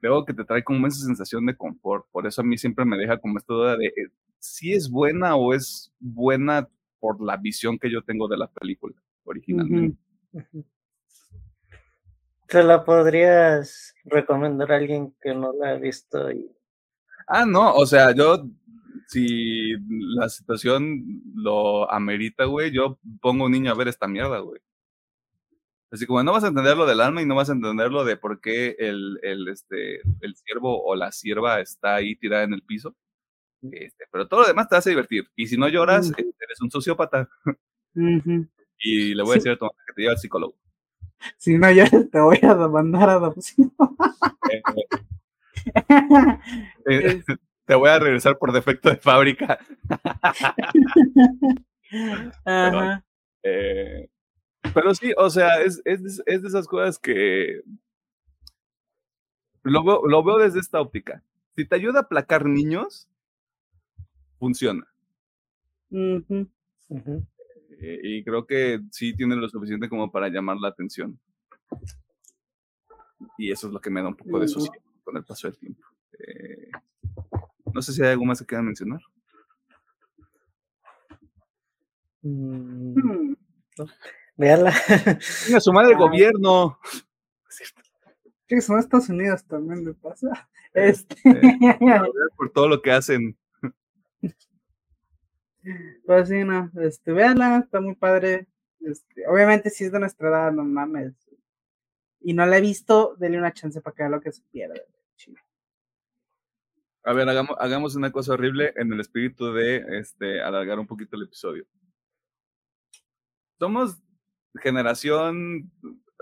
Veo 0.00 0.24
que 0.24 0.34
te 0.34 0.44
trae 0.44 0.64
como 0.64 0.86
esa 0.86 1.04
sensación 1.04 1.46
de 1.46 1.56
confort. 1.56 2.06
Por 2.10 2.26
eso 2.26 2.40
a 2.40 2.44
mí 2.44 2.58
siempre 2.58 2.84
me 2.84 2.96
deja 2.96 3.18
como 3.18 3.38
esta 3.38 3.54
duda 3.54 3.76
de 3.76 3.86
eh, 3.86 4.08
si 4.38 4.72
es 4.72 4.90
buena 4.90 5.36
o 5.36 5.54
es 5.54 5.92
buena 6.00 6.68
por 6.98 7.22
la 7.24 7.36
visión 7.36 7.78
que 7.78 7.90
yo 7.90 8.02
tengo 8.02 8.26
de 8.28 8.36
la 8.36 8.48
película 8.48 8.96
originalmente. 9.24 9.98
¿Te 12.48 12.62
la 12.62 12.84
podrías 12.84 13.94
recomendar 14.04 14.72
a 14.72 14.76
alguien 14.76 15.14
que 15.20 15.34
no 15.34 15.52
la 15.52 15.70
ha 15.70 15.76
visto 15.76 16.30
y 16.30 16.50
Ah, 17.26 17.44
no, 17.46 17.74
o 17.74 17.86
sea, 17.86 18.14
yo, 18.14 18.44
si 19.08 19.74
la 20.16 20.28
situación 20.28 21.22
lo 21.34 21.90
amerita, 21.90 22.44
güey, 22.44 22.70
yo 22.72 22.98
pongo 23.20 23.46
un 23.46 23.52
niño 23.52 23.70
a 23.70 23.74
ver 23.74 23.88
esta 23.88 24.08
mierda, 24.08 24.38
güey. 24.40 24.60
Así 25.90 26.06
como 26.06 26.22
no 26.22 26.32
vas 26.32 26.44
a 26.44 26.48
entender 26.48 26.74
lo 26.74 26.86
del 26.86 27.02
alma 27.02 27.20
y 27.20 27.26
no 27.26 27.34
vas 27.34 27.50
a 27.50 27.52
entender 27.52 27.90
lo 27.90 28.04
de 28.04 28.16
por 28.16 28.40
qué 28.40 28.74
el, 28.78 29.18
el, 29.22 29.46
este, 29.48 30.00
el 30.20 30.34
siervo 30.36 30.82
o 30.82 30.96
la 30.96 31.12
sierva 31.12 31.60
está 31.60 31.96
ahí 31.96 32.16
tirada 32.16 32.44
en 32.44 32.54
el 32.54 32.62
piso. 32.62 32.96
Este, 33.70 34.06
pero 34.10 34.26
todo 34.26 34.40
lo 34.40 34.46
demás 34.46 34.68
te 34.68 34.76
hace 34.76 34.90
divertir. 34.90 35.28
Y 35.36 35.46
si 35.46 35.58
no 35.58 35.68
lloras, 35.68 36.10
eres 36.16 36.60
un 36.62 36.70
sociópata. 36.70 37.28
Y 38.78 39.14
le 39.14 39.22
voy 39.22 39.32
a 39.32 39.34
decir 39.34 39.52
a 39.52 39.58
tu 39.58 39.66
mamá 39.66 39.76
que 39.86 39.92
te 39.92 40.00
lleva 40.00 40.12
al 40.12 40.18
psicólogo. 40.18 40.54
Si 41.36 41.58
no 41.58 41.70
lloras, 41.70 42.10
te 42.10 42.20
voy 42.20 42.38
a 42.42 42.54
mandar 42.54 43.10
a 43.10 43.12
adopción. 43.14 43.72
Eh, 44.50 44.60
eh, 46.86 47.22
te 47.66 47.74
voy 47.74 47.88
a 47.88 47.98
regresar 47.98 48.38
por 48.38 48.52
defecto 48.52 48.90
de 48.90 48.96
fábrica. 48.96 49.58
Eh, 53.44 54.08
pero, 54.72 54.94
sí, 54.94 55.12
o 55.18 55.28
sea, 55.28 55.60
es, 55.60 55.82
es, 55.84 56.22
es, 56.24 56.42
de 56.42 56.48
esas 56.48 56.66
cosas 56.66 56.98
que 56.98 57.60
lo 59.64 59.84
veo, 59.84 60.06
lo 60.06 60.22
veo 60.22 60.38
desde 60.38 60.60
esta 60.60 60.80
óptica. 60.80 61.22
Si 61.56 61.66
te 61.66 61.74
ayuda 61.74 61.98
a 61.98 62.02
aplacar 62.02 62.46
niños, 62.46 63.08
funciona. 64.38 64.86
Eh, 65.90 66.48
y 68.02 68.24
creo 68.24 68.46
que 68.46 68.80
sí 68.90 69.14
tiene 69.14 69.36
lo 69.36 69.48
suficiente 69.48 69.88
como 69.88 70.10
para 70.10 70.28
llamar 70.28 70.56
la 70.58 70.68
atención. 70.68 71.18
Y 73.36 73.50
eso 73.50 73.66
es 73.66 73.72
lo 73.72 73.80
que 73.80 73.90
me 73.90 74.00
da 74.00 74.08
un 74.08 74.16
poco 74.16 74.38
de 74.38 74.48
sucio 74.48 74.80
con 75.02 75.16
el 75.16 75.24
paso 75.24 75.48
del 75.48 75.58
tiempo. 75.58 75.86
Eh, 76.18 76.70
no 77.72 77.82
sé 77.82 77.92
si 77.92 78.02
hay 78.02 78.10
algo 78.10 78.24
más 78.24 78.38
que 78.40 78.46
quieran 78.46 78.66
mencionar. 78.66 79.00
Mm, 82.22 83.34
Veanla. 84.36 84.72
Mira, 85.48 85.60
su 85.60 85.72
madre 85.72 85.94
ah. 85.94 85.98
gobierno. 85.98 86.78
Sí, 88.46 88.60
son 88.60 88.78
Estados 88.78 89.08
Unidos 89.08 89.44
también 89.44 89.84
me 89.84 89.94
pasa. 89.94 90.48
Este. 90.74 91.16
por 92.34 92.50
todo 92.50 92.68
lo 92.68 92.80
que 92.80 92.92
hacen. 92.92 93.36
Pues 96.04 96.28
sí, 96.28 96.42
no, 96.42 96.72
este, 96.80 97.12
véanla, 97.12 97.58
está 97.58 97.80
muy 97.80 97.94
padre. 97.94 98.48
Este, 98.80 99.28
obviamente 99.28 99.70
si 99.70 99.84
es 99.84 99.92
de 99.92 100.00
nuestra 100.00 100.28
edad, 100.28 100.50
no 100.50 100.64
mames 100.64 101.14
y 102.24 102.34
no 102.34 102.46
la 102.46 102.58
he 102.58 102.60
visto, 102.60 103.14
denle 103.18 103.38
una 103.38 103.52
chance 103.52 103.80
para 103.80 103.94
que 103.94 104.02
vea 104.02 104.10
lo 104.10 104.20
que 104.20 104.32
se 104.32 104.42
pierde. 104.50 104.86
A 107.04 107.12
ver, 107.12 107.28
hagamos, 107.28 107.56
hagamos 107.58 107.96
una 107.96 108.12
cosa 108.12 108.34
horrible 108.34 108.72
en 108.76 108.92
el 108.92 109.00
espíritu 109.00 109.52
de 109.52 109.84
este, 109.98 110.40
alargar 110.40 110.78
un 110.78 110.86
poquito 110.86 111.16
el 111.16 111.24
episodio. 111.24 111.66
Somos 113.58 114.00
generación 114.60 115.72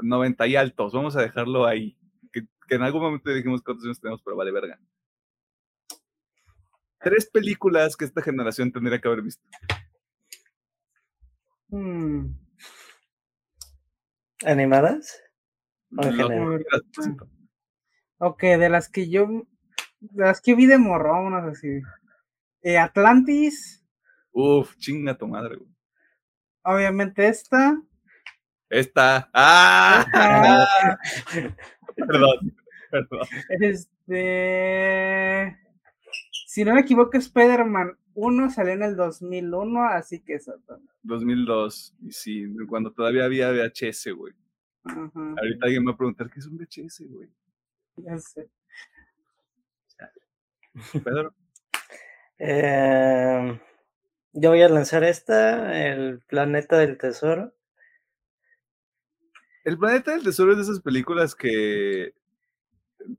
90 0.00 0.46
y 0.46 0.56
altos, 0.56 0.92
vamos 0.92 1.16
a 1.16 1.22
dejarlo 1.22 1.66
ahí. 1.66 1.98
Que, 2.32 2.46
en 2.74 2.82
algún 2.82 3.02
momento 3.02 3.30
dijimos 3.30 3.62
cuántos 3.62 3.84
años 3.84 4.00
tenemos, 4.00 4.22
pero 4.22 4.36
vale 4.36 4.52
verga. 4.52 4.78
Tres 6.98 7.28
películas 7.30 7.96
que 7.96 8.04
esta 8.04 8.22
generación 8.22 8.72
tendría 8.72 9.00
que 9.00 9.08
haber 9.08 9.22
visto. 9.22 9.42
Hmm. 11.68 12.34
¿Animadas? 14.44 15.29
Ok, 18.18 18.42
de 18.42 18.68
las 18.68 18.88
que 18.88 19.08
yo, 19.08 19.26
de 20.00 20.24
las 20.24 20.40
que 20.40 20.54
vi 20.54 20.66
de 20.66 20.78
morro, 20.78 21.12
vámonos 21.12 21.44
así. 21.44 21.80
Eh, 22.62 22.78
Atlantis. 22.78 23.84
Uf, 24.32 24.76
chinga 24.76 25.16
tu 25.16 25.26
madre, 25.26 25.56
güey. 25.56 25.70
Obviamente 26.62 27.26
esta. 27.26 27.80
Esta. 28.68 29.30
¡Ah! 29.32 30.98
perdón, 31.96 32.56
perdón. 32.90 33.26
Este. 33.60 35.56
Si 36.46 36.64
no 36.64 36.74
me 36.74 36.80
equivoco, 36.80 37.16
Spider-Man 37.16 37.96
1 38.14 38.50
salió 38.50 38.72
en 38.72 38.82
el 38.82 38.96
2001, 38.96 39.84
así 39.84 40.20
que 40.20 40.34
eso. 40.34 40.54
2002, 41.02 41.94
y 42.02 42.12
sí, 42.12 42.44
cuando 42.68 42.92
todavía 42.92 43.24
había 43.24 43.50
VHS, 43.50 44.12
güey. 44.14 44.34
Ahorita 44.84 45.66
alguien 45.66 45.84
me 45.84 45.90
va 45.90 45.94
a 45.94 45.98
preguntar 45.98 46.30
qué 46.30 46.40
es 46.40 46.46
un 46.46 46.56
VHS, 46.56 47.02
güey. 47.08 47.28
Ya 47.96 48.18
sé. 48.18 48.48
Pedro. 51.04 51.34
Eh, 52.38 53.60
yo 54.32 54.50
voy 54.50 54.62
a 54.62 54.68
lanzar 54.68 55.04
esta, 55.04 55.86
el 55.86 56.20
planeta 56.20 56.78
del 56.78 56.96
tesoro. 56.96 57.52
El 59.64 59.76
planeta 59.76 60.12
del 60.12 60.22
tesoro 60.22 60.52
es 60.52 60.56
de 60.56 60.62
esas 60.62 60.80
películas 60.80 61.34
que 61.34 62.14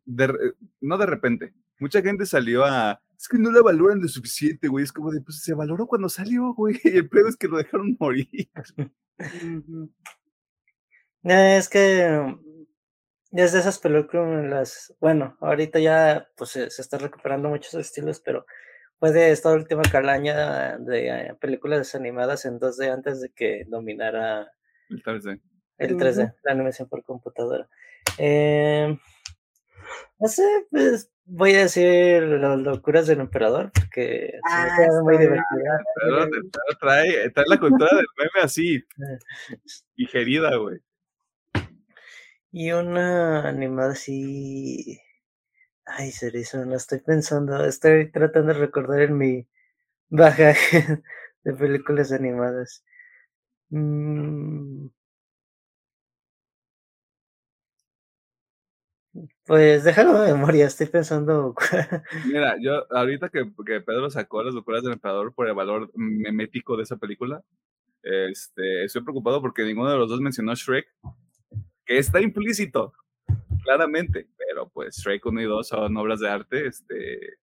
no 0.05 0.97
de 0.97 1.05
repente. 1.05 1.53
Mucha 1.79 2.01
gente 2.01 2.25
salió 2.25 2.65
a 2.65 3.01
es 3.21 3.27
que 3.27 3.37
no 3.37 3.51
la 3.51 3.61
valoran 3.61 4.01
lo 4.01 4.07
suficiente, 4.07 4.67
güey. 4.67 4.83
Es 4.83 4.91
como 4.91 5.11
de, 5.11 5.21
pues 5.21 5.43
se 5.43 5.53
valoró 5.53 5.85
cuando 5.85 6.09
salió, 6.09 6.55
güey. 6.55 6.79
Y 6.83 6.89
el 6.97 7.07
pedo 7.07 7.27
es 7.27 7.37
que 7.37 7.47
lo 7.47 7.57
dejaron 7.57 7.95
morir. 7.99 8.27
Es 11.23 11.69
que 11.69 12.35
desde 13.31 13.59
esas 13.59 13.79
películas, 13.79 14.93
bueno, 14.99 15.37
ahorita 15.39 15.79
ya 15.79 16.27
pues 16.35 16.51
se, 16.51 16.65
está 16.65 16.97
recuperando 16.97 17.49
muchos 17.49 17.73
estilos, 17.75 18.19
pero 18.19 18.45
fue 18.99 19.11
de 19.11 19.31
esta 19.31 19.51
última 19.51 19.83
calaña 19.83 20.77
de 20.77 21.35
películas 21.39 21.95
animadas 21.95 22.45
en 22.45 22.59
2D 22.59 22.91
antes 22.91 23.21
de 23.21 23.31
que 23.31 23.65
dominara 23.67 24.51
el 24.89 25.01
3D, 25.01 25.39
el 25.77 25.97
3D 25.97 26.35
la 26.43 26.51
animación 26.51 26.89
por 26.89 27.03
computadora. 27.03 27.69
Eh, 28.17 28.97
no 30.19 30.27
sé, 30.27 30.67
pues 30.69 31.11
voy 31.25 31.55
a 31.55 31.61
decir 31.61 32.23
las 32.23 32.59
locuras 32.59 33.07
del 33.07 33.21
emperador, 33.21 33.71
porque 33.71 34.33
ah, 34.49 34.67
me 34.77 35.01
muy 35.03 35.17
divertido. 35.17 35.45
trae, 36.79 37.29
trae 37.29 37.45
la 37.47 37.59
cultura 37.59 37.95
del 37.95 38.05
meme 38.17 38.43
así, 38.43 38.83
digerida, 39.95 40.55
güey. 40.57 40.79
Y 42.51 42.71
una 42.71 43.47
animada 43.47 43.93
así. 43.93 44.99
Ay, 45.85 46.11
Cerezo, 46.11 46.65
no 46.65 46.75
estoy 46.75 46.99
pensando. 46.99 47.65
Estoy 47.65 48.11
tratando 48.11 48.53
de 48.53 48.59
recordar 48.59 49.01
en 49.01 49.17
mi 49.17 49.47
bagaje 50.09 51.03
de 51.43 51.53
películas 51.53 52.11
animadas. 52.11 52.83
Mm. 53.69 54.87
Pues 59.45 59.83
déjalo 59.83 60.21
de 60.21 60.33
memoria, 60.33 60.67
estoy 60.67 60.87
pensando. 60.87 61.55
Mira, 62.25 62.55
yo 62.61 62.85
ahorita 62.95 63.29
que, 63.29 63.51
que, 63.65 63.81
Pedro 63.81 64.09
sacó 64.09 64.43
las 64.43 64.53
locuras 64.53 64.83
del 64.83 64.93
emperador 64.93 65.33
por 65.33 65.47
el 65.47 65.53
valor 65.53 65.91
memético 65.95 66.77
de 66.77 66.83
esa 66.83 66.97
película, 66.97 67.43
este, 68.03 68.85
estoy 68.85 69.03
preocupado 69.03 69.41
porque 69.41 69.63
ninguno 69.63 69.91
de 69.91 69.97
los 69.97 70.09
dos 70.09 70.21
mencionó 70.21 70.55
Shrek, 70.55 70.87
que 71.85 71.97
está 71.97 72.21
implícito, 72.21 72.93
claramente, 73.63 74.27
pero 74.37 74.69
pues 74.69 74.97
Shrek 74.97 75.25
1 75.25 75.41
y 75.41 75.45
2 75.45 75.67
son 75.67 75.97
obras 75.97 76.19
de 76.19 76.29
arte, 76.29 76.67
este, 76.67 77.37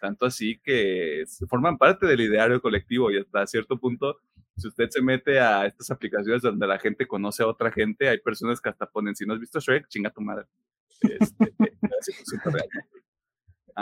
tanto 0.00 0.26
así 0.26 0.58
que 0.62 1.24
forman 1.48 1.78
parte 1.78 2.06
del 2.06 2.20
ideario 2.20 2.60
colectivo 2.60 3.10
y 3.10 3.18
hasta 3.18 3.46
cierto 3.46 3.78
punto 3.78 4.18
si 4.60 4.68
usted 4.68 4.90
se 4.90 5.02
mete 5.02 5.40
a 5.40 5.66
estas 5.66 5.90
aplicaciones 5.90 6.42
donde 6.42 6.66
la 6.66 6.78
gente 6.78 7.06
conoce 7.06 7.42
a 7.42 7.46
otra 7.46 7.72
gente, 7.72 8.08
hay 8.08 8.18
personas 8.18 8.60
que 8.60 8.68
hasta 8.68 8.86
ponen, 8.86 9.16
si 9.16 9.24
no 9.24 9.34
has 9.34 9.40
visto 9.40 9.58
Shrek, 9.58 9.88
chinga 9.88 10.10
tu 10.10 10.20
madre. 10.20 10.46
Este, 11.00 11.54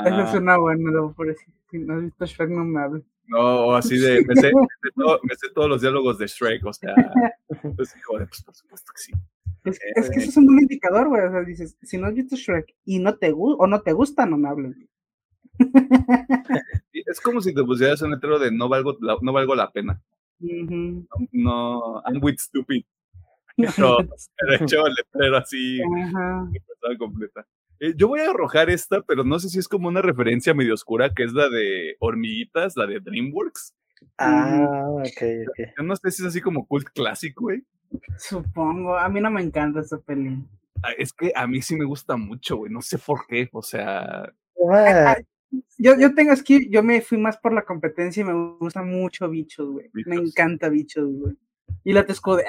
Eso 0.04 0.22
es 0.22 0.34
una 0.34 0.58
buena, 0.58 0.90
por 1.16 1.28
eso. 1.28 1.42
Si 1.70 1.78
no 1.78 1.94
has 1.94 2.02
visto 2.02 2.24
Shrek, 2.26 2.50
no 2.50 2.64
me 2.64 2.80
hables. 2.80 3.04
No, 3.26 3.74
así 3.74 3.98
de, 3.98 4.24
me 4.24 4.36
sé, 4.36 4.52
me, 4.94 5.34
sé 5.34 5.48
todos 5.52 5.68
los 5.68 5.80
diálogos 5.80 6.18
de 6.18 6.26
Shrek, 6.26 6.64
o 6.64 6.72
sea, 6.72 6.94
pues, 7.76 7.96
hijo 7.96 8.18
de, 8.18 8.26
pues 8.26 8.42
por 8.42 8.54
supuesto 8.54 8.92
que 8.94 9.02
sí. 9.02 9.12
Es, 9.64 9.78
es, 9.96 10.10
que 10.10 10.20
eso 10.20 10.30
es 10.30 10.36
un 10.36 10.46
buen 10.46 10.60
indicador, 10.60 11.08
güey. 11.08 11.22
O 11.22 11.30
sea, 11.30 11.42
dices, 11.42 11.76
si 11.82 11.98
no 11.98 12.06
has 12.06 12.14
visto 12.14 12.36
Shrek 12.36 12.74
y 12.84 12.98
no 12.98 13.16
te 13.16 13.32
o 13.34 13.66
no 13.66 13.80
te 13.82 13.92
gusta, 13.92 14.26
no 14.26 14.36
me 14.36 14.48
hables. 14.48 14.76
es 16.92 17.20
como 17.20 17.40
si 17.40 17.54
te 17.54 17.64
pusieras 17.64 18.02
un 18.02 18.12
letrero 18.12 18.38
de 18.38 18.52
no 18.52 18.68
valgo 18.68 18.96
la, 19.00 19.16
no 19.20 19.32
valgo 19.32 19.54
la 19.54 19.70
pena. 19.70 20.00
no, 21.32 22.02
I'm 22.06 22.22
with 22.22 22.38
stupid. 22.38 22.84
Pero, 23.76 23.98
pero 24.36 24.54
hecho 24.54 24.86
el 24.86 24.94
letrero 24.94 25.36
así, 25.36 25.80
completa. 26.96 27.44
Eh, 27.80 27.92
yo 27.96 28.06
voy 28.06 28.20
a 28.20 28.30
arrojar 28.30 28.70
esta, 28.70 29.02
pero 29.02 29.24
no 29.24 29.40
sé 29.40 29.48
si 29.48 29.58
es 29.58 29.66
como 29.66 29.88
una 29.88 30.00
referencia 30.00 30.54
medio 30.54 30.74
oscura, 30.74 31.12
que 31.12 31.24
es 31.24 31.32
la 31.32 31.48
de 31.48 31.96
Hormiguitas, 31.98 32.76
la 32.76 32.86
de 32.86 33.00
DreamWorks. 33.00 33.74
Ah, 34.16 34.86
ok, 34.88 35.22
ok. 35.48 35.68
Yo 35.76 35.84
no 35.84 35.96
sé 35.96 36.10
si 36.10 36.22
es 36.22 36.28
así 36.28 36.40
como 36.40 36.66
cult 36.66 36.88
clásico, 36.88 37.44
güey. 37.44 37.64
Supongo, 38.18 38.96
a 38.96 39.08
mí 39.08 39.20
no 39.20 39.30
me 39.30 39.42
encanta 39.42 39.80
esa 39.80 39.98
peli. 39.98 40.44
Ah, 40.82 40.92
es 40.96 41.12
que 41.12 41.32
a 41.34 41.46
mí 41.46 41.60
sí 41.62 41.76
me 41.76 41.84
gusta 41.84 42.16
mucho, 42.16 42.58
güey, 42.58 42.72
no 42.72 42.82
sé 42.82 42.98
por 42.98 43.26
qué, 43.26 43.48
o 43.52 43.62
sea... 43.62 44.32
Yo, 45.78 45.98
yo 45.98 46.14
tengo 46.14 46.34
que 46.44 46.68
yo 46.68 46.82
me 46.82 47.00
fui 47.00 47.16
más 47.16 47.38
por 47.38 47.52
la 47.54 47.64
competencia 47.64 48.20
y 48.20 48.24
me 48.24 48.56
gusta 48.58 48.82
mucho 48.82 49.28
bichos, 49.30 49.70
güey. 49.70 49.90
Me 49.92 50.16
encanta 50.16 50.68
bichos, 50.68 51.08
güey. 51.10 51.36
Y 51.84 51.92
la 51.92 52.04
tesco 52.04 52.36
de... 52.36 52.44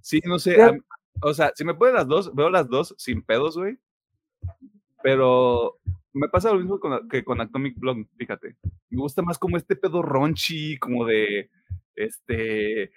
Sí, 0.00 0.20
no 0.24 0.38
sé, 0.38 0.56
o 1.20 1.32
sea, 1.32 1.52
si 1.54 1.64
me 1.64 1.74
pueden 1.74 1.94
las 1.94 2.08
dos, 2.08 2.34
veo 2.34 2.50
las 2.50 2.68
dos 2.68 2.94
sin 2.98 3.22
pedos, 3.22 3.56
güey. 3.56 3.78
Pero 5.02 5.78
me 6.14 6.28
pasa 6.28 6.52
lo 6.52 6.60
mismo 6.60 6.78
que 7.10 7.24
con 7.24 7.40
Atomic 7.40 7.78
Blonde, 7.78 8.08
fíjate. 8.16 8.56
Me 8.90 9.00
gusta 9.00 9.22
más 9.22 9.38
como 9.38 9.56
este 9.56 9.76
pedo 9.76 10.02
ronchi, 10.02 10.78
como 10.78 11.06
de, 11.06 11.50
este, 11.94 12.92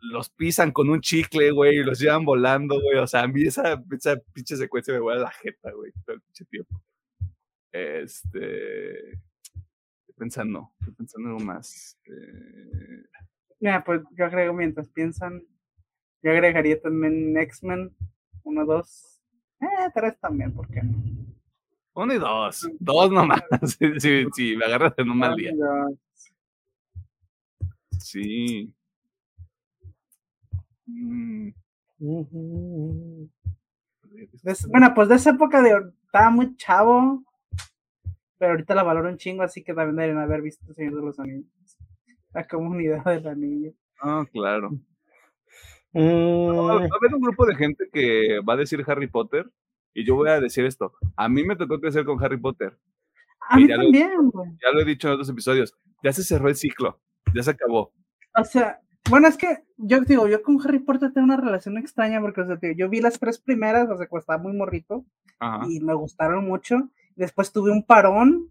los 0.00 0.30
pisan 0.30 0.72
con 0.72 0.88
un 0.90 1.00
chicle, 1.00 1.50
güey, 1.50 1.78
y 1.78 1.84
los 1.84 1.98
llevan 1.98 2.24
volando, 2.24 2.80
güey. 2.80 2.98
O 2.98 3.06
sea, 3.06 3.22
a 3.22 3.28
mí 3.28 3.42
esa, 3.42 3.82
esa 3.90 4.16
pinche 4.32 4.56
secuencia 4.56 4.94
me 4.94 5.00
vuelve 5.00 5.22
la 5.22 5.30
jeta, 5.30 5.72
güey, 5.72 5.92
todo 6.04 6.16
el 6.16 6.22
pinche 6.22 6.44
tiempo. 6.46 6.82
Este. 7.72 9.10
Estoy 9.10 10.14
pensando, 10.16 10.72
estoy 10.80 10.94
pensando 10.94 11.28
en 11.28 11.34
algo 11.34 11.44
más. 11.44 11.98
Eh... 12.06 13.04
Mira, 13.60 13.84
pues 13.84 14.02
yo 14.16 14.24
agrego 14.24 14.54
mientras 14.54 14.88
piensan. 14.88 15.42
Yo 16.22 16.30
agregaría 16.30 16.80
también 16.80 17.36
X-Men 17.36 17.94
1, 18.44 18.64
2. 18.64 19.20
Eh, 19.60 19.66
3 19.94 20.20
también, 20.20 20.52
¿por 20.52 20.68
qué 20.68 20.82
no? 20.82 21.35
Uno 21.96 22.12
y 22.12 22.18
dos. 22.18 22.68
Dos 22.78 23.10
nomás. 23.10 23.42
Sí, 23.62 23.98
sí, 23.98 24.26
sí, 24.34 24.56
me 24.56 24.66
agarras 24.66 24.92
en 24.98 25.10
un 25.10 25.18
mal 25.18 25.34
día. 25.34 25.52
Sí. 27.98 28.70
Mm. 30.84 31.48
bueno, 34.68 34.92
pues 34.94 35.08
de 35.08 35.14
esa 35.14 35.30
época 35.30 35.62
de 35.62 35.90
estaba 36.04 36.30
muy 36.30 36.54
chavo, 36.56 37.24
pero 38.38 38.52
ahorita 38.52 38.74
la 38.74 38.82
valoro 38.82 39.08
un 39.08 39.16
chingo, 39.16 39.42
así 39.42 39.64
que 39.64 39.72
también 39.72 39.96
deben 39.96 40.18
haber 40.18 40.42
visto 40.42 40.72
Señor 40.74 40.96
de 40.96 41.02
los 41.02 41.18
Anillos. 41.18 41.50
La 42.34 42.46
comunidad 42.46 43.04
del 43.04 43.26
anillo. 43.26 43.72
Ah, 44.02 44.26
claro. 44.30 44.72
va 45.94 46.72
a 46.72 46.76
haber 46.76 47.14
un 47.14 47.22
grupo 47.22 47.46
de 47.46 47.56
gente 47.56 47.88
que 47.90 48.40
va 48.46 48.52
a 48.52 48.58
decir 48.58 48.84
Harry 48.86 49.06
Potter 49.06 49.50
y 49.96 50.04
yo 50.04 50.14
voy 50.14 50.28
a 50.28 50.40
decir 50.40 50.66
esto. 50.66 50.92
A 51.16 51.26
mí 51.26 51.42
me 51.42 51.56
tocó 51.56 51.80
crecer 51.80 52.04
con 52.04 52.22
Harry 52.22 52.36
Potter. 52.36 52.78
A 53.48 53.56
mí 53.56 53.66
también, 53.66 54.30
güey. 54.30 54.50
Ya 54.62 54.70
lo 54.70 54.80
he 54.80 54.84
dicho 54.84 55.08
en 55.08 55.14
otros 55.14 55.30
episodios. 55.30 55.74
Ya 56.02 56.12
se 56.12 56.22
cerró 56.22 56.50
el 56.50 56.56
ciclo. 56.56 57.00
Ya 57.34 57.42
se 57.42 57.52
acabó. 57.52 57.94
O 58.36 58.44
sea, 58.44 58.80
bueno, 59.08 59.26
es 59.26 59.38
que 59.38 59.64
yo 59.78 60.00
digo, 60.02 60.28
yo 60.28 60.42
con 60.42 60.60
Harry 60.62 60.80
Potter 60.80 61.12
tengo 61.14 61.24
una 61.24 61.38
relación 61.38 61.78
extraña 61.78 62.20
porque, 62.20 62.42
o 62.42 62.46
sea, 62.46 62.58
yo 62.76 62.90
vi 62.90 63.00
las 63.00 63.18
tres 63.18 63.38
primeras, 63.38 63.88
o 63.88 63.96
sea, 63.96 64.06
cuando 64.06 64.20
estaba 64.20 64.42
muy 64.42 64.52
morrito 64.52 65.06
y 65.66 65.80
me 65.80 65.94
gustaron 65.94 66.46
mucho. 66.46 66.90
Después 67.14 67.50
tuve 67.50 67.70
un 67.70 67.82
parón 67.82 68.50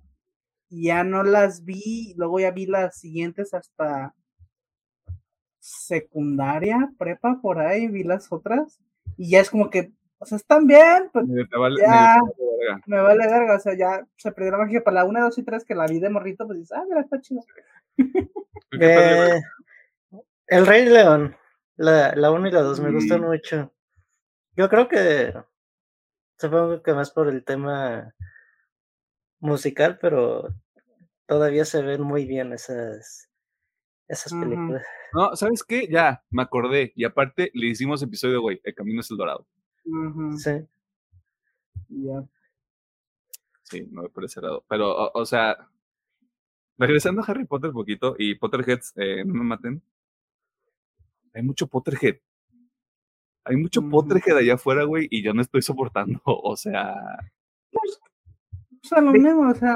y 0.67 0.85
ya 0.85 1.03
no 1.03 1.21
las 1.21 1.63
vi. 1.63 2.15
Luego 2.17 2.39
ya 2.39 2.49
vi 2.49 2.65
las 2.65 2.97
siguientes 2.99 3.53
hasta 3.53 4.15
secundaria, 5.59 6.91
prepa, 6.97 7.39
por 7.39 7.59
ahí, 7.59 7.87
vi 7.87 8.03
las 8.03 8.31
otras. 8.31 8.79
Y 9.15 9.29
ya 9.29 9.41
es 9.41 9.51
como 9.51 9.69
que, 9.69 9.93
o 10.17 10.25
sea, 10.25 10.37
están 10.37 10.65
bien, 10.65 11.09
pero 11.11 11.25
ya 11.77 12.21
me, 12.85 13.01
vale 13.01 13.27
verga. 13.27 13.55
O 13.55 13.59
sea, 13.59 13.75
ya 13.75 14.05
se 14.15 14.31
perdió 14.31 14.51
la 14.51 14.59
magia 14.59 14.83
para 14.83 14.95
la 14.95 15.05
1, 15.05 15.21
2 15.21 15.37
y 15.37 15.43
3 15.43 15.65
que 15.65 15.75
la 15.75 15.87
vi 15.87 15.99
de 15.99 16.09
morrito, 16.09 16.45
pues 16.45 16.59
dices, 16.59 16.77
ah, 16.77 16.83
mira, 16.87 17.01
está 17.01 17.19
chido. 17.21 17.41
El 20.47 20.67
Rey 20.67 20.85
León, 20.85 21.35
la, 21.75 22.13
la 22.15 22.31
1 22.31 22.47
y 22.47 22.51
la 22.51 22.61
2 22.61 22.79
me 22.79 22.91
gustan 22.91 23.21
mucho. 23.21 23.73
Yo 24.55 24.69
creo 24.69 24.87
que 24.87 25.33
supongo 26.37 26.81
que 26.81 26.93
más 26.93 27.11
por 27.11 27.27
el 27.27 27.43
tema 27.43 28.13
musical, 29.39 29.97
pero 29.99 30.47
todavía 31.25 31.65
se 31.65 31.81
ven 31.81 32.01
muy 32.01 32.25
bien 32.25 32.53
esas, 32.53 33.29
esas 34.07 34.33
películas. 34.33 34.83
No, 35.13 35.35
¿sabes 35.35 35.63
qué? 35.63 35.87
Ya, 35.87 36.23
me 36.29 36.43
acordé. 36.43 36.93
Y 36.95 37.05
aparte 37.05 37.51
le 37.53 37.67
hicimos 37.67 38.01
episodio, 38.01 38.41
güey, 38.41 38.61
El 38.63 38.75
Camino 38.75 39.01
es 39.01 39.11
el 39.11 39.17
Dorado. 39.17 39.47
Sí. 40.37 40.51
Ya. 41.89 42.23
Sí, 43.63 43.87
no 43.91 44.03
por 44.09 44.25
ese 44.25 44.41
lado. 44.41 44.63
Pero, 44.67 45.11
o, 45.13 45.25
sea, 45.25 45.57
regresando 46.77 47.21
a 47.21 47.25
Harry 47.25 47.45
Potter 47.45 47.69
un 47.69 47.75
poquito 47.75 48.15
y 48.17 48.35
Potterheads, 48.35 48.93
eh, 48.97 49.23
no 49.25 49.33
me 49.33 49.43
maten 49.43 49.81
hay 51.35 51.43
mucho 51.43 51.67
Potterhead. 51.67 52.15
Hay 53.43 53.57
mucho 53.57 53.81
Potterhead 53.87 54.37
allá 54.37 54.55
afuera, 54.55 54.85
güey, 54.85 55.07
y 55.11 55.21
yo 55.21 55.33
no 55.33 55.41
estoy 55.41 55.61
soportando, 55.61 56.19
o 56.25 56.55
sea... 56.55 56.95
Pues, 57.71 57.99
o 58.83 58.87
sea, 58.87 59.01
lo 59.01 59.11
mismo, 59.11 59.49
o 59.49 59.53
sea... 59.53 59.75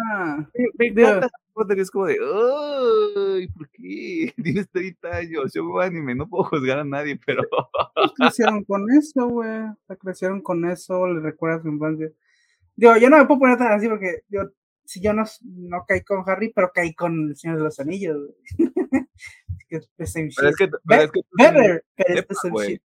Potter 1.53 1.79
es 1.79 1.91
como 1.91 2.05
de, 2.05 2.17
¡ay! 2.19 3.47
¿Por 3.49 3.69
qué? 3.69 4.33
Tienes 4.43 4.69
30 4.69 5.09
años, 5.09 5.53
yo 5.53 5.63
me 5.63 5.83
anime, 5.83 6.15
no 6.15 6.27
puedo 6.27 6.45
juzgar 6.45 6.79
a 6.79 6.83
nadie, 6.83 7.19
pero... 7.25 7.43
Crecieron 8.15 8.63
con 8.63 8.85
eso, 8.91 9.27
güey, 9.27 9.61
crecieron 9.99 10.41
con 10.41 10.69
eso, 10.69 11.07
le 11.07 11.19
recuerda 11.19 11.61
su 11.61 11.69
infancia. 11.69 12.11
Digo, 12.75 12.97
yo 12.97 13.09
no 13.09 13.17
me 13.17 13.25
puedo 13.25 13.41
poner 13.41 13.57
tan 13.57 13.73
así 13.73 13.87
porque 13.87 14.23
yo 14.29 14.49
si 14.89 15.01
yo 15.01 15.13
no, 15.13 15.23
no 15.43 15.85
caí 15.87 16.01
con 16.01 16.23
Harry, 16.25 16.51
pero 16.51 16.71
caí 16.73 16.95
con 16.95 17.29
el 17.29 17.37
Señor 17.37 17.57
de 17.57 17.63
los 17.63 17.79
Anillos. 17.79 18.33
pero 19.69 19.83
es 19.99 20.13
que, 20.55 20.67
pero 20.83 21.01
es 21.03 21.11
que 21.11 21.21
Better, 21.33 21.85
pero 21.95 22.25
es 22.27 22.67
shit. 22.67 22.81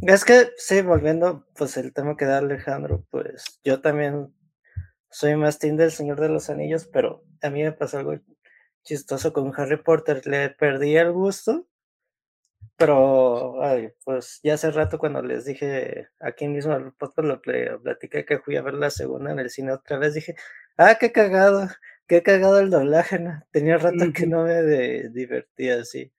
Es 0.00 0.24
que, 0.24 0.48
sí, 0.56 0.80
volviendo, 0.80 1.46
pues 1.56 1.76
el 1.76 1.92
tema 1.92 2.16
que 2.16 2.24
da 2.24 2.38
Alejandro, 2.38 3.04
pues 3.10 3.60
yo 3.64 3.82
también 3.82 4.34
soy 5.16 5.34
más 5.34 5.58
team 5.58 5.76
del 5.76 5.92
Señor 5.92 6.20
de 6.20 6.28
los 6.28 6.50
Anillos, 6.50 6.86
pero 6.92 7.24
a 7.40 7.48
mí 7.48 7.62
me 7.62 7.72
pasó 7.72 7.98
algo 7.98 8.16
chistoso 8.84 9.32
con 9.32 9.50
Harry 9.56 9.78
Potter. 9.82 10.26
Le 10.26 10.50
perdí 10.50 10.94
el 10.96 11.10
gusto, 11.12 11.66
pero 12.76 13.62
ay, 13.62 13.92
pues 14.04 14.40
ya 14.42 14.54
hace 14.54 14.70
rato 14.70 14.98
cuando 14.98 15.22
les 15.22 15.46
dije 15.46 16.08
aquí 16.20 16.48
mismo 16.48 16.74
al 16.74 16.92
podcast 16.92 17.28
lo 17.28 17.40
platiqué 17.82 18.26
que 18.26 18.40
fui 18.40 18.56
a 18.56 18.62
ver 18.62 18.74
la 18.74 18.90
segunda 18.90 19.32
en 19.32 19.38
el 19.38 19.50
cine 19.50 19.72
otra 19.72 19.98
vez, 19.98 20.14
dije, 20.14 20.36
ah, 20.76 20.96
qué 21.00 21.12
cagado, 21.12 21.68
qué 22.06 22.22
cagado 22.22 22.60
el 22.60 22.70
doblaje, 22.70 23.18
¿no? 23.18 23.42
Tenía 23.52 23.78
rato 23.78 24.12
que 24.14 24.26
no 24.26 24.44
me 24.44 24.62
divertía 25.10 25.80
así. 25.80 26.12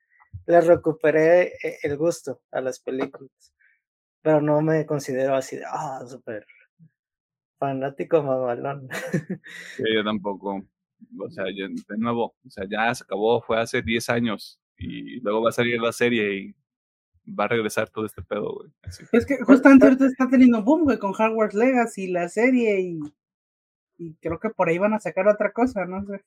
Le 0.47 0.61
recuperé 0.61 1.53
eh, 1.63 1.79
el 1.83 1.97
gusto 1.97 2.41
a 2.51 2.61
las 2.61 2.79
películas 2.79 3.53
pero 4.21 4.41
no 4.41 4.61
me 4.61 4.85
considero 4.85 5.35
así 5.35 5.55
de, 5.55 5.63
ah, 5.65 6.01
súper 6.05 6.45
fanático 7.57 8.23
mamalón. 8.23 8.87
Sí, 9.77 9.83
yo 9.93 10.03
tampoco. 10.03 10.65
O 11.19 11.29
sea, 11.29 11.45
de 11.45 11.69
nuevo, 11.97 12.35
o 12.45 12.49
sea, 12.49 12.65
ya 12.69 12.93
se 12.93 13.03
acabó, 13.03 13.41
fue 13.41 13.59
hace 13.59 13.81
10 13.81 14.09
años 14.09 14.59
y 14.77 15.19
luego 15.21 15.43
va 15.43 15.49
a 15.49 15.53
salir 15.53 15.79
la 15.79 15.91
serie 15.91 16.39
y 16.39 16.55
va 17.31 17.45
a 17.45 17.49
regresar 17.49 17.89
todo 17.89 18.05
este 18.05 18.21
pedo, 18.21 18.53
güey. 18.53 18.71
Es 19.11 19.25
que 19.25 19.37
justamente 19.43 19.85
ahorita 19.85 20.07
está 20.07 20.27
teniendo 20.29 20.63
boom, 20.63 20.85
güey, 20.85 20.97
con 20.97 21.11
Hogwarts 21.11 21.55
Legacy, 21.55 22.07
la 22.07 22.29
serie 22.29 22.81
y, 22.81 22.99
y 23.97 24.15
creo 24.15 24.39
que 24.39 24.49
por 24.49 24.69
ahí 24.69 24.77
van 24.77 24.93
a 24.93 24.99
sacar 24.99 25.27
otra 25.27 25.51
cosa, 25.51 25.85
no 25.85 26.03
sé. 26.05 26.23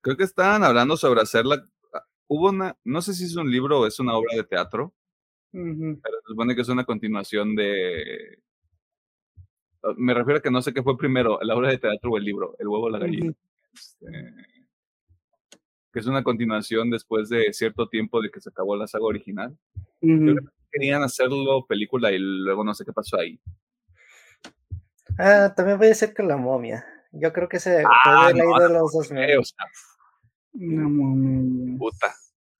Creo 0.00 0.16
que 0.16 0.24
estaban 0.24 0.64
hablando 0.64 0.96
sobre 0.96 1.20
hacerla. 1.20 1.64
Ah, 1.92 2.04
hubo 2.28 2.48
una, 2.50 2.76
no 2.84 3.02
sé 3.02 3.14
si 3.14 3.24
es 3.24 3.36
un 3.36 3.50
libro 3.50 3.80
o 3.80 3.86
es 3.86 4.00
una 4.00 4.16
obra 4.16 4.36
de 4.36 4.44
teatro, 4.44 4.94
pero 5.52 6.16
se 6.22 6.28
supone 6.28 6.54
que 6.54 6.62
es 6.62 6.68
una 6.68 6.84
continuación 6.84 7.54
de. 7.54 8.42
Ah, 9.82 9.94
me 9.96 10.14
refiero 10.14 10.38
a 10.38 10.42
que 10.42 10.50
no 10.50 10.62
sé 10.62 10.72
qué 10.72 10.82
fue 10.82 10.98
primero, 10.98 11.38
la 11.42 11.54
obra 11.54 11.70
de 11.70 11.78
teatro 11.78 12.10
o 12.10 12.16
el 12.18 12.24
libro, 12.24 12.56
El 12.58 12.68
huevo 12.68 12.86
o 12.86 12.90
la 12.90 12.98
gallina. 12.98 13.32
Este, 13.72 14.06
que 15.92 16.00
es 16.00 16.06
una 16.06 16.22
continuación 16.22 16.90
después 16.90 17.28
de 17.28 17.52
cierto 17.52 17.88
tiempo 17.88 18.20
de 18.20 18.30
que 18.30 18.40
se 18.40 18.50
acabó 18.50 18.76
la 18.76 18.86
saga 18.86 19.04
original. 19.04 19.56
querían 20.70 21.02
hacerlo 21.02 21.66
película 21.66 22.12
y 22.12 22.18
luego 22.18 22.64
no 22.64 22.74
sé 22.74 22.84
qué 22.84 22.92
pasó 22.92 23.18
ahí. 23.18 23.40
Ah, 25.18 25.52
también 25.54 25.78
voy 25.78 25.86
a 25.86 25.90
decir 25.90 26.12
que 26.14 26.22
la 26.22 26.36
momia. 26.36 26.84
Yo 27.10 27.32
creo 27.32 27.48
que 27.48 27.58
se 27.58 27.82
ah, 27.84 28.30
no, 28.34 28.60
de 28.60 28.68
los 28.68 28.92
dos 28.92 29.10
medios. 29.10 29.54
momia. 30.52 31.78
Puta, 31.78 32.14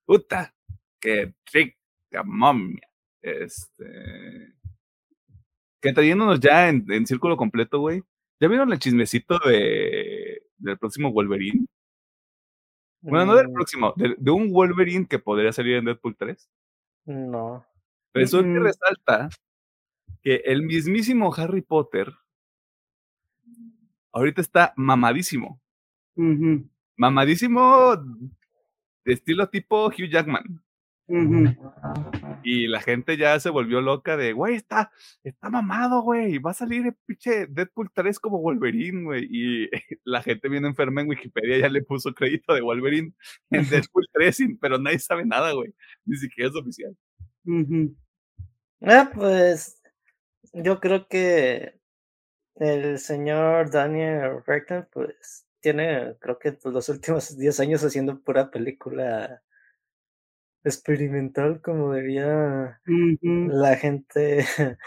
puta, 0.05 0.55
qué 0.99 1.33
rico 1.53 1.77
momia. 2.25 2.89
Este. 3.21 4.55
Que 5.81 5.93
trayéndonos 5.93 6.39
ya 6.39 6.69
en, 6.69 6.85
en 6.91 7.07
círculo 7.07 7.37
completo, 7.37 7.79
güey. 7.79 8.03
¿Ya 8.39 8.47
vieron 8.47 8.71
el 8.71 8.79
chismecito 8.79 9.39
de 9.39 10.41
del 10.59 10.77
próximo 10.77 11.11
Wolverine? 11.11 11.65
Bueno, 13.01 13.27
no 13.27 13.35
del 13.35 13.49
mm. 13.49 13.53
próximo, 13.53 13.93
de, 13.95 14.31
un 14.31 14.51
Wolverine 14.51 15.07
que 15.07 15.19
podría 15.19 15.53
salir 15.53 15.75
en 15.75 15.85
Deadpool 15.85 16.17
3. 16.17 16.49
No. 17.05 17.65
Resulta 18.13 18.51
que 18.51 18.59
resalta 18.59 19.29
que 20.21 20.35
el 20.45 20.63
mismísimo 20.63 21.33
Harry 21.33 21.61
Potter 21.61 22.13
ahorita 24.11 24.41
está 24.41 24.73
mamadísimo. 24.75 25.61
Mamadísimo 26.97 27.95
de 29.05 29.13
estilo 29.13 29.47
tipo 29.47 29.87
Hugh 29.87 30.09
Jackman. 30.09 30.61
Y 32.43 32.67
la 32.67 32.81
gente 32.81 33.17
ya 33.17 33.39
se 33.39 33.49
volvió 33.49 33.81
loca 33.81 34.15
de, 34.15 34.33
güey, 34.33 34.55
está, 34.55 34.91
está 35.23 35.49
mamado, 35.49 36.01
güey, 36.01 36.37
va 36.37 36.51
a 36.51 36.53
salir 36.53 36.85
el 36.85 36.95
pinche 37.05 37.47
Deadpool 37.47 37.91
3 37.93 38.19
como 38.19 38.39
Wolverine, 38.39 39.03
güey. 39.03 39.27
Y 39.29 39.69
la 40.05 40.21
gente 40.21 40.47
viene 40.47 40.67
enferma 40.67 41.01
en 41.01 41.09
Wikipedia 41.09 41.57
ya 41.57 41.69
le 41.69 41.83
puso 41.83 42.13
crédito 42.13 42.53
de 42.53 42.61
Wolverine 42.61 43.13
en 43.49 43.69
Deadpool 43.69 44.07
3, 44.13 44.37
pero 44.61 44.77
nadie 44.77 44.99
sabe 44.99 45.25
nada, 45.25 45.51
güey. 45.53 45.73
Ni 46.05 46.15
siquiera 46.17 46.49
es 46.49 46.55
oficial. 46.55 46.95
Ah, 48.81 49.11
pues 49.13 49.81
yo 50.53 50.79
creo 50.79 51.07
que 51.07 51.73
el 52.55 52.99
señor 52.99 53.71
Daniel 53.71 54.43
Radcliffe, 54.45 54.87
pues 54.91 55.45
tiene, 55.59 56.15
creo 56.19 56.39
que 56.39 56.53
pues, 56.53 56.73
los 56.73 56.87
últimos 56.89 57.37
10 57.37 57.59
años 57.59 57.83
haciendo 57.83 58.21
pura 58.21 58.49
película 58.51 59.41
experimental 60.63 61.61
como 61.61 61.93
diría 61.93 62.79
la 62.85 63.75
gente 63.77 64.45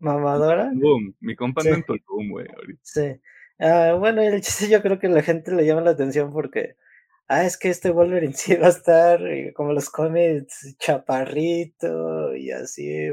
mamadora. 0.00 0.70
Boom, 0.74 1.14
mi 1.20 1.34
compa 1.36 1.62
sí. 1.62 1.68
en 1.68 1.82
Tulum, 1.84 2.30
güey, 2.30 2.46
Sí. 2.82 3.20
Ah, 3.58 3.96
bueno, 3.98 4.22
el 4.22 4.40
chiste 4.42 4.68
yo 4.68 4.82
creo 4.82 4.98
que 4.98 5.08
la 5.08 5.22
gente 5.22 5.52
le 5.52 5.64
llama 5.64 5.80
la 5.80 5.92
atención 5.92 6.32
porque, 6.32 6.76
ah, 7.28 7.44
es 7.44 7.56
que 7.58 7.70
este 7.70 7.90
Wolverine 7.90 8.34
sí 8.34 8.54
va 8.56 8.66
a 8.66 8.70
estar 8.70 9.26
eh, 9.26 9.52
como 9.54 9.72
los 9.72 9.90
cómics 9.90 10.76
chaparrito 10.78 12.34
y 12.36 12.50
así. 12.50 13.10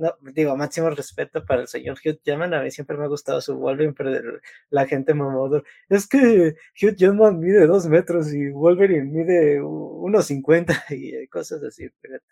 No, 0.00 0.14
digo, 0.32 0.56
máximo 0.56 0.88
respeto 0.88 1.44
para 1.44 1.60
el 1.60 1.68
señor 1.68 1.98
Hugh 2.02 2.18
Jackman. 2.24 2.54
A 2.54 2.62
mí 2.62 2.70
siempre 2.70 2.96
me 2.96 3.04
ha 3.04 3.08
gustado 3.08 3.38
su 3.42 3.54
Wolverine, 3.58 3.92
pero 3.92 4.38
la 4.70 4.86
gente 4.86 5.12
mamó. 5.12 5.62
Es 5.90 6.08
que 6.08 6.54
Hugh 6.80 6.96
Jackman 6.96 7.38
mide 7.38 7.66
dos 7.66 7.86
metros 7.86 8.32
y 8.32 8.48
Wolverine 8.48 9.04
mide 9.04 9.60
1.50 9.60 10.84
y 10.90 11.28
cosas 11.28 11.62
así. 11.64 11.84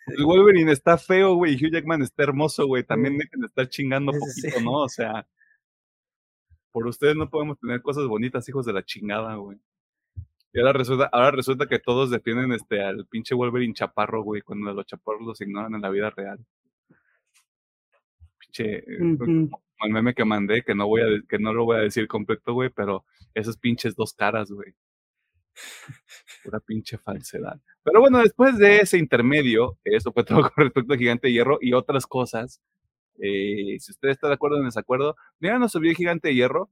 El 0.07 0.25
Wolverine 0.25 0.73
está 0.73 0.97
feo, 0.97 1.35
güey, 1.35 1.53
y 1.53 1.57
Hugh 1.57 1.75
Jackman 1.75 2.01
está 2.01 2.23
hermoso, 2.23 2.67
güey. 2.67 2.85
También 2.85 3.17
mm. 3.17 3.19
dejen 3.19 3.41
de 3.41 3.47
estar 3.49 3.69
chingando 3.69 4.13
poquito, 4.13 4.61
¿no? 4.63 4.85
O 4.85 4.89
sea, 4.89 5.27
por 6.73 6.87
ustedes 6.87 7.17
no 7.17 7.29
podemos 7.29 7.59
tener 7.59 7.83
cosas 7.83 8.07
bonitas, 8.07 8.49
hijos 8.49 8.65
de 8.65 8.73
la 8.73 8.83
chingada, 8.83 9.35
güey. 9.35 9.59
Y 10.55 10.61
ahora 10.61 10.73
resulta, 10.73 11.11
ahora 11.13 11.33
resulta 11.33 11.67
que 11.67 11.81
todos 11.81 12.09
defienden 12.09 12.53
este, 12.53 12.83
al 12.83 13.07
pinche 13.07 13.35
Wolverine 13.35 13.75
chaparro, 13.75 14.23
güey, 14.23 14.41
cuando 14.41 14.73
los 14.73 14.87
chaparros 14.87 15.21
los 15.21 15.41
ignoran 15.43 15.75
en 15.75 15.83
la 15.83 15.91
vida 15.91 16.09
real. 16.09 16.39
Che, 18.51 18.85
uh 19.01 19.51
el 19.81 19.93
meme 19.93 20.15
que 20.15 20.25
mandé, 20.25 20.63
que 20.63 20.75
no 20.75 20.87
voy 20.87 21.03
a, 21.03 21.07
que 21.29 21.39
no 21.39 21.53
lo 21.53 21.65
voy 21.65 21.77
a 21.77 21.81
decir 21.81 22.09
completo, 22.09 22.53
güey, 22.53 22.71
pero 22.71 23.05
esos 23.35 23.57
pinches 23.57 23.95
dos 23.95 24.13
caras, 24.13 24.51
güey. 24.51 24.75
Pura 26.45 26.61
pinche 26.61 26.99
falsedad. 26.99 27.61
Pero 27.83 28.01
bueno, 28.01 28.19
después 28.19 28.59
de 28.59 28.81
ese 28.81 28.99
intermedio, 28.99 29.79
eso 29.85 30.13
fue 30.13 30.25
todo 30.51 30.51
con 30.51 30.65
respecto 30.65 30.95
a 30.95 30.97
Gigante 30.97 31.29
de 31.29 31.33
Hierro 31.33 31.59
y 31.61 31.73
otras 31.73 32.07
cosas. 32.07 32.61
Eh, 33.21 33.77
si 33.81 33.93
usted 33.93 34.11
está 34.11 34.29
de 34.29 34.35
acuerdo 34.35 34.57
o 34.57 34.61
en 34.61 34.67
desacuerdo, 34.67 35.17
díganos 35.41 35.73
sobre 35.73 35.95
Gigante 35.95 36.29
de 36.29 36.35
Hierro 36.35 36.71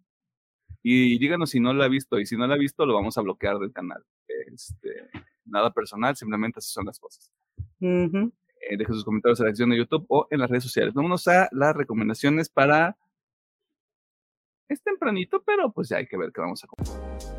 y 0.82 1.18
díganos 1.18 1.50
si 1.50 1.60
no 1.60 1.72
lo 1.72 1.82
ha 1.82 1.88
visto. 1.88 2.18
Y 2.18 2.26
si 2.26 2.36
no 2.36 2.46
lo 2.46 2.54
ha 2.54 2.58
visto, 2.58 2.86
lo 2.86 2.94
vamos 2.94 3.16
a 3.18 3.22
bloquear 3.22 3.58
del 3.58 3.72
canal. 3.72 4.04
Este, 4.52 5.08
nada 5.44 5.72
personal, 5.72 6.16
simplemente 6.16 6.58
así 6.58 6.70
son 6.70 6.86
las 6.86 6.98
cosas. 6.98 7.32
Eh, 8.60 8.76
deje 8.76 8.92
sus 8.92 9.04
comentarios 9.04 9.40
en 9.40 9.46
la 9.46 9.50
sección 9.50 9.70
de 9.70 9.78
YouTube 9.78 10.06
o 10.08 10.26
en 10.30 10.40
las 10.40 10.50
redes 10.50 10.64
sociales. 10.64 10.94
Vámonos 10.94 11.26
a 11.28 11.48
las 11.52 11.74
recomendaciones 11.76 12.48
para... 12.48 12.96
Es 14.68 14.82
tempranito, 14.82 15.42
pero 15.44 15.70
pues 15.70 15.88
ya 15.88 15.98
hay 15.98 16.06
que 16.06 16.16
ver 16.16 16.32
qué 16.32 16.40
vamos 16.40 16.64
a 16.64 16.66
comer. 16.66 17.35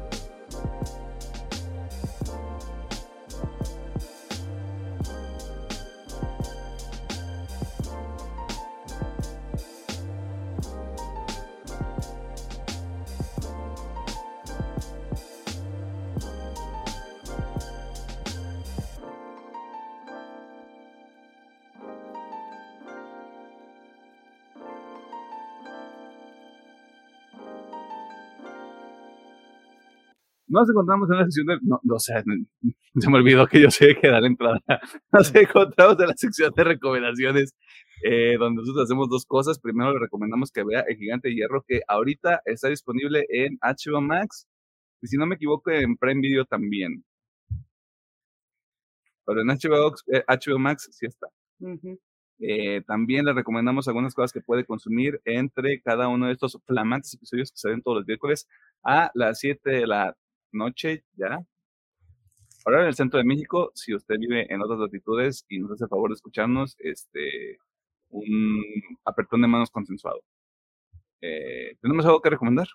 Nos 30.57 30.69
encontramos 30.71 31.07
en 31.11 31.17
la 31.17 31.23
sección 31.25 31.45
de. 31.45 31.57
No, 31.61 31.79
no 31.83 31.99
sé, 31.99 32.13
se 32.95 33.09
me 33.11 33.17
olvidó 33.17 33.45
que 33.45 33.61
yo 33.61 33.69
sé 33.69 33.95
que 34.01 34.07
dar 34.07 34.25
entrada. 34.25 34.59
Nos 35.11 35.33
encontramos 35.35 35.99
en 35.99 36.07
la 36.07 36.13
sección 36.15 36.51
de 36.55 36.63
recomendaciones, 36.63 37.55
eh, 38.03 38.37
donde 38.39 38.61
nosotros 38.61 38.85
hacemos 38.85 39.07
dos 39.07 39.25
cosas. 39.27 39.59
Primero, 39.59 39.93
le 39.93 39.99
recomendamos 39.99 40.51
que 40.51 40.63
vea 40.63 40.81
El 40.87 40.97
Gigante 40.97 41.27
de 41.27 41.35
Hierro, 41.35 41.63
que 41.67 41.81
ahorita 41.87 42.41
está 42.45 42.69
disponible 42.69 43.27
en 43.29 43.59
HBO 43.61 44.01
Max. 44.01 44.47
Y 45.03 45.07
si 45.07 45.17
no 45.17 45.27
me 45.27 45.35
equivoco, 45.35 45.69
en 45.69 45.95
Prime 45.95 46.21
Video 46.21 46.43
también. 46.45 47.03
Pero 49.25 49.41
en 49.41 49.47
HBO, 49.47 49.91
HBO 49.91 50.55
eh, 50.55 50.59
Max 50.59 50.89
sí 50.91 51.05
está. 51.05 51.27
Eh, 52.39 52.81
también 52.87 53.25
le 53.25 53.33
recomendamos 53.33 53.87
algunas 53.87 54.15
cosas 54.15 54.31
que 54.31 54.41
puede 54.41 54.65
consumir 54.65 55.21
entre 55.25 55.81
cada 55.81 56.07
uno 56.07 56.27
de 56.27 56.33
estos 56.33 56.59
flamantes 56.65 57.13
episodios 57.13 57.51
que 57.51 57.57
salen 57.57 57.83
todos 57.83 57.97
los 57.97 58.07
miércoles 58.07 58.47
a 58.83 59.11
las 59.13 59.39
7 59.39 59.69
de 59.69 59.87
la 59.87 60.15
noche, 60.51 61.03
ya. 61.15 61.39
Ahora 62.65 62.81
en 62.81 62.87
el 62.87 62.95
centro 62.95 63.17
de 63.17 63.25
México, 63.25 63.71
si 63.75 63.95
usted 63.95 64.17
vive 64.19 64.51
en 64.53 64.61
otras 64.61 64.79
latitudes 64.79 65.45
y 65.47 65.59
nos 65.59 65.71
hace 65.71 65.85
el 65.85 65.89
favor 65.89 66.09
de 66.09 66.15
escucharnos, 66.15 66.75
este, 66.79 67.59
un 68.09 68.63
apretón 69.05 69.41
de 69.41 69.47
manos 69.47 69.71
consensuado. 69.71 70.21
Eh, 71.21 71.77
¿Tenemos 71.81 72.05
algo 72.05 72.21
que 72.21 72.29
recomendar? 72.29 72.67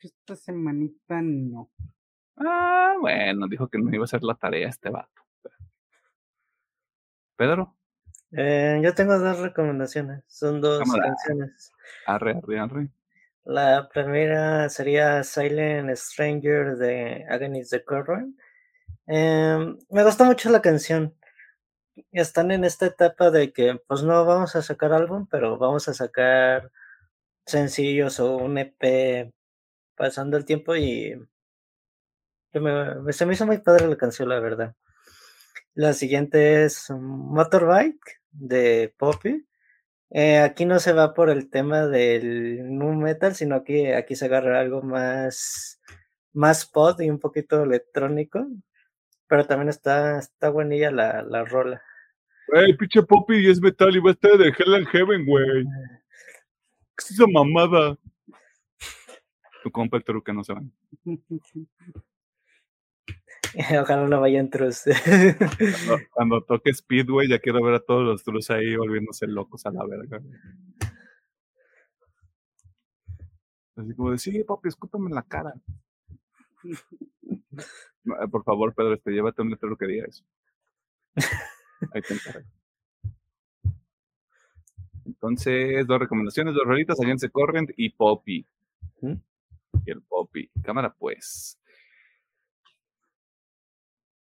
Esta 0.00 0.34
semanita 0.34 1.20
no. 1.22 1.70
Ah, 2.36 2.94
bueno, 3.00 3.46
dijo 3.48 3.68
que 3.68 3.78
no 3.78 3.94
iba 3.94 4.02
a 4.02 4.04
hacer 4.04 4.22
la 4.22 4.34
tarea 4.34 4.68
este 4.68 4.90
vato. 4.90 5.22
Pedro. 7.36 7.76
Eh, 8.32 8.80
yo 8.82 8.94
tengo 8.94 9.18
dos 9.18 9.40
recomendaciones. 9.40 10.24
Son 10.26 10.60
dos 10.60 10.78
canciones. 10.78 11.72
Arre, 12.06 12.32
arre, 12.32 12.58
arre. 12.58 12.90
La 13.44 13.88
primera 13.88 14.68
sería 14.68 15.22
Silent 15.24 15.96
Stranger 15.96 16.76
de 16.76 17.24
Agnes 17.28 17.70
the 17.70 17.84
Current. 17.84 18.38
Em, 19.06 19.78
me 19.90 20.04
gustó 20.04 20.24
mucho 20.24 20.50
la 20.50 20.62
canción. 20.62 21.14
Están 22.12 22.50
en 22.50 22.64
esta 22.64 22.86
etapa 22.86 23.30
de 23.30 23.52
que, 23.52 23.80
pues 23.86 24.02
no 24.02 24.24
vamos 24.24 24.56
a 24.56 24.62
sacar 24.62 24.92
álbum, 24.92 25.26
pero 25.30 25.58
vamos 25.58 25.88
a 25.88 25.94
sacar 25.94 26.70
sencillos 27.46 28.20
o 28.20 28.36
un 28.36 28.58
EP 28.58 29.32
pasando 29.96 30.36
el 30.36 30.44
tiempo 30.44 30.76
y 30.76 31.14
me, 32.52 33.12
se 33.12 33.26
me 33.26 33.34
hizo 33.34 33.46
muy 33.46 33.58
padre 33.58 33.88
la 33.88 33.96
canción, 33.96 34.28
la 34.28 34.40
verdad. 34.40 34.74
La 35.74 35.92
siguiente 35.94 36.64
es 36.64 36.90
Motorbike 36.90 38.20
de 38.32 38.94
Poppy. 38.98 39.46
Eh, 40.10 40.38
aquí 40.38 40.64
no 40.64 40.80
se 40.80 40.92
va 40.92 41.14
por 41.14 41.30
el 41.30 41.48
tema 41.50 41.86
del 41.86 42.76
nu 42.76 42.94
metal, 42.94 43.34
sino 43.34 43.62
que 43.62 43.94
aquí 43.94 44.16
se 44.16 44.24
agarra 44.24 44.60
algo 44.60 44.82
más, 44.82 45.80
más 46.32 46.66
pop 46.66 47.00
y 47.00 47.10
un 47.10 47.20
poquito 47.20 47.62
electrónico. 47.62 48.46
Pero 49.28 49.46
también 49.46 49.68
está, 49.68 50.18
está 50.18 50.50
buenilla 50.50 50.90
la, 50.90 51.22
la 51.22 51.44
rola. 51.44 51.80
Ey, 52.52 52.76
pinche 52.76 53.02
Poppy 53.02 53.48
es 53.48 53.60
metal 53.60 53.94
y 53.94 54.00
va 54.00 54.10
a 54.10 54.12
estar 54.12 54.36
de 54.36 54.48
Hell 54.48 54.74
and 54.74 54.88
Heaven, 54.88 55.24
güey. 55.24 55.64
¿Qué 56.96 57.04
es 57.04 57.10
esa 57.12 57.26
mamada? 57.28 57.96
Tu 59.62 59.70
compa 59.70 59.98
el 59.98 60.22
que 60.24 60.32
no 60.32 60.42
se 60.42 60.52
van. 60.54 60.72
Ojalá 63.82 64.06
no 64.06 64.20
vayan 64.20 64.50
trus. 64.50 64.84
Cuando, 64.84 66.04
cuando, 66.12 66.42
toque 66.42 66.72
Speedway, 66.72 67.28
ya 67.28 67.38
quiero 67.38 67.62
ver 67.62 67.74
a 67.74 67.80
todos 67.80 68.04
los 68.04 68.22
trus 68.22 68.50
ahí 68.50 68.76
volviéndose 68.76 69.26
locos 69.26 69.66
a 69.66 69.70
la 69.70 69.84
verga. 69.86 70.20
Así 73.76 73.94
como 73.94 74.10
de, 74.10 74.18
sí, 74.18 74.44
papi, 74.44 74.68
escúpame 74.68 75.08
en 75.08 75.14
la 75.14 75.22
cara. 75.22 75.54
Por 78.30 78.44
favor, 78.44 78.74
Pedro, 78.74 78.94
este, 78.94 79.12
llévate 79.12 79.42
un 79.42 79.50
letrero 79.50 79.76
que 79.76 79.86
diga 79.86 80.06
eso. 80.06 80.24
Ahí 81.94 82.02
te 82.02 82.14
encargo. 82.14 82.48
Entonces, 85.04 85.86
dos 85.86 85.98
recomendaciones, 85.98 86.54
dos 86.54 86.64
rolitas, 86.64 86.98
se 86.98 87.30
Corrent 87.30 87.70
y 87.76 87.90
Poppy. 87.90 88.46
Y 89.02 89.90
el 89.90 90.02
Poppy. 90.02 90.50
Cámara, 90.62 90.94
pues. 90.96 91.59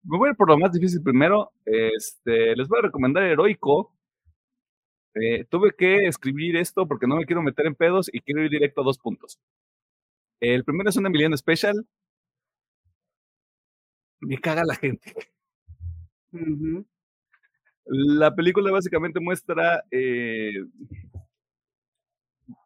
Me 0.04 0.18
voy 0.18 0.28
a 0.28 0.30
ir 0.32 0.36
por 0.36 0.48
lo 0.48 0.58
más 0.58 0.72
difícil 0.72 1.02
primero. 1.02 1.52
Este, 1.64 2.56
les 2.56 2.68
voy 2.68 2.78
a 2.80 2.82
recomendar 2.82 3.22
Heroico. 3.24 3.92
Eh, 5.14 5.44
tuve 5.50 5.72
que 5.76 6.06
escribir 6.06 6.56
esto 6.56 6.86
porque 6.88 7.06
no 7.06 7.16
me 7.16 7.26
quiero 7.26 7.42
meter 7.42 7.66
en 7.66 7.74
pedos 7.74 8.08
y 8.12 8.20
quiero 8.20 8.42
ir 8.42 8.50
directo 8.50 8.80
a 8.80 8.84
dos 8.84 8.98
puntos. 8.98 9.38
El 10.40 10.64
primero 10.64 10.90
es 10.90 10.96
un 10.96 11.06
Emiliano 11.06 11.36
Special. 11.36 11.86
Me 14.20 14.38
caga 14.38 14.64
la 14.64 14.74
gente. 14.74 15.14
La 17.84 18.34
película 18.34 18.70
básicamente 18.70 19.20
muestra. 19.20 19.84
Eh, 19.90 20.54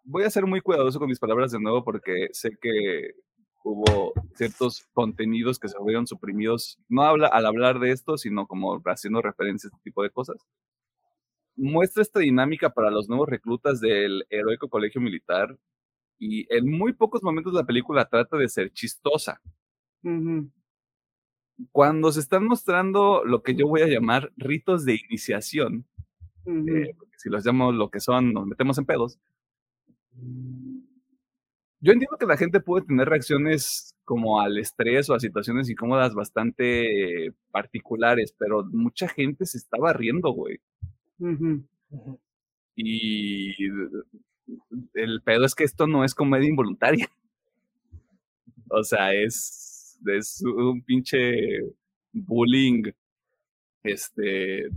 voy 0.05 0.25
a 0.25 0.31
ser 0.31 0.47
muy 0.47 0.61
cuidadoso 0.61 0.99
con 0.99 1.09
mis 1.09 1.19
palabras 1.19 1.53
de 1.53 1.61
nuevo 1.61 1.85
porque 1.85 2.29
sé 2.33 2.57
que 2.61 3.13
hubo 3.67 4.13
ciertos 4.35 4.87
contenidos 4.93 5.59
que 5.59 5.69
se 5.69 5.77
fueron 5.77 6.07
suprimidos, 6.07 6.79
no 6.89 7.03
habla 7.03 7.27
al 7.27 7.47
hablar 7.47 7.81
de 7.81 7.91
esto, 7.91 8.17
sino 8.17 8.47
como 8.47 8.81
haciendo 8.85 9.21
referencia 9.21 9.67
a 9.67 9.71
este 9.71 9.83
tipo 9.83 10.05
de 10.05 10.11
cosas. 10.11 10.37
Muestra 11.57 12.03
esta 12.03 12.21
dinámica 12.21 12.71
para 12.71 12.91
los 12.91 13.09
nuevos 13.09 13.29
reclutas 13.29 13.81
del 13.81 14.25
heroico 14.31 14.69
colegio 14.69 15.01
militar 15.01 15.59
y 16.17 16.47
en 16.55 16.71
muy 16.71 16.93
pocos 16.93 17.25
momentos 17.25 17.55
la 17.55 17.65
película 17.65 18.09
trata 18.09 18.37
de 18.37 18.49
ser 18.49 18.73
chistosa. 18.73 19.41
Cuando 21.73 22.13
se 22.13 22.21
están 22.21 22.45
mostrando 22.45 23.25
lo 23.25 23.43
que 23.43 23.57
yo 23.57 23.67
voy 23.67 23.81
a 23.81 23.89
llamar 23.89 24.33
ritos 24.37 24.85
de 24.85 25.01
iniciación, 25.09 25.87
eh, 26.47 26.95
si 27.17 27.31
los 27.31 27.45
llamo 27.45 27.73
lo 27.73 27.91
que 27.91 27.99
son, 27.99 28.33
nos 28.33 28.47
metemos 28.47 28.79
en 28.79 28.87
pedos, 28.87 29.19
yo 31.87 31.93
entiendo 31.93 32.17
que 32.19 32.27
la 32.27 32.37
gente 32.37 32.59
puede 32.59 32.85
tener 32.85 33.09
reacciones 33.09 33.95
como 34.05 34.41
al 34.41 34.59
estrés 34.59 35.09
o 35.09 35.15
a 35.15 35.21
situaciones 35.21 35.71
incómodas 35.71 36.15
bastante 36.15 37.33
particulares, 37.53 38.35
pero 38.37 38.65
mucha 38.65 39.07
gente 39.09 39.47
se 39.47 39.59
estaba 39.59 39.93
riendo, 39.93 40.33
güey. 40.33 40.59
Y 42.75 43.55
el 44.95 45.23
pedo 45.23 45.45
es 45.45 45.55
que 45.55 45.63
esto 45.63 45.87
no 45.87 46.05
es 46.05 46.13
comedia 46.13 46.49
involuntaria. 46.49 47.09
O 48.69 48.83
sea, 48.83 49.15
es, 49.15 49.97
es 50.07 50.43
un 50.43 50.83
pinche 50.83 51.61
bullying. 52.13 52.83
Este, 53.85 54.71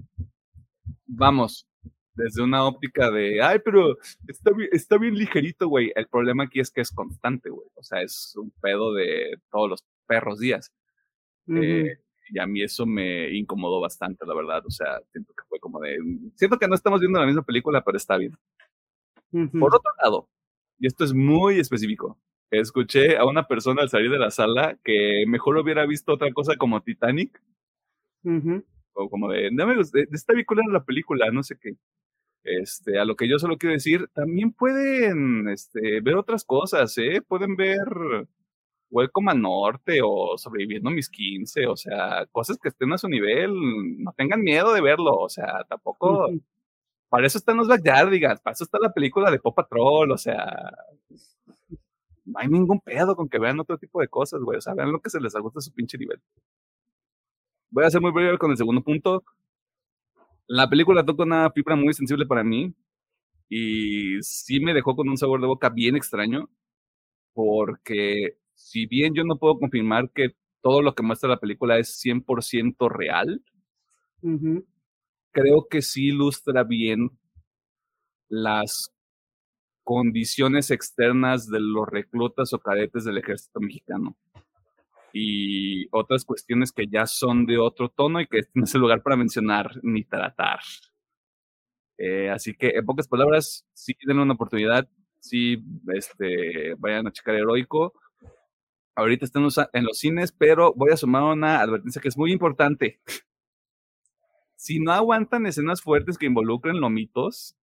vamos, 1.08 1.68
desde 2.20 2.44
una 2.44 2.66
óptica 2.66 3.10
de, 3.10 3.42
ay, 3.42 3.60
pero 3.64 3.98
está 4.28 4.52
bien, 4.52 4.70
está 4.72 4.98
bien 4.98 5.16
ligerito, 5.16 5.68
güey. 5.68 5.92
El 5.96 6.08
problema 6.08 6.44
aquí 6.44 6.60
es 6.60 6.70
que 6.70 6.82
es 6.82 6.92
constante, 6.92 7.50
güey. 7.50 7.68
O 7.76 7.84
sea, 7.84 8.02
es 8.02 8.36
un 8.36 8.52
pedo 8.62 8.94
de 8.94 9.40
todos 9.50 9.70
los 9.70 9.86
perros 10.06 10.40
días. 10.40 10.72
Eh, 11.48 11.98
y 12.30 12.40
a 12.40 12.46
mí 12.46 12.62
eso 12.62 12.86
me 12.86 13.36
incomodó 13.36 13.82
bastante, 13.82 14.26
la 14.26 14.36
verdad. 14.36 14.64
O 14.66 14.70
sea, 14.70 15.00
siento 15.12 15.34
que 15.34 15.44
fue 15.48 15.60
como 15.60 15.80
de, 15.80 15.98
siento 16.36 16.58
que 16.60 16.68
no 16.68 16.76
estamos 16.76 17.00
viendo 17.00 17.20
la 17.20 17.26
misma 17.26 17.44
película, 17.44 17.84
pero 17.84 17.98
está 17.98 18.18
bien. 18.18 18.38
Por 19.32 19.76
otro 19.76 19.92
lado, 20.04 20.28
y 20.80 20.88
esto 20.88 21.04
es 21.04 21.14
muy 21.14 21.60
específico, 21.60 22.18
escuché 22.50 23.18
a 23.18 23.26
una 23.26 23.48
persona 23.48 23.84
al 23.84 23.90
salir 23.90 24.10
de 24.10 24.18
la 24.18 24.32
sala 24.32 24.78
que 24.84 25.24
mejor 25.28 25.58
hubiera 25.58 25.86
visto 25.86 26.14
otra 26.14 26.32
cosa 26.34 26.56
como 26.56 26.82
Titanic. 26.82 27.42
O 28.94 29.10
como 29.10 29.30
de, 29.30 29.52
no 29.52 29.68
me 29.68 29.78
gusta, 29.78 30.00
está 30.12 30.34
vinculada 30.34 30.72
la 30.72 30.84
película, 30.84 31.30
no 31.32 31.44
sé 31.44 31.58
qué. 31.60 31.76
Este, 32.50 33.00
a 33.00 33.06
lo 33.06 33.16
que 33.16 33.30
yo 33.30 33.38
solo 33.38 33.58
quiero 33.58 33.74
decir, 33.74 34.08
también 34.14 34.52
pueden 34.52 35.48
este, 35.50 36.02
ver 36.02 36.16
otras 36.16 36.44
cosas, 36.44 36.98
¿eh? 36.98 37.22
Pueden 37.22 37.56
ver 37.56 37.80
Welcome 38.90 39.32
al 39.32 39.42
Norte 39.42 40.00
o 40.04 40.38
Sobreviviendo 40.38 40.90
mis 40.90 41.10
15, 41.10 41.68
o 41.68 41.76
sea, 41.76 42.26
cosas 42.32 42.58
que 42.58 42.70
estén 42.70 42.92
a 42.94 42.98
su 42.98 43.08
nivel, 43.08 43.52
no 44.04 44.14
tengan 44.14 44.42
miedo 44.42 44.74
de 44.74 44.82
verlo, 44.82 45.16
o 45.16 45.30
sea, 45.30 45.64
tampoco... 45.70 46.30
Para 47.10 47.26
eso 47.26 47.40
están 47.40 47.58
los 47.58 47.68
Backyardigans, 47.68 48.40
para 48.40 48.54
eso 48.54 48.64
está 48.64 48.78
la 48.80 48.94
película 48.94 49.32
de 49.32 49.40
Pop 49.40 49.56
Patrol, 49.56 50.12
o 50.12 50.18
sea, 50.18 50.72
no 52.26 52.40
hay 52.40 52.48
ningún 52.48 52.80
pedo 52.80 53.16
con 53.16 53.28
que 53.28 53.40
vean 53.40 53.60
otro 53.60 53.78
tipo 53.80 54.00
de 54.00 54.08
cosas, 54.08 54.42
güey, 54.42 54.60
o 54.60 54.62
sea, 54.62 54.76
vean 54.76 54.92
lo 54.92 55.02
que 55.02 55.10
se 55.10 55.20
les 55.20 55.36
ajusta 55.36 55.60
a 55.60 55.62
su 55.64 55.74
pinche 55.74 55.98
nivel. 55.98 56.22
Voy 57.72 57.84
a 57.84 57.90
ser 57.90 58.02
muy 58.02 58.12
breve 58.12 58.38
con 58.38 58.52
el 58.52 58.58
segundo 58.58 58.82
punto. 58.82 59.24
La 60.52 60.68
película 60.68 61.06
toca 61.06 61.22
una 61.22 61.52
fibra 61.52 61.76
muy 61.76 61.94
sensible 61.94 62.26
para 62.26 62.44
mí 62.44 62.74
y 63.50 64.20
sí 64.22 64.60
me 64.60 64.74
dejó 64.74 64.96
con 64.96 65.08
un 65.08 65.16
sabor 65.16 65.40
de 65.40 65.46
boca 65.46 65.70
bien 65.70 65.96
extraño 65.96 66.50
porque 67.34 68.40
si 68.56 68.88
bien 68.88 69.14
yo 69.14 69.24
no 69.24 69.38
puedo 69.38 69.60
confirmar 69.60 70.10
que 70.10 70.36
todo 70.62 70.82
lo 70.82 70.96
que 70.96 71.04
muestra 71.04 71.30
la 71.30 71.40
película 71.40 71.78
es 71.78 72.04
100% 72.04 72.90
real, 72.90 73.44
creo 75.30 75.68
que 75.70 75.84
sí 75.84 76.08
ilustra 76.08 76.64
bien 76.64 77.12
las 78.28 78.92
condiciones 79.84 80.72
externas 80.72 81.48
de 81.48 81.60
los 81.60 81.88
reclutas 81.88 82.54
o 82.54 82.60
cadetes 82.60 83.04
del 83.04 83.20
ejército 83.20 83.60
mexicano 83.60 84.18
y 85.14 85.88
otras 85.92 86.26
cuestiones 86.26 86.72
que 86.72 86.88
ya 86.88 87.06
son 87.06 87.46
de 87.46 87.58
otro 87.58 87.90
tono 87.90 88.22
y 88.22 88.28
que 88.28 88.40
este 88.40 88.52
no 88.56 88.66
es 88.66 88.76
el 88.76 88.82
lugar 88.82 89.02
para 89.02 89.16
mencionar 89.16 89.72
ni 89.84 90.04
tratar. 90.04 90.60
Eh, 91.98 92.30
así 92.30 92.54
que, 92.54 92.70
en 92.70 92.86
pocas 92.86 93.08
palabras, 93.08 93.68
sí 93.74 93.94
den 94.06 94.20
una 94.20 94.34
oportunidad, 94.34 94.88
sí 95.20 95.64
este, 95.94 96.74
vayan 96.76 97.08
a 97.08 97.12
checar 97.12 97.36
Heroico. 97.36 97.94
Ahorita 98.96 99.26
están 99.26 99.48
en 99.74 99.84
los 99.86 99.98
cines, 99.98 100.32
pero 100.32 100.74
voy 100.76 100.92
a 100.92 100.98
sumar 100.98 101.24
una 101.24 101.60
advertencia 101.60 102.02
que 102.02 102.08
es 102.08 102.18
muy 102.18 102.32
importante. 102.32 103.00
si 104.56 104.80
no 104.80 104.92
aguantan 104.92 105.46
escenas 105.46 105.82
fuertes 105.82 106.18
que 106.18 106.26
involucren 106.26 106.82
lomitos, 106.82 107.56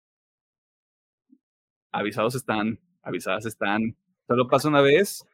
avisados 1.93 2.35
están, 2.35 2.79
avisadas 3.03 3.47
están. 3.47 3.97
Solo 4.27 4.49
pasa 4.49 4.69
una 4.69 4.81
vez, 4.81 5.27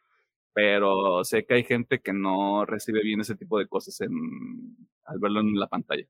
pero 0.52 1.24
sé 1.24 1.44
que 1.44 1.54
hay 1.54 1.64
gente 1.64 2.00
que 2.00 2.12
no 2.12 2.64
recibe 2.66 3.02
bien 3.02 3.20
ese 3.20 3.36
tipo 3.36 3.58
de 3.58 3.66
cosas 3.68 4.00
en, 4.00 4.76
al 5.04 5.18
verlo 5.18 5.40
en 5.40 5.58
la 5.58 5.68
pantalla. 5.68 6.06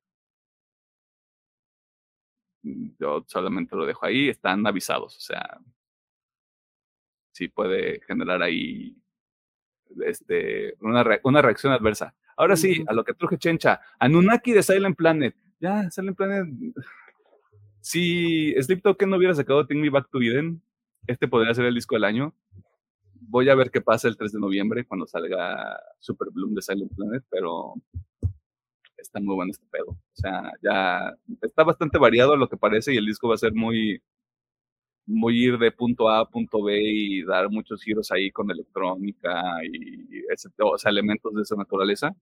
Yo 2.62 3.24
solamente 3.26 3.74
lo 3.76 3.86
dejo 3.86 4.06
ahí, 4.06 4.28
están 4.28 4.66
avisados, 4.66 5.16
o 5.16 5.20
sea, 5.20 5.58
sí 7.32 7.48
puede 7.48 8.00
generar 8.06 8.42
ahí 8.42 8.96
este, 10.06 10.74
una, 10.80 11.04
una 11.24 11.42
reacción 11.42 11.72
adversa. 11.72 12.14
Ahora 12.36 12.56
sí, 12.56 12.84
a 12.86 12.92
lo 12.92 13.04
que 13.04 13.14
truje 13.14 13.38
Chencha, 13.38 13.80
Anunnaki 13.98 14.52
de 14.52 14.62
Silent 14.62 14.96
Planet. 14.96 15.34
Ya, 15.60 15.90
Silent 15.90 16.16
Planet. 16.16 16.46
Si 17.80 18.54
Sleep 18.62 18.82
Token 18.82 19.10
no 19.10 19.16
hubiera 19.16 19.34
sacado 19.34 19.66
Take 19.66 19.74
Me 19.74 19.90
Back 19.90 20.08
to 20.10 20.20
Eden, 20.22 20.62
este 21.06 21.28
podría 21.28 21.52
ser 21.52 21.64
el 21.64 21.74
disco 21.74 21.96
del 21.96 22.04
año. 22.04 22.34
Voy 23.28 23.48
a 23.48 23.54
ver 23.54 23.70
qué 23.70 23.80
pasa 23.80 24.08
el 24.08 24.16
3 24.16 24.32
de 24.32 24.40
noviembre 24.40 24.84
cuando 24.84 25.06
salga 25.06 25.78
Super 26.00 26.28
Bloom 26.32 26.54
de 26.54 26.62
Silent 26.62 26.94
Planet, 26.94 27.24
pero 27.30 27.74
está 28.96 29.20
muy 29.20 29.34
bueno 29.34 29.52
este 29.52 29.66
pedo. 29.70 29.90
O 29.90 30.14
sea, 30.14 30.52
ya 30.62 31.14
está 31.40 31.64
bastante 31.64 31.98
variado 31.98 32.36
lo 32.36 32.48
que 32.48 32.56
parece 32.56 32.92
y 32.92 32.96
el 32.96 33.06
disco 33.06 33.28
va 33.28 33.34
a 33.34 33.38
ser 33.38 33.54
muy, 33.54 34.02
muy 35.06 35.44
ir 35.44 35.58
de 35.58 35.72
punto 35.72 36.08
A 36.08 36.20
a 36.20 36.28
punto 36.28 36.62
B 36.62 36.80
y 36.82 37.24
dar 37.24 37.50
muchos 37.50 37.82
giros 37.82 38.10
ahí 38.12 38.30
con 38.30 38.50
electrónica 38.50 39.42
y 39.64 40.20
ese, 40.32 40.48
o 40.58 40.78
sea, 40.78 40.90
elementos 40.90 41.34
de 41.34 41.42
esa 41.42 41.56
naturaleza. 41.56 42.14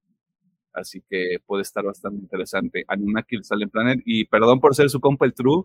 Así 0.72 1.02
que 1.08 1.38
puede 1.46 1.62
estar 1.62 1.84
bastante 1.84 2.20
interesante. 2.20 2.84
Anunnaki 2.86 3.42
sale 3.42 3.64
en 3.64 3.70
Planet. 3.70 4.00
Y 4.04 4.24
perdón 4.26 4.60
por 4.60 4.74
ser 4.74 4.88
su 4.90 5.00
compa 5.00 5.26
el 5.26 5.34
True. 5.34 5.64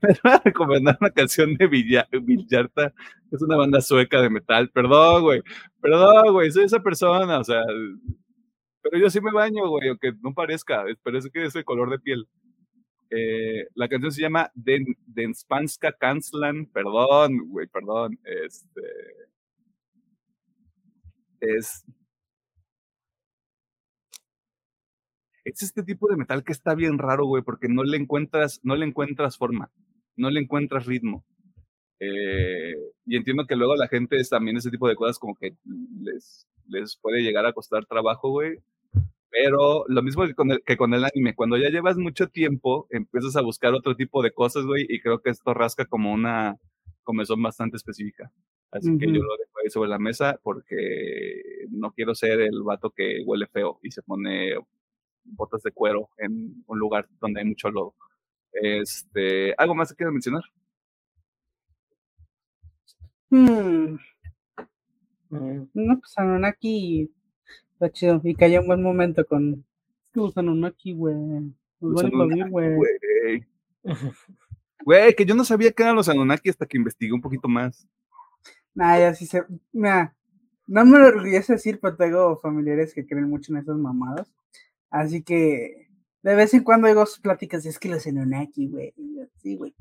Me 0.02 0.14
voy 0.22 0.32
a 0.32 0.42
recomendar 0.44 0.98
una 1.00 1.10
canción 1.10 1.54
de 1.56 1.66
Villarta. 1.66 2.92
Es 3.30 3.42
una 3.42 3.56
banda 3.56 3.80
sueca 3.80 4.20
de 4.20 4.30
metal. 4.30 4.70
Perdón, 4.70 5.22
güey. 5.22 5.42
Perdón, 5.80 6.32
güey. 6.32 6.50
Soy 6.50 6.64
esa 6.64 6.80
persona. 6.80 7.38
O 7.38 7.44
sea, 7.44 7.62
pero 8.82 8.98
yo 8.98 9.10
sí 9.10 9.20
me 9.20 9.32
baño, 9.32 9.68
güey, 9.68 9.88
aunque 9.88 10.12
no 10.22 10.32
parezca. 10.34 10.84
Parece 11.02 11.30
que 11.30 11.44
es 11.44 11.54
el 11.54 11.64
color 11.64 11.90
de 11.90 11.98
piel. 11.98 12.28
Eh, 13.10 13.66
la 13.74 13.88
canción 13.88 14.12
se 14.12 14.22
llama 14.22 14.50
Den, 14.54 14.86
Denspanska 15.06 15.92
Kanslan. 15.92 16.66
Perdón, 16.66 17.48
güey, 17.48 17.66
perdón. 17.66 18.18
Este. 18.24 18.82
Es. 21.40 21.84
Es 25.44 25.62
este 25.62 25.82
tipo 25.82 26.08
de 26.08 26.16
metal 26.16 26.44
que 26.44 26.52
está 26.52 26.74
bien 26.74 26.98
raro, 26.98 27.24
güey, 27.26 27.42
porque 27.42 27.68
no 27.68 27.82
le 27.82 27.96
encuentras, 27.96 28.60
no 28.62 28.76
le 28.76 28.86
encuentras 28.86 29.38
forma, 29.38 29.70
no 30.20 30.30
le 30.30 30.40
encuentras 30.40 30.86
ritmo. 30.86 31.24
Eh, 31.98 32.74
y 33.06 33.16
entiendo 33.16 33.46
que 33.46 33.56
luego 33.56 33.74
la 33.76 33.88
gente 33.88 34.16
es 34.16 34.30
también 34.30 34.56
ese 34.56 34.70
tipo 34.70 34.88
de 34.88 34.96
cosas 34.96 35.18
como 35.18 35.34
que 35.34 35.54
les, 36.00 36.46
les 36.68 36.96
puede 36.96 37.22
llegar 37.22 37.46
a 37.46 37.52
costar 37.52 37.86
trabajo, 37.86 38.30
güey. 38.30 38.58
Pero 39.30 39.84
lo 39.88 40.02
mismo 40.02 40.26
que 40.26 40.34
con, 40.34 40.50
el, 40.50 40.62
que 40.64 40.76
con 40.76 40.92
el 40.92 41.04
anime, 41.04 41.34
cuando 41.34 41.56
ya 41.56 41.68
llevas 41.70 41.96
mucho 41.96 42.28
tiempo, 42.28 42.86
empiezas 42.90 43.36
a 43.36 43.42
buscar 43.42 43.74
otro 43.74 43.94
tipo 43.94 44.22
de 44.22 44.32
cosas, 44.32 44.64
güey, 44.64 44.86
y 44.88 45.00
creo 45.00 45.20
que 45.20 45.30
esto 45.30 45.54
rasca 45.54 45.84
como 45.84 46.12
una 46.12 46.56
comezón 47.02 47.42
bastante 47.42 47.76
específica. 47.76 48.32
Así 48.72 48.96
que 48.98 49.06
yo 49.06 49.22
lo 49.22 49.36
dejo 49.36 49.52
ahí 49.62 49.70
sobre 49.70 49.88
la 49.88 49.98
mesa 49.98 50.38
porque 50.42 51.42
no 51.70 51.92
quiero 51.92 52.14
ser 52.14 52.40
el 52.40 52.62
vato 52.62 52.90
que 52.90 53.22
huele 53.24 53.46
feo 53.46 53.80
y 53.82 53.90
se 53.90 54.02
pone 54.02 54.54
botas 55.24 55.62
de 55.62 55.72
cuero 55.72 56.10
en 56.18 56.62
un 56.66 56.78
lugar 56.78 57.08
donde 57.20 57.40
hay 57.40 57.46
mucho 57.46 57.70
lodo. 57.70 57.94
Este, 58.52 59.54
¿Algo 59.56 59.74
más 59.74 59.90
que 59.90 59.96
quieras 59.96 60.12
mencionar? 60.12 60.42
Hmm. 63.30 63.96
Mm. 65.30 65.68
No, 65.74 66.00
pues 66.00 66.14
aquí 66.44 67.10
Está 67.80 67.90
chido. 67.90 68.20
Y 68.24 68.34
cayó 68.34 68.60
un 68.60 68.66
buen 68.66 68.82
momento 68.82 69.24
con. 69.24 69.64
Es 70.04 70.10
que 70.10 70.20
usan 70.20 70.48
un 70.48 70.64
aquí, 70.64 70.92
güey. 70.92 71.14
Invadir, 71.80 72.48
güey. 72.50 73.46
Güey, 74.82 75.14
que 75.14 75.26
yo 75.26 75.34
no 75.34 75.44
sabía 75.44 75.72
que 75.72 75.82
eran 75.82 75.94
los 75.94 76.08
Anunnaki 76.08 76.48
hasta 76.48 76.64
que 76.64 76.78
investigué 76.78 77.12
un 77.12 77.20
poquito 77.20 77.48
más. 77.48 77.86
Nah, 78.74 78.98
ya 78.98 79.14
sí 79.14 79.26
se. 79.26 79.44
Mira, 79.72 80.16
no 80.66 80.86
me 80.86 80.98
lo 80.98 81.08
orgullece 81.08 81.52
decir, 81.52 81.78
pero 81.80 81.96
tengo 81.96 82.38
familiares 82.38 82.94
que 82.94 83.06
creen 83.06 83.28
mucho 83.28 83.52
en 83.52 83.58
esas 83.58 83.76
mamadas. 83.76 84.32
Así 84.88 85.22
que 85.22 85.89
de 86.22 86.34
vez 86.34 86.54
en 86.54 86.64
cuando 86.64 86.86
hago 86.86 87.04
pláticas, 87.22 87.64
es 87.66 87.78
que 87.78 87.88
los 87.88 88.06
Anunnaki, 88.06 88.68
güey. 88.68 88.94
Sí, 89.42 89.56
güey. 89.56 89.74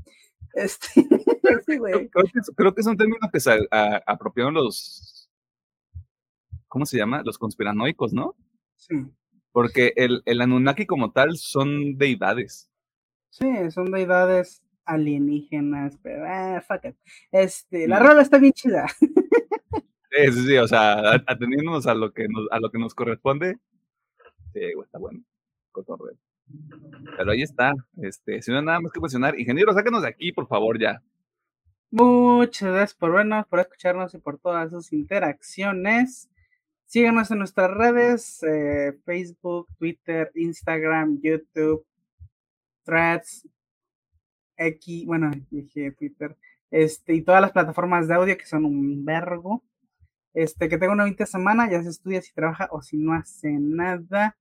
Este, 0.53 0.87
sí, 1.65 1.77
güey. 1.77 2.09
Creo, 2.09 2.25
creo, 2.55 2.73
que 2.73 2.81
es 2.81 2.87
un 2.87 2.97
término 2.97 3.29
que 3.31 3.39
se 3.39 3.67
apropiaron 4.05 4.53
los 4.53 5.19
¿cómo 6.69 6.85
se 6.85 6.97
llama? 6.97 7.21
Los 7.25 7.37
conspiranoicos, 7.37 8.13
¿no? 8.13 8.35
Sí. 8.77 8.95
Porque 9.51 9.91
el, 9.97 10.21
el 10.25 10.39
Anunnaki 10.39 10.85
como 10.85 11.11
tal 11.11 11.35
son 11.35 11.97
deidades. 11.97 12.69
Sí, 13.29 13.71
son 13.71 13.91
deidades 13.91 14.63
alienígenas, 14.85 15.97
pero 16.01 16.23
ah, 16.25 16.63
fuck 16.65 16.85
it. 16.85 16.95
Este, 17.31 17.87
la 17.87 17.99
rola 17.99 18.21
está 18.21 18.37
bien 18.37 18.53
chida. 18.53 18.87
Sí, 20.11 20.31
sí, 20.31 20.45
sí, 20.47 20.57
o 20.57 20.67
sea, 20.67 21.13
atendiéndonos 21.27 21.85
a 21.85 21.93
lo 21.93 22.11
que 22.13 22.27
nos, 22.27 22.47
a 22.51 22.59
lo 22.59 22.71
que 22.71 22.79
nos 22.79 22.95
corresponde, 22.95 23.57
sí, 24.53 24.61
está 24.83 24.97
bueno. 24.97 25.23
Cotorreo. 25.71 26.17
Pero 27.17 27.31
ahí 27.31 27.41
está. 27.41 27.73
Este, 28.01 28.41
si 28.41 28.51
no 28.51 28.59
hay 28.59 28.65
nada 28.65 28.79
más 28.79 28.91
que 28.91 28.99
mencionar, 28.99 29.39
ingeniero, 29.39 29.73
sáquenos 29.73 30.01
de 30.01 30.09
aquí, 30.09 30.31
por 30.31 30.47
favor, 30.47 30.79
ya. 30.79 31.01
Muchas 31.91 32.71
gracias 32.71 32.93
por 32.93 33.13
vernos, 33.13 33.47
por 33.47 33.59
escucharnos 33.59 34.13
y 34.13 34.19
por 34.19 34.37
todas 34.39 34.71
sus 34.71 34.93
interacciones. 34.93 36.29
Síganos 36.85 37.31
en 37.31 37.39
nuestras 37.39 37.71
redes, 37.71 38.43
eh, 38.43 38.97
Facebook, 39.05 39.67
Twitter, 39.77 40.31
Instagram, 40.35 41.19
YouTube, 41.21 41.85
Threads, 42.83 43.47
X, 44.57 45.05
bueno, 45.05 45.31
dije 45.49 45.91
Twitter, 45.91 46.35
este, 46.71 47.15
y 47.15 47.21
todas 47.21 47.41
las 47.41 47.51
plataformas 47.51 48.07
de 48.07 48.13
audio 48.15 48.37
que 48.37 48.45
son 48.45 48.65
un 48.65 49.03
vergo. 49.05 49.63
Este, 50.33 50.69
que 50.69 50.77
tenga 50.77 50.93
una 50.93 51.03
bonita 51.03 51.25
semana, 51.25 51.69
ya 51.69 51.81
se 51.81 51.89
estudia 51.89 52.21
si 52.21 52.33
trabaja 52.33 52.67
o 52.71 52.81
si 52.81 52.97
no 52.97 53.13
hace 53.13 53.51
nada. 53.59 54.37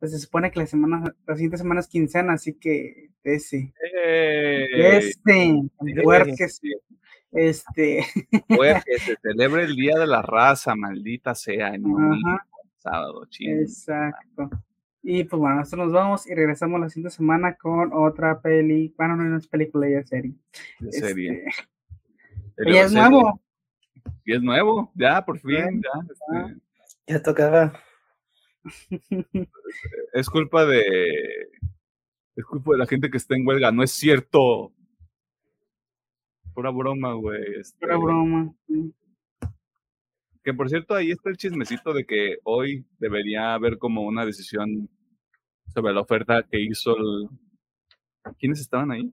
Pues 0.00 0.12
se 0.12 0.18
supone 0.18 0.50
que 0.50 0.60
la 0.60 0.66
semana, 0.66 1.14
la 1.26 1.34
siguiente 1.34 1.58
semana 1.58 1.80
es 1.80 1.86
quincena, 1.86 2.32
así 2.32 2.54
que 2.54 3.10
ese. 3.22 3.74
Este, 4.02 5.60
este. 7.32 8.06
Pues 8.48 8.84
que 8.84 8.98
se 8.98 9.16
celebre 9.22 9.64
el 9.64 9.76
Día 9.76 9.98
de 9.98 10.06
la 10.06 10.22
Raza, 10.22 10.74
maldita 10.74 11.34
sea, 11.34 11.74
en 11.74 11.84
sábado, 12.78 13.26
chido. 13.28 13.60
Exacto. 13.60 14.48
Y 15.02 15.24
pues 15.24 15.38
bueno, 15.38 15.56
nosotros 15.56 15.86
nos 15.86 15.94
vamos 15.94 16.26
y 16.26 16.34
regresamos 16.34 16.80
la 16.80 16.88
siguiente 16.88 17.14
semana 17.14 17.56
con 17.56 17.92
otra 17.92 18.40
peli. 18.40 18.94
Bueno, 18.96 19.16
no, 19.16 19.36
es 19.36 19.46
película, 19.46 19.86
ya 19.88 19.98
es 19.98 20.08
serie. 20.08 20.34
Serie. 20.90 21.44
Este, 22.56 22.70
y 22.70 22.76
es 22.76 22.92
nuevo. 22.92 23.40
Y 24.24 24.34
es 24.34 24.42
nuevo, 24.42 24.92
ya, 24.94 25.22
por 25.24 25.38
fin, 25.38 25.82
ya. 25.82 26.00
Este. 26.10 26.60
Ya 27.06 27.22
tocaba. 27.22 27.72
Es 30.12 30.28
culpa 30.28 30.64
de. 30.66 30.82
Es 32.36 32.44
culpa 32.44 32.72
de 32.72 32.78
la 32.78 32.86
gente 32.86 33.10
que 33.10 33.16
está 33.16 33.36
en 33.36 33.46
huelga, 33.46 33.72
no 33.72 33.82
es 33.82 33.92
cierto. 33.92 34.72
Pura 36.54 36.70
broma, 36.70 37.14
güey. 37.14 37.42
Este 37.60 37.78
Pura 37.78 37.96
broma. 37.96 38.54
Que 40.42 40.54
por 40.54 40.68
cierto, 40.68 40.94
ahí 40.94 41.10
está 41.10 41.30
el 41.30 41.36
chismecito 41.36 41.92
de 41.92 42.04
que 42.04 42.38
hoy 42.44 42.86
debería 42.98 43.54
haber 43.54 43.78
como 43.78 44.02
una 44.02 44.24
decisión 44.24 44.88
sobre 45.72 45.92
la 45.92 46.00
oferta 46.00 46.42
que 46.50 46.60
hizo 46.60 46.96
el... 46.96 47.28
¿Quiénes 48.38 48.60
estaban 48.60 48.90
ahí? 48.90 49.12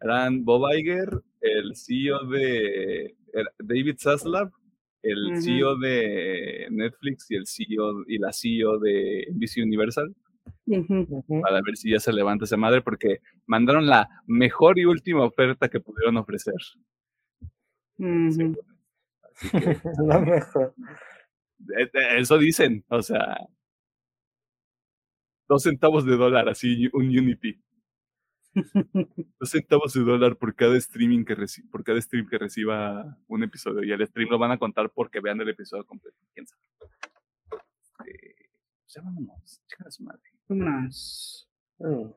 Eran 0.00 0.44
Bob 0.44 0.70
Iger, 0.72 1.22
el 1.40 1.76
CEO 1.76 2.26
de 2.26 3.14
David 3.58 3.96
Zaslav, 3.98 4.50
el 5.10 5.42
CEO 5.42 5.78
de 5.78 6.68
Netflix 6.70 7.30
y 7.30 7.36
el 7.36 7.46
CEO 7.46 8.04
y 8.06 8.18
la 8.18 8.32
CEO 8.32 8.78
de 8.78 9.26
NBC 9.32 9.62
Universal 9.62 10.14
para 11.42 11.62
ver 11.62 11.76
si 11.76 11.90
ya 11.90 12.00
se 12.00 12.12
levanta 12.12 12.44
esa 12.44 12.56
madre, 12.56 12.82
porque 12.82 13.20
mandaron 13.46 13.86
la 13.86 14.08
mejor 14.26 14.78
y 14.78 14.84
última 14.84 15.24
oferta 15.24 15.68
que 15.68 15.80
pudieron 15.80 16.16
ofrecer. 16.16 16.54
la 17.98 18.54
mejor. 20.20 20.74
E, 21.78 21.82
e, 21.82 22.20
eso 22.20 22.38
dicen, 22.38 22.84
o 22.88 23.02
sea, 23.02 23.38
dos 25.48 25.62
centavos 25.62 26.04
de 26.04 26.16
dólar, 26.16 26.48
así 26.48 26.88
un 26.92 27.06
Unity. 27.06 27.60
Dos 29.38 29.50
centavos 29.50 29.92
de 29.92 30.02
dólar 30.02 30.36
por 30.36 30.54
cada 30.54 30.76
streaming 30.76 31.24
que 31.24 31.36
por 31.70 31.84
cada 31.84 32.00
stream 32.00 32.26
que 32.26 32.38
reciba 32.38 33.16
un 33.28 33.42
episodio. 33.42 33.84
Y 33.84 33.92
el 33.92 34.06
stream 34.06 34.30
lo 34.30 34.38
van 34.38 34.52
a 34.52 34.58
contar 34.58 34.90
porque 34.90 35.20
vean 35.20 35.40
el 35.40 35.48
episodio 35.48 35.84
completo. 35.84 36.18
¿Quién 36.34 36.46
sabe? 36.46 36.62
ya 38.88 39.02
vámonos. 39.02 39.60
Chica 39.66 39.90
su 39.90 40.04
madre. 40.04 40.22
Vámonos. 40.48 41.48
Mm. 41.78 42.10